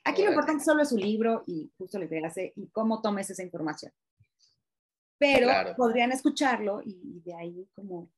Aquí 0.04 0.22
lo 0.22 0.28
importante 0.28 0.62
solo 0.62 0.82
es 0.82 0.90
su 0.90 0.98
libro 0.98 1.42
y 1.46 1.72
justo 1.78 1.98
le 1.98 2.26
hace 2.26 2.52
y 2.54 2.66
cómo 2.66 3.00
tomes 3.00 3.30
esa 3.30 3.42
información. 3.42 3.92
Pero 5.16 5.46
Claro. 5.46 5.74
podrían 5.74 6.12
escucharlo 6.12 6.82
y 6.84 7.22
de 7.24 7.32
ahí 7.32 7.66
como 7.74 8.10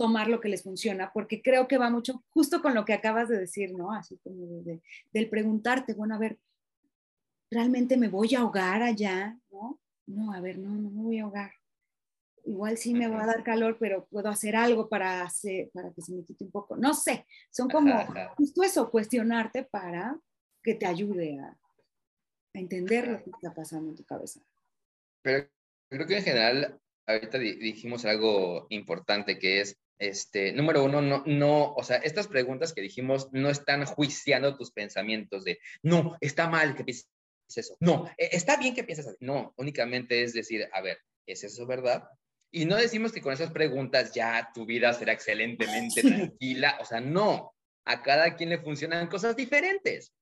tomar 0.00 0.28
lo 0.28 0.40
que 0.40 0.48
les 0.48 0.62
funciona, 0.62 1.12
porque 1.12 1.42
creo 1.42 1.68
que 1.68 1.76
va 1.76 1.90
mucho 1.90 2.24
justo 2.30 2.62
con 2.62 2.74
lo 2.74 2.86
que 2.86 2.94
acabas 2.94 3.28
de 3.28 3.38
decir, 3.38 3.74
¿no? 3.74 3.92
Así 3.92 4.16
como 4.24 4.46
de- 4.46 4.62
de- 4.62 4.82
del 5.12 5.28
preguntarte, 5.28 5.92
bueno, 5.92 6.14
a 6.14 6.18
ver, 6.18 6.38
¿realmente 7.50 7.98
me 7.98 8.08
voy 8.08 8.34
a 8.34 8.40
ahogar 8.40 8.80
allá? 8.82 9.36
¿No? 9.50 9.78
No, 10.06 10.32
a 10.32 10.40
ver, 10.40 10.58
no, 10.58 10.70
no 10.70 10.88
me 10.90 11.02
voy 11.02 11.18
a 11.18 11.24
ahogar. 11.24 11.50
Igual 12.46 12.78
sí 12.78 12.94
me 12.94 13.08
va 13.08 13.24
a 13.24 13.26
dar 13.26 13.44
calor, 13.44 13.76
pero 13.78 14.06
puedo 14.06 14.30
hacer 14.30 14.56
algo 14.56 14.88
para, 14.88 15.22
hacer, 15.22 15.68
para 15.74 15.92
que 15.92 16.00
se 16.00 16.12
me 16.14 16.24
quite 16.24 16.44
un 16.44 16.50
poco. 16.50 16.76
No 16.76 16.94
sé, 16.94 17.26
son 17.50 17.68
como 17.68 17.92
Ajá, 17.94 18.10
ajá. 18.10 18.34
justo 18.36 18.62
eso, 18.62 18.90
cuestionarte 18.90 19.64
para 19.64 20.18
que 20.62 20.74
te 20.74 20.86
ayude 20.86 21.38
a, 21.40 21.48
a 22.54 22.58
entender 22.58 23.06
lo 23.06 23.22
que 23.22 23.30
está 23.30 23.52
pasando 23.52 23.90
en 23.90 23.96
tu 23.96 24.04
cabeza. 24.04 24.40
Pero 25.22 25.46
creo 25.90 26.06
que 26.06 26.16
en 26.16 26.24
general, 26.24 26.80
ahorita 27.06 27.38
di- 27.38 27.56
dijimos 27.56 28.06
algo 28.06 28.66
importante 28.70 29.38
que 29.38 29.60
es, 29.60 29.76
este, 30.00 30.52
número 30.52 30.82
uno, 30.82 31.02
no, 31.02 31.22
no, 31.26 31.74
o 31.74 31.84
sea, 31.84 31.98
estas 31.98 32.26
preguntas 32.26 32.72
que 32.72 32.80
dijimos 32.80 33.28
no 33.32 33.50
están 33.50 33.84
juiciando 33.84 34.56
tus 34.56 34.72
pensamientos 34.72 35.44
de, 35.44 35.60
no, 35.82 36.16
está 36.20 36.48
mal 36.48 36.74
que 36.74 36.84
pienses 36.84 37.06
eso, 37.54 37.76
no, 37.80 38.06
e- 38.16 38.30
está 38.32 38.56
bien 38.56 38.74
que 38.74 38.82
pienses 38.82 39.06
así. 39.06 39.18
No, 39.20 39.52
únicamente 39.58 40.22
es 40.22 40.32
decir, 40.32 40.68
a 40.72 40.80
ver, 40.80 40.98
¿es 41.26 41.44
eso 41.44 41.66
verdad? 41.66 42.08
Y 42.50 42.64
no 42.64 42.76
decimos 42.76 43.12
que 43.12 43.20
con 43.20 43.34
esas 43.34 43.52
preguntas 43.52 44.12
ya 44.12 44.50
tu 44.54 44.64
vida 44.64 44.92
será 44.94 45.12
excelentemente 45.12 46.02
tranquila, 46.02 46.78
o 46.80 46.84
sea, 46.86 47.00
no, 47.00 47.54
a 47.84 48.02
cada 48.02 48.34
quien 48.36 48.48
le 48.48 48.58
funcionan 48.58 49.06
cosas 49.06 49.36
diferentes. 49.36 50.14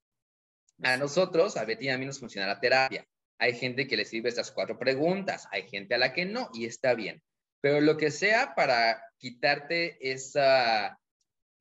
A 0.83 0.97
nosotros, 0.97 1.57
a 1.57 1.65
Betty 1.65 1.87
y 1.87 1.89
a 1.91 1.99
mí 1.99 2.05
nos 2.05 2.19
funciona 2.19 2.47
la 2.47 2.61
terapia. 2.61 3.07
Hay 3.39 3.55
gente 3.55 3.87
que 3.87 3.97
le 3.97 4.05
sirve 4.05 4.29
estas 4.29 4.51
cuatro 4.51 4.77
preguntas, 4.77 5.47
hay 5.53 5.69
gente 5.69 5.95
a 5.95 5.99
la 5.99 6.13
que 6.13 6.25
no, 6.25 6.51
y 6.53 6.67
está 6.67 6.95
bien. 6.95 7.23
Pero 7.61 7.81
lo 7.81 7.97
que 7.97 8.11
sea 8.11 8.55
para 8.55 9.03
quitarte 9.19 9.99
esa, 10.13 10.99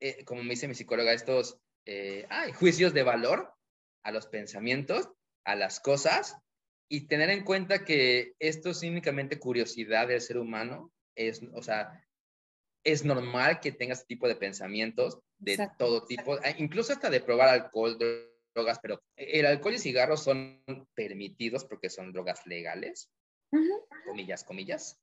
eh, 0.00 0.24
como 0.24 0.42
me 0.42 0.50
dice 0.50 0.68
mi 0.68 0.74
psicóloga, 0.74 1.12
estos 1.12 1.58
eh, 1.86 2.26
ay, 2.28 2.52
juicios 2.52 2.94
de 2.94 3.02
valor 3.02 3.52
a 4.04 4.12
los 4.12 4.26
pensamientos, 4.26 5.10
a 5.44 5.56
las 5.56 5.80
cosas, 5.80 6.36
y 6.88 7.06
tener 7.06 7.30
en 7.30 7.44
cuenta 7.44 7.84
que 7.84 8.34
esto 8.38 8.70
es 8.70 8.82
únicamente 8.82 9.38
curiosidad 9.38 10.08
del 10.08 10.20
ser 10.20 10.38
humano, 10.38 10.92
es, 11.14 11.42
o 11.52 11.62
sea, 11.62 12.04
es 12.84 13.04
normal 13.04 13.60
que 13.60 13.72
tengas 13.72 14.00
este 14.00 14.14
tipo 14.14 14.28
de 14.28 14.36
pensamientos 14.36 15.18
de 15.38 15.52
Exacto, 15.52 15.86
todo 15.86 16.06
tipo, 16.06 16.38
eh, 16.38 16.54
incluso 16.58 16.92
hasta 16.92 17.10
de 17.10 17.20
probar 17.20 17.48
alcohol, 17.48 17.98
drogas, 18.54 18.78
pero 18.80 19.02
el 19.16 19.46
alcohol 19.46 19.74
y 19.74 19.78
cigarros 19.78 20.22
son 20.22 20.62
permitidos 20.94 21.64
porque 21.64 21.90
son 21.90 22.12
drogas 22.12 22.46
legales, 22.46 23.10
Ujú. 23.52 23.86
comillas, 24.06 24.44
comillas. 24.44 24.98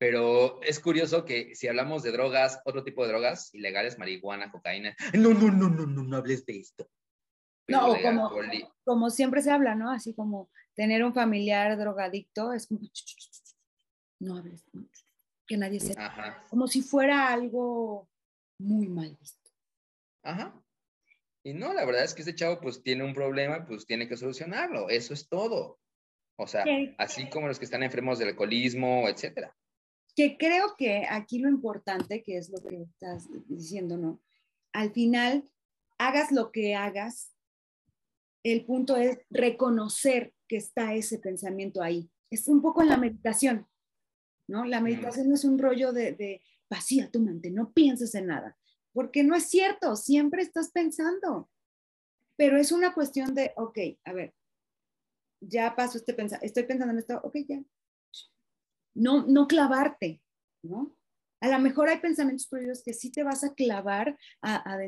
Pero 0.00 0.62
es 0.62 0.80
curioso 0.80 1.26
que 1.26 1.54
si 1.54 1.68
hablamos 1.68 2.02
de 2.02 2.10
drogas, 2.10 2.58
otro 2.64 2.82
tipo 2.82 3.02
de 3.02 3.10
drogas 3.10 3.52
ilegales, 3.54 3.98
marihuana, 3.98 4.50
cocaína, 4.50 4.96
no, 5.12 5.34
no, 5.34 5.50
no, 5.50 5.68
no, 5.68 5.84
no, 5.84 6.02
no 6.02 6.16
hables 6.16 6.46
de 6.46 6.58
esto. 6.58 6.88
Pero 7.66 7.80
No, 7.82 8.00
como, 8.00 8.30
como 8.82 9.10
siempre 9.10 9.42
se 9.42 9.50
habla, 9.50 9.74
¿no? 9.74 9.90
Así 9.90 10.14
como 10.14 10.50
tener 10.74 11.04
un 11.04 11.12
familiar 11.12 11.76
drogadicto 11.76 12.54
es 12.54 12.66
como, 12.66 12.80
no 14.20 14.38
hables, 14.38 14.64
que 15.46 15.58
nadie 15.58 15.80
sepa, 15.80 16.06
Ajá, 16.06 16.46
como 16.48 16.66
si 16.66 16.80
fuera 16.80 17.28
algo 17.28 18.08
muy 18.58 18.88
mal 18.88 19.14
visto. 19.20 19.50
ajá. 20.22 20.64
Y 21.42 21.52
no, 21.52 21.74
la 21.74 21.84
verdad 21.84 22.04
es 22.04 22.14
que 22.14 22.22
este 22.22 22.34
chavo 22.34 22.58
pues 22.60 22.82
tiene 22.82 23.04
un 23.04 23.14
problema, 23.14 23.66
pues 23.66 23.86
tiene 23.86 24.08
que 24.08 24.16
solucionarlo, 24.16 24.88
eso 24.88 25.12
es 25.12 25.28
todo. 25.28 25.78
O 26.38 26.46
sea, 26.46 26.64
así 26.96 27.28
como 27.28 27.48
los 27.48 27.58
que 27.58 27.66
están 27.66 27.82
enfermos 27.82 28.18
del 28.18 28.28
alcoholismo, 28.28 29.06
etcétera. 29.06 29.54
Que 30.14 30.36
creo 30.36 30.74
que 30.76 31.06
aquí 31.08 31.38
lo 31.38 31.48
importante, 31.48 32.22
que 32.22 32.36
es 32.36 32.50
lo 32.50 32.60
que 32.62 32.82
estás 32.82 33.28
diciendo, 33.48 33.96
¿no? 33.96 34.20
Al 34.72 34.92
final, 34.92 35.48
hagas 35.98 36.32
lo 36.32 36.52
que 36.52 36.74
hagas, 36.74 37.32
el 38.42 38.64
punto 38.64 38.96
es 38.96 39.18
reconocer 39.30 40.32
que 40.48 40.56
está 40.56 40.94
ese 40.94 41.18
pensamiento 41.18 41.82
ahí. 41.82 42.10
Es 42.30 42.48
un 42.48 42.62
poco 42.62 42.82
en 42.82 42.88
la 42.88 42.96
meditación, 42.96 43.66
¿no? 44.46 44.64
La 44.64 44.80
meditación 44.80 45.28
no 45.28 45.34
es 45.34 45.44
un 45.44 45.58
rollo 45.58 45.92
de, 45.92 46.12
de 46.12 46.42
vacía 46.70 47.10
tu 47.10 47.20
mente, 47.20 47.50
no 47.50 47.72
pienses 47.72 48.14
en 48.14 48.26
nada, 48.26 48.56
porque 48.92 49.24
no 49.24 49.34
es 49.34 49.44
cierto, 49.44 49.96
siempre 49.96 50.42
estás 50.42 50.70
pensando, 50.70 51.50
pero 52.36 52.56
es 52.58 52.72
una 52.72 52.94
cuestión 52.94 53.34
de, 53.34 53.52
ok, 53.56 53.78
a 54.04 54.12
ver, 54.12 54.34
ya 55.40 55.74
paso 55.74 55.98
este 55.98 56.14
pensamiento, 56.14 56.46
estoy 56.46 56.62
pensando 56.62 56.92
en 56.92 56.98
esto, 57.00 57.20
ok, 57.22 57.36
ya, 57.46 57.62
no, 58.94 59.26
no 59.26 59.46
clavarte, 59.46 60.20
¿no? 60.62 60.94
A 61.40 61.48
lo 61.48 61.58
mejor 61.58 61.88
hay 61.88 61.98
pensamientos 61.98 62.46
prohibidos 62.46 62.82
que 62.82 62.92
sí 62.92 63.10
te 63.10 63.22
vas 63.22 63.44
a 63.44 63.54
clavar 63.54 64.18
a, 64.42 64.78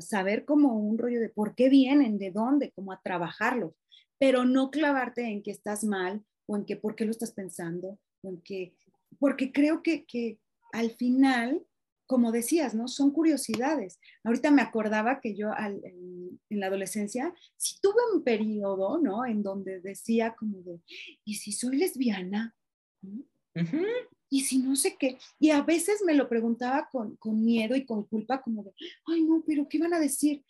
saber 0.00 0.46
como 0.46 0.78
un 0.78 0.96
rollo 0.96 1.20
de 1.20 1.28
por 1.28 1.54
qué 1.54 1.68
vienen, 1.68 2.18
de 2.18 2.30
dónde, 2.30 2.72
como 2.72 2.90
a 2.90 3.02
trabajarlos, 3.02 3.74
pero 4.18 4.46
no 4.46 4.70
clavarte 4.70 5.26
en 5.26 5.42
que 5.42 5.50
estás 5.50 5.84
mal 5.84 6.24
o 6.46 6.56
en 6.56 6.64
que 6.64 6.76
por 6.76 6.94
qué 6.94 7.04
lo 7.04 7.10
estás 7.10 7.32
pensando, 7.32 7.98
o 8.22 8.30
en 8.30 8.40
que, 8.40 8.74
porque 9.18 9.52
creo 9.52 9.82
que, 9.82 10.06
que 10.06 10.38
al 10.72 10.92
final, 10.92 11.66
como 12.06 12.32
decías, 12.32 12.74
¿no? 12.74 12.88
Son 12.88 13.10
curiosidades. 13.10 14.00
Ahorita 14.24 14.50
me 14.50 14.62
acordaba 14.62 15.20
que 15.20 15.34
yo 15.34 15.50
en, 15.58 16.40
en, 16.48 16.60
la 16.60 16.68
adolescencia 16.68 17.34
sí 17.58 17.76
tuve 17.82 18.00
un 18.14 18.24
periodo, 18.24 18.98
¿no? 18.98 19.26
En 19.26 19.42
donde 19.42 19.80
decía 19.80 20.34
como 20.34 20.62
de, 20.62 20.80
¿y 21.24 21.34
si 21.34 21.52
soy 21.52 21.76
lesbiana? 21.76 22.56
Uh 23.02 23.24
-huh. 23.54 24.08
y 24.30 24.40
si 24.42 24.58
no 24.58 24.76
sé 24.76 24.96
qué, 24.98 25.18
y 25.38 25.50
a 25.50 25.62
veces 25.62 26.02
me 26.04 26.14
lo 26.14 26.28
preguntaba 26.28 26.88
con, 26.90 27.16
con 27.16 27.44
miedo 27.44 27.74
y 27.76 27.84
con 27.84 28.04
culpa, 28.04 28.42
como 28.42 28.62
de, 28.62 28.72
ay 29.06 29.22
no, 29.22 29.42
pero 29.46 29.68
¿qué 29.68 29.78
van 29.78 29.94
a 29.94 30.00
decir? 30.00 30.44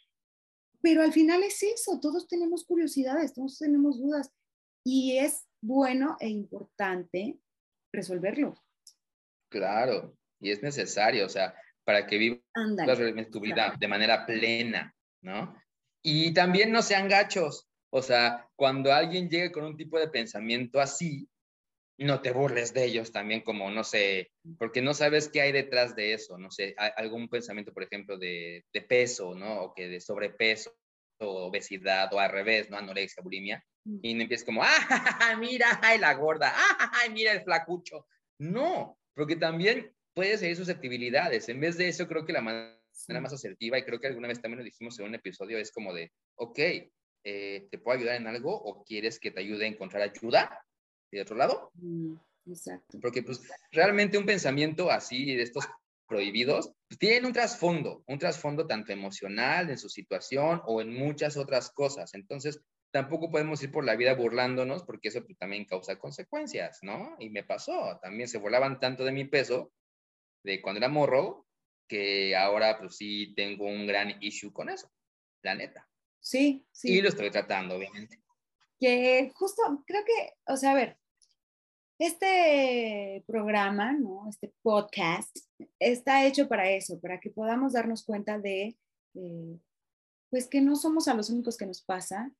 Pero 0.80 1.02
al 1.02 1.12
final 1.12 1.42
es 1.42 1.62
eso, 1.62 1.98
todos 2.00 2.28
tenemos 2.28 2.64
curiosidades, 2.64 3.34
todos 3.34 3.58
tenemos 3.58 3.98
dudas 3.98 4.30
y 4.84 5.18
es 5.18 5.46
bueno 5.60 6.16
e 6.20 6.28
importante 6.28 7.38
resolverlo. 7.92 8.54
Claro, 9.50 10.16
y 10.40 10.50
es 10.50 10.62
necesario, 10.62 11.26
o 11.26 11.28
sea, 11.28 11.54
para 11.84 12.06
que 12.06 12.18
vivas 12.18 12.42
tu 13.30 13.40
vida 13.40 13.74
de 13.78 13.88
manera 13.88 14.26
plena, 14.26 14.94
¿no? 15.22 15.54
Y 16.02 16.32
también 16.32 16.70
no 16.70 16.82
sean 16.82 17.08
gachos, 17.08 17.68
o 17.90 18.02
sea, 18.02 18.48
cuando 18.56 18.92
alguien 18.92 19.28
llegue 19.28 19.50
con 19.50 19.64
un 19.64 19.76
tipo 19.76 19.98
de 19.98 20.08
pensamiento 20.08 20.80
así, 20.80 21.28
no 21.98 22.20
te 22.20 22.30
burles 22.30 22.72
de 22.72 22.84
ellos 22.84 23.12
también 23.12 23.40
como, 23.40 23.70
no 23.70 23.84
sé, 23.84 24.30
porque 24.58 24.82
no 24.82 24.94
sabes 24.94 25.28
qué 25.28 25.40
hay 25.40 25.52
detrás 25.52 25.96
de 25.96 26.12
eso, 26.14 26.38
no 26.38 26.50
sé, 26.50 26.74
hay 26.78 26.90
algún 26.96 27.28
pensamiento, 27.28 27.72
por 27.72 27.82
ejemplo, 27.82 28.16
de, 28.18 28.64
de 28.72 28.82
peso, 28.82 29.34
¿no? 29.34 29.62
O 29.62 29.74
que 29.74 29.88
de 29.88 30.00
sobrepeso, 30.00 30.76
o 31.20 31.46
obesidad, 31.46 32.12
o 32.14 32.20
al 32.20 32.30
revés, 32.30 32.70
¿no? 32.70 32.76
Anorexia, 32.76 33.22
bulimia, 33.22 33.64
Mm. 33.88 33.98
y 34.02 34.14
no 34.14 34.22
empiezas 34.22 34.44
como, 34.44 34.62
¡ah, 34.64 35.36
mira, 35.38 35.80
ay, 35.82 35.98
la 35.98 36.14
gorda! 36.14 36.52
¡ah, 36.54 37.02
mira 37.10 37.32
el 37.32 37.42
flacucho! 37.42 38.06
No, 38.38 38.98
porque 39.14 39.36
también 39.36 39.92
puedes 40.14 40.40
seguir 40.40 40.56
susceptibilidades. 40.56 41.48
En 41.48 41.60
vez 41.60 41.76
de 41.78 41.88
eso, 41.88 42.06
creo 42.06 42.24
que 42.26 42.32
la 42.32 42.42
manera 42.42 42.76
más 43.20 43.32
asertiva, 43.32 43.78
y 43.78 43.84
creo 43.84 43.98
que 44.00 44.08
alguna 44.08 44.28
vez 44.28 44.40
también 44.40 44.58
lo 44.58 44.64
dijimos 44.64 44.98
en 44.98 45.06
un 45.06 45.14
episodio, 45.14 45.58
es 45.58 45.72
como 45.72 45.94
de, 45.94 46.12
ok, 46.36 46.58
eh, 47.24 47.68
¿te 47.70 47.78
puedo 47.78 47.98
ayudar 47.98 48.16
en 48.16 48.26
algo 48.26 48.54
o 48.54 48.84
quieres 48.84 49.18
que 49.18 49.30
te 49.30 49.40
ayude 49.40 49.64
a 49.64 49.68
encontrar 49.68 50.02
ayuda 50.02 50.60
de 51.10 51.22
otro 51.22 51.36
lado? 51.36 51.70
Mm, 51.74 52.14
Exacto. 52.50 52.98
Porque 53.00 53.22
pues 53.22 53.42
realmente 53.70 54.18
un 54.18 54.26
pensamiento 54.26 54.90
así 54.90 55.34
de 55.34 55.42
estos 55.42 55.64
prohibidos 56.06 56.72
pues, 56.88 56.98
tienen 56.98 57.26
un 57.26 57.32
trasfondo, 57.32 58.02
un 58.06 58.18
trasfondo 58.18 58.66
tanto 58.66 58.92
emocional 58.92 59.70
en 59.70 59.78
su 59.78 59.88
situación 59.88 60.62
o 60.64 60.80
en 60.80 60.92
muchas 60.94 61.36
otras 61.36 61.70
cosas. 61.70 62.14
Entonces, 62.14 62.60
tampoco 62.90 63.30
podemos 63.30 63.62
ir 63.62 63.70
por 63.70 63.84
la 63.84 63.96
vida 63.96 64.14
burlándonos 64.14 64.82
porque 64.84 65.08
eso 65.08 65.24
pues, 65.24 65.36
también 65.36 65.66
causa 65.66 65.98
consecuencias, 65.98 66.78
¿no? 66.82 67.16
Y 67.18 67.30
me 67.30 67.44
pasó, 67.44 67.98
también 68.02 68.28
se 68.28 68.38
burlaban 68.38 68.80
tanto 68.80 69.04
de 69.04 69.12
mi 69.12 69.24
peso 69.24 69.72
de 70.42 70.62
cuando 70.62 70.78
era 70.78 70.88
morro 70.88 71.46
que 71.86 72.36
ahora 72.36 72.78
pues 72.78 72.96
sí 72.96 73.34
tengo 73.34 73.66
un 73.66 73.86
gran 73.86 74.22
issue 74.22 74.52
con 74.52 74.68
eso, 74.68 74.90
la 75.42 75.54
neta. 75.54 75.88
Sí, 76.20 76.66
sí. 76.72 76.94
Y 76.94 77.00
lo 77.00 77.08
estoy 77.08 77.30
tratando, 77.30 77.76
obviamente. 77.76 78.20
Que 78.78 79.32
justo 79.34 79.62
creo 79.86 80.04
que, 80.04 80.34
o 80.46 80.56
sea, 80.56 80.72
a 80.72 80.74
ver, 80.74 80.98
este 81.98 83.24
programa, 83.26 83.92
¿no? 83.92 84.28
Este 84.28 84.52
podcast 84.62 85.36
está 85.80 86.24
hecho 86.24 86.48
para 86.48 86.70
eso, 86.70 87.00
para 87.00 87.18
que 87.18 87.30
podamos 87.30 87.72
darnos 87.72 88.04
cuenta 88.04 88.38
de, 88.38 88.76
eh, 89.14 89.58
pues 90.30 90.46
que 90.46 90.60
no 90.60 90.76
somos 90.76 91.08
a 91.08 91.14
los 91.14 91.30
únicos 91.30 91.56
que 91.56 91.66
nos 91.66 91.82
pasa, 91.82 92.30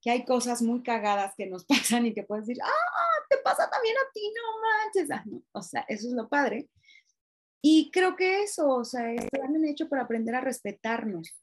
que 0.00 0.10
hay 0.10 0.24
cosas 0.24 0.62
muy 0.62 0.82
cagadas 0.82 1.34
que 1.36 1.46
nos 1.46 1.64
pasan 1.96 2.06
y 2.06 2.14
que 2.14 2.22
puedes 2.22 2.46
decir, 2.46 2.62
ah, 2.62 3.24
te 3.28 3.38
pasa 3.38 3.68
también 3.68 3.96
a 3.96 4.12
ti, 4.12 4.32
no 4.34 4.60
manches. 4.60 5.10
Ah, 5.10 5.24
no, 5.26 5.42
O 5.52 5.62
sea, 5.62 5.84
eso 5.88 6.08
es 6.08 6.14
lo 6.14 6.28
padre. 6.28 6.68
Y 7.60 7.90
creo 7.92 8.16
que 8.16 8.42
eso, 8.42 8.68
o 8.68 8.84
sea, 8.84 9.12
está 9.12 9.38
también 9.38 9.64
hecho 9.66 9.88
para 9.88 10.02
aprender 10.02 10.34
a 10.34 10.40
respetarnos 10.40 11.42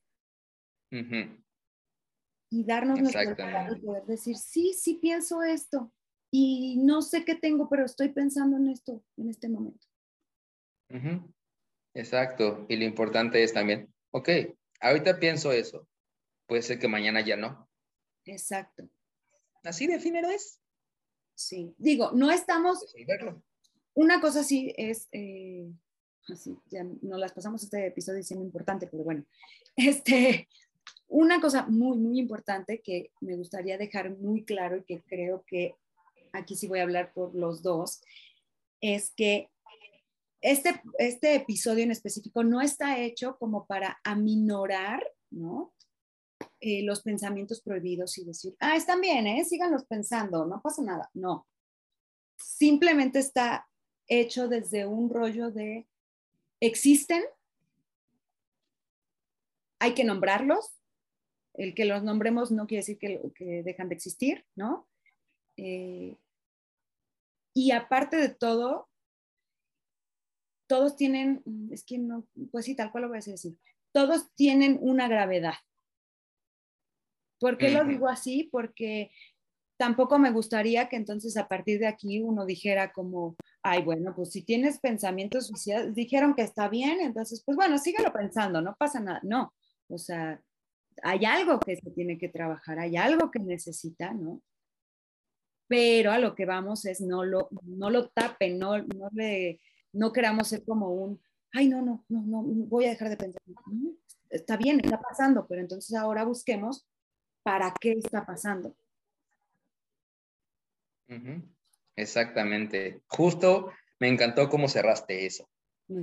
Ujú. 0.92 1.38
Y 2.50 2.64
darnos 2.64 3.00
nuestro 3.00 3.24
lugar 3.24 3.78
y 3.78 3.82
poder 3.82 4.06
decir, 4.06 4.38
sí, 4.38 4.74
sí 4.74 4.96
pienso 4.96 5.44
esto 5.44 5.92
y 6.32 6.78
no 6.78 7.02
sé 7.02 7.26
qué 7.26 7.36
tengo, 7.36 7.70
pero 7.70 7.86
estoy 7.86 8.10
pensando 8.10 8.58
en 8.58 8.70
esto 8.70 9.04
en 9.18 9.30
este 9.30 9.50
momento. 9.50 9.88
Exacto. 11.94 12.66
Y 12.70 12.78
lo 12.78 12.86
importante 12.86 13.44
es 13.44 13.54
también, 13.54 13.94
ok, 14.12 14.30
ahorita 14.82 15.20
pienso 15.20 15.52
eso, 15.52 15.88
puede 16.48 16.62
ser 16.62 16.80
que 16.80 16.88
mañana 16.88 17.22
ya 17.22 17.38
no. 17.38 17.70
Exacto, 18.26 18.90
Así 19.64 19.88
de 19.88 19.96
efímero 19.96 20.30
es. 20.30 20.60
sí. 21.36 21.74
Digo, 21.78 22.12
no 22.14 22.32
estamos, 22.32 22.94
una 23.94 24.22
cosa 24.22 24.44
sí 24.44 24.74
es, 24.78 25.10
eh, 25.12 25.70
así, 26.28 26.58
ya 26.68 26.84
nos 26.84 27.20
las 27.20 27.34
pasamos 27.34 27.64
este 27.64 27.88
episodio 27.88 28.20
diciendo 28.20 28.46
importante, 28.46 28.88
pero 28.88 29.04
bueno, 29.04 29.26
este, 29.76 30.48
una 31.08 31.42
cosa 31.42 31.66
muy, 31.68 31.98
muy 31.98 32.20
importante 32.20 32.82
que 32.82 33.12
me 33.22 33.36
gustaría 33.36 33.78
dejar 33.78 34.18
muy 34.18 34.46
claro 34.46 34.78
y 34.78 34.84
que 34.84 35.02
creo 35.02 35.44
que 35.48 35.76
aquí 36.34 36.56
sí 36.56 36.68
voy 36.68 36.80
a 36.80 36.84
hablar 36.84 37.14
por 37.14 37.36
los 37.36 37.62
dos, 37.62 38.02
es 38.82 39.12
que 39.12 39.50
este, 40.42 40.82
este 41.00 41.36
episodio 41.36 41.84
en 41.84 41.92
específico 41.92 42.44
no 42.44 42.62
está 42.62 43.00
hecho 43.00 43.38
como 43.38 43.66
para 43.66 44.00
aminorar, 44.04 45.04
¿no? 45.32 45.74
Eh, 46.62 46.84
los 46.84 47.02
pensamientos 47.02 47.62
prohibidos 47.62 48.18
y 48.18 48.26
decir, 48.26 48.56
ah, 48.60 48.76
están 48.76 49.02
bien, 49.02 49.28
¿eh? 49.28 49.44
síganlos 49.44 49.86
pensando, 49.86 50.46
no 50.46 50.62
pasa 50.62 50.82
nada. 50.82 51.10
No. 51.14 51.48
Simplemente 52.38 53.20
está 53.20 53.68
hecho 54.08 54.48
desde 54.48 54.86
un 54.86 55.10
rollo 55.10 55.52
de, 55.52 55.88
existen, 56.62 57.24
hay 59.80 59.94
que 59.94 60.04
nombrarlos, 60.04 60.79
el 61.60 61.76
que 61.76 61.84
los 61.84 62.04
nombremos 62.04 62.52
no 62.52 62.68
quiere 62.68 62.82
decir 62.82 62.98
que, 62.98 63.20
que 63.36 63.64
dejan 63.64 63.90
de 63.90 63.96
existir, 63.96 64.46
¿no? 64.56 64.88
Eh, 65.58 66.16
y 67.54 67.72
aparte 67.72 68.16
de 68.16 68.30
todo, 68.30 68.88
todos 70.68 70.96
tienen, 70.96 71.44
es 71.70 71.84
que 71.84 71.98
no, 71.98 72.26
pues 72.52 72.64
sí, 72.64 72.76
tal 72.76 72.92
cual 72.92 73.04
lo 73.04 73.08
voy 73.10 73.18
a 73.18 73.20
decir, 73.20 73.58
todos 73.92 74.34
tienen 74.36 74.78
una 74.82 75.10
gravedad. 75.10 75.56
¿Por 77.42 77.58
qué 77.58 77.72
lo 77.72 77.84
digo 77.84 78.08
así? 78.08 78.48
Porque 78.50 79.12
tampoco 79.78 80.18
me 80.18 80.32
gustaría 80.32 80.88
que 80.88 80.96
entonces 80.96 81.36
a 81.36 81.50
partir 81.50 81.80
de 81.80 81.88
aquí 81.88 82.22
uno 82.22 82.46
dijera 82.46 82.94
como, 82.94 83.36
ay, 83.64 83.82
bueno, 83.82 84.14
pues 84.16 84.32
si 84.32 84.44
tienes 84.44 84.80
pensamientos 84.80 85.48
suicidas, 85.48 85.94
dijeron 85.94 86.36
que 86.36 86.44
está 86.44 86.70
bien, 86.70 87.02
entonces, 87.02 87.44
pues 87.46 87.58
bueno, 87.58 87.78
síguelo 87.78 88.14
pensando, 88.14 88.62
no 88.62 88.76
pasa 88.78 89.02
nada. 89.02 89.20
No, 89.24 89.54
o 89.90 89.98
sea, 89.98 90.42
hay 91.04 91.26
algo 91.26 91.60
que 91.60 91.76
se 91.78 91.90
tiene 91.92 92.18
que 92.18 92.30
trabajar, 92.30 92.80
hay 92.80 92.98
algo 92.98 93.30
que 93.32 93.40
necesita, 93.40 94.14
¿no? 94.14 94.42
Pero 95.68 96.12
a 96.12 96.18
lo 96.20 96.34
que 96.36 96.46
vamos 96.46 96.86
es 96.86 97.00
no 97.02 97.24
lo, 97.24 97.50
no 97.64 97.90
lo 97.90 98.10
tapen, 98.10 98.58
no, 98.58 98.78
no 98.80 99.10
le, 99.14 99.62
no 99.94 100.12
queramos 100.12 100.48
ser 100.48 100.64
como 100.66 100.92
un, 100.94 101.22
ay, 101.54 101.68
no, 101.70 101.82
no, 101.82 102.06
no, 102.10 102.22
no, 102.24 102.42
voy 102.44 102.86
a 102.86 102.90
dejar 102.90 103.10
de 103.10 103.18
pensar. 103.18 103.42
No, 103.46 103.92
está 104.30 104.58
bien, 104.58 104.80
está 104.84 105.00
pasando, 105.00 105.46
pero 105.48 105.62
entonces 105.62 105.96
ahora 105.96 106.24
busquemos 106.24 106.88
para 107.44 107.74
qué 107.80 107.92
está 107.94 108.26
pasando. 108.26 108.76
Exactamente. 111.96 113.02
Justo 113.08 113.72
me 114.00 114.08
encantó 114.08 114.50
cómo 114.50 114.68
cerraste 114.68 115.26
eso, 115.26 115.50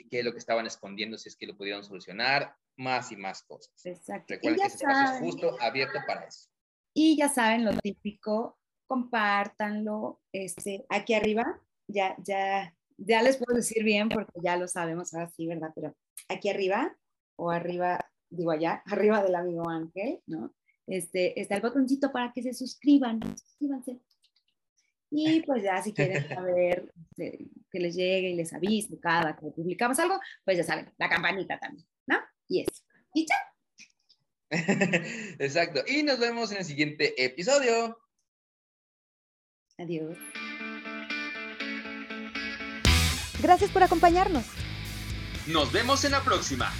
qué 0.08 0.20
es 0.20 0.24
lo 0.24 0.32
que 0.32 0.38
estaban 0.38 0.64
escondiendo, 0.64 1.18
si 1.18 1.28
es 1.28 1.36
que 1.36 1.46
lo 1.46 1.54
pudieron 1.54 1.84
solucionar, 1.84 2.56
más 2.78 3.12
y 3.12 3.16
más 3.16 3.42
cosas. 3.42 3.74
Exacto. 3.84 4.32
Recuerden 4.32 4.60
que 4.60 4.66
este 4.66 4.84
espacio 4.84 5.02
es 5.02 5.08
saben, 5.10 5.24
justo 5.24 5.56
abierto 5.60 5.98
para 6.06 6.24
eso. 6.24 6.48
y 6.94 7.18
ya 7.18 7.28
saben 7.28 7.66
lo 7.66 7.72
típico, 7.76 8.58
compártanlo. 8.86 10.22
Este, 10.32 10.86
aquí 10.88 11.12
arriba 11.12 11.60
ya, 11.86 12.16
ya 12.24 12.74
ya 12.98 13.22
les 13.22 13.36
puedo 13.36 13.54
decir 13.54 13.84
bien 13.84 14.08
porque 14.08 14.40
ya 14.42 14.56
lo 14.56 14.66
sabemos 14.66 15.12
ahora 15.12 15.28
sí, 15.28 15.46
¿verdad? 15.46 15.72
Pero 15.74 15.94
aquí 16.28 16.48
arriba, 16.48 16.96
o 17.36 17.50
arriba, 17.50 18.10
digo 18.30 18.50
allá, 18.50 18.82
arriba 18.86 19.22
del 19.22 19.34
amigo 19.34 19.68
Ángel, 19.68 20.22
¿no? 20.26 20.54
Este, 20.86 21.38
está 21.38 21.56
el 21.56 21.62
botoncito 21.62 22.12
para 22.12 22.32
que 22.32 22.42
se 22.42 22.54
suscriban, 22.54 23.20
suscríbanse. 23.36 24.00
Y 25.10 25.42
pues 25.42 25.62
ya 25.62 25.82
si 25.82 25.92
quieren 25.92 26.28
saber 26.28 26.92
eh, 27.18 27.46
que 27.70 27.78
les 27.78 27.94
llegue 27.94 28.30
y 28.30 28.34
les 28.34 28.52
avise 28.52 28.98
cada 29.00 29.36
que 29.36 29.46
publicamos 29.50 29.98
algo, 29.98 30.18
pues 30.44 30.56
ya 30.56 30.64
saben, 30.64 30.92
la 30.98 31.08
campanita 31.08 31.58
también, 31.58 31.86
¿no? 32.06 32.16
Y 32.48 32.62
eso. 32.62 32.82
Y 33.14 33.26
chao. 33.26 33.38
Exacto. 35.38 35.82
Y 35.86 36.02
nos 36.02 36.18
vemos 36.18 36.52
en 36.52 36.58
el 36.58 36.64
siguiente 36.64 37.22
episodio. 37.24 37.98
Adiós. 39.78 40.16
Gracias 43.42 43.70
por 43.70 43.82
acompañarnos. 43.82 44.46
Nos 45.46 45.72
vemos 45.72 46.04
en 46.04 46.12
la 46.12 46.22
próxima. 46.22 46.72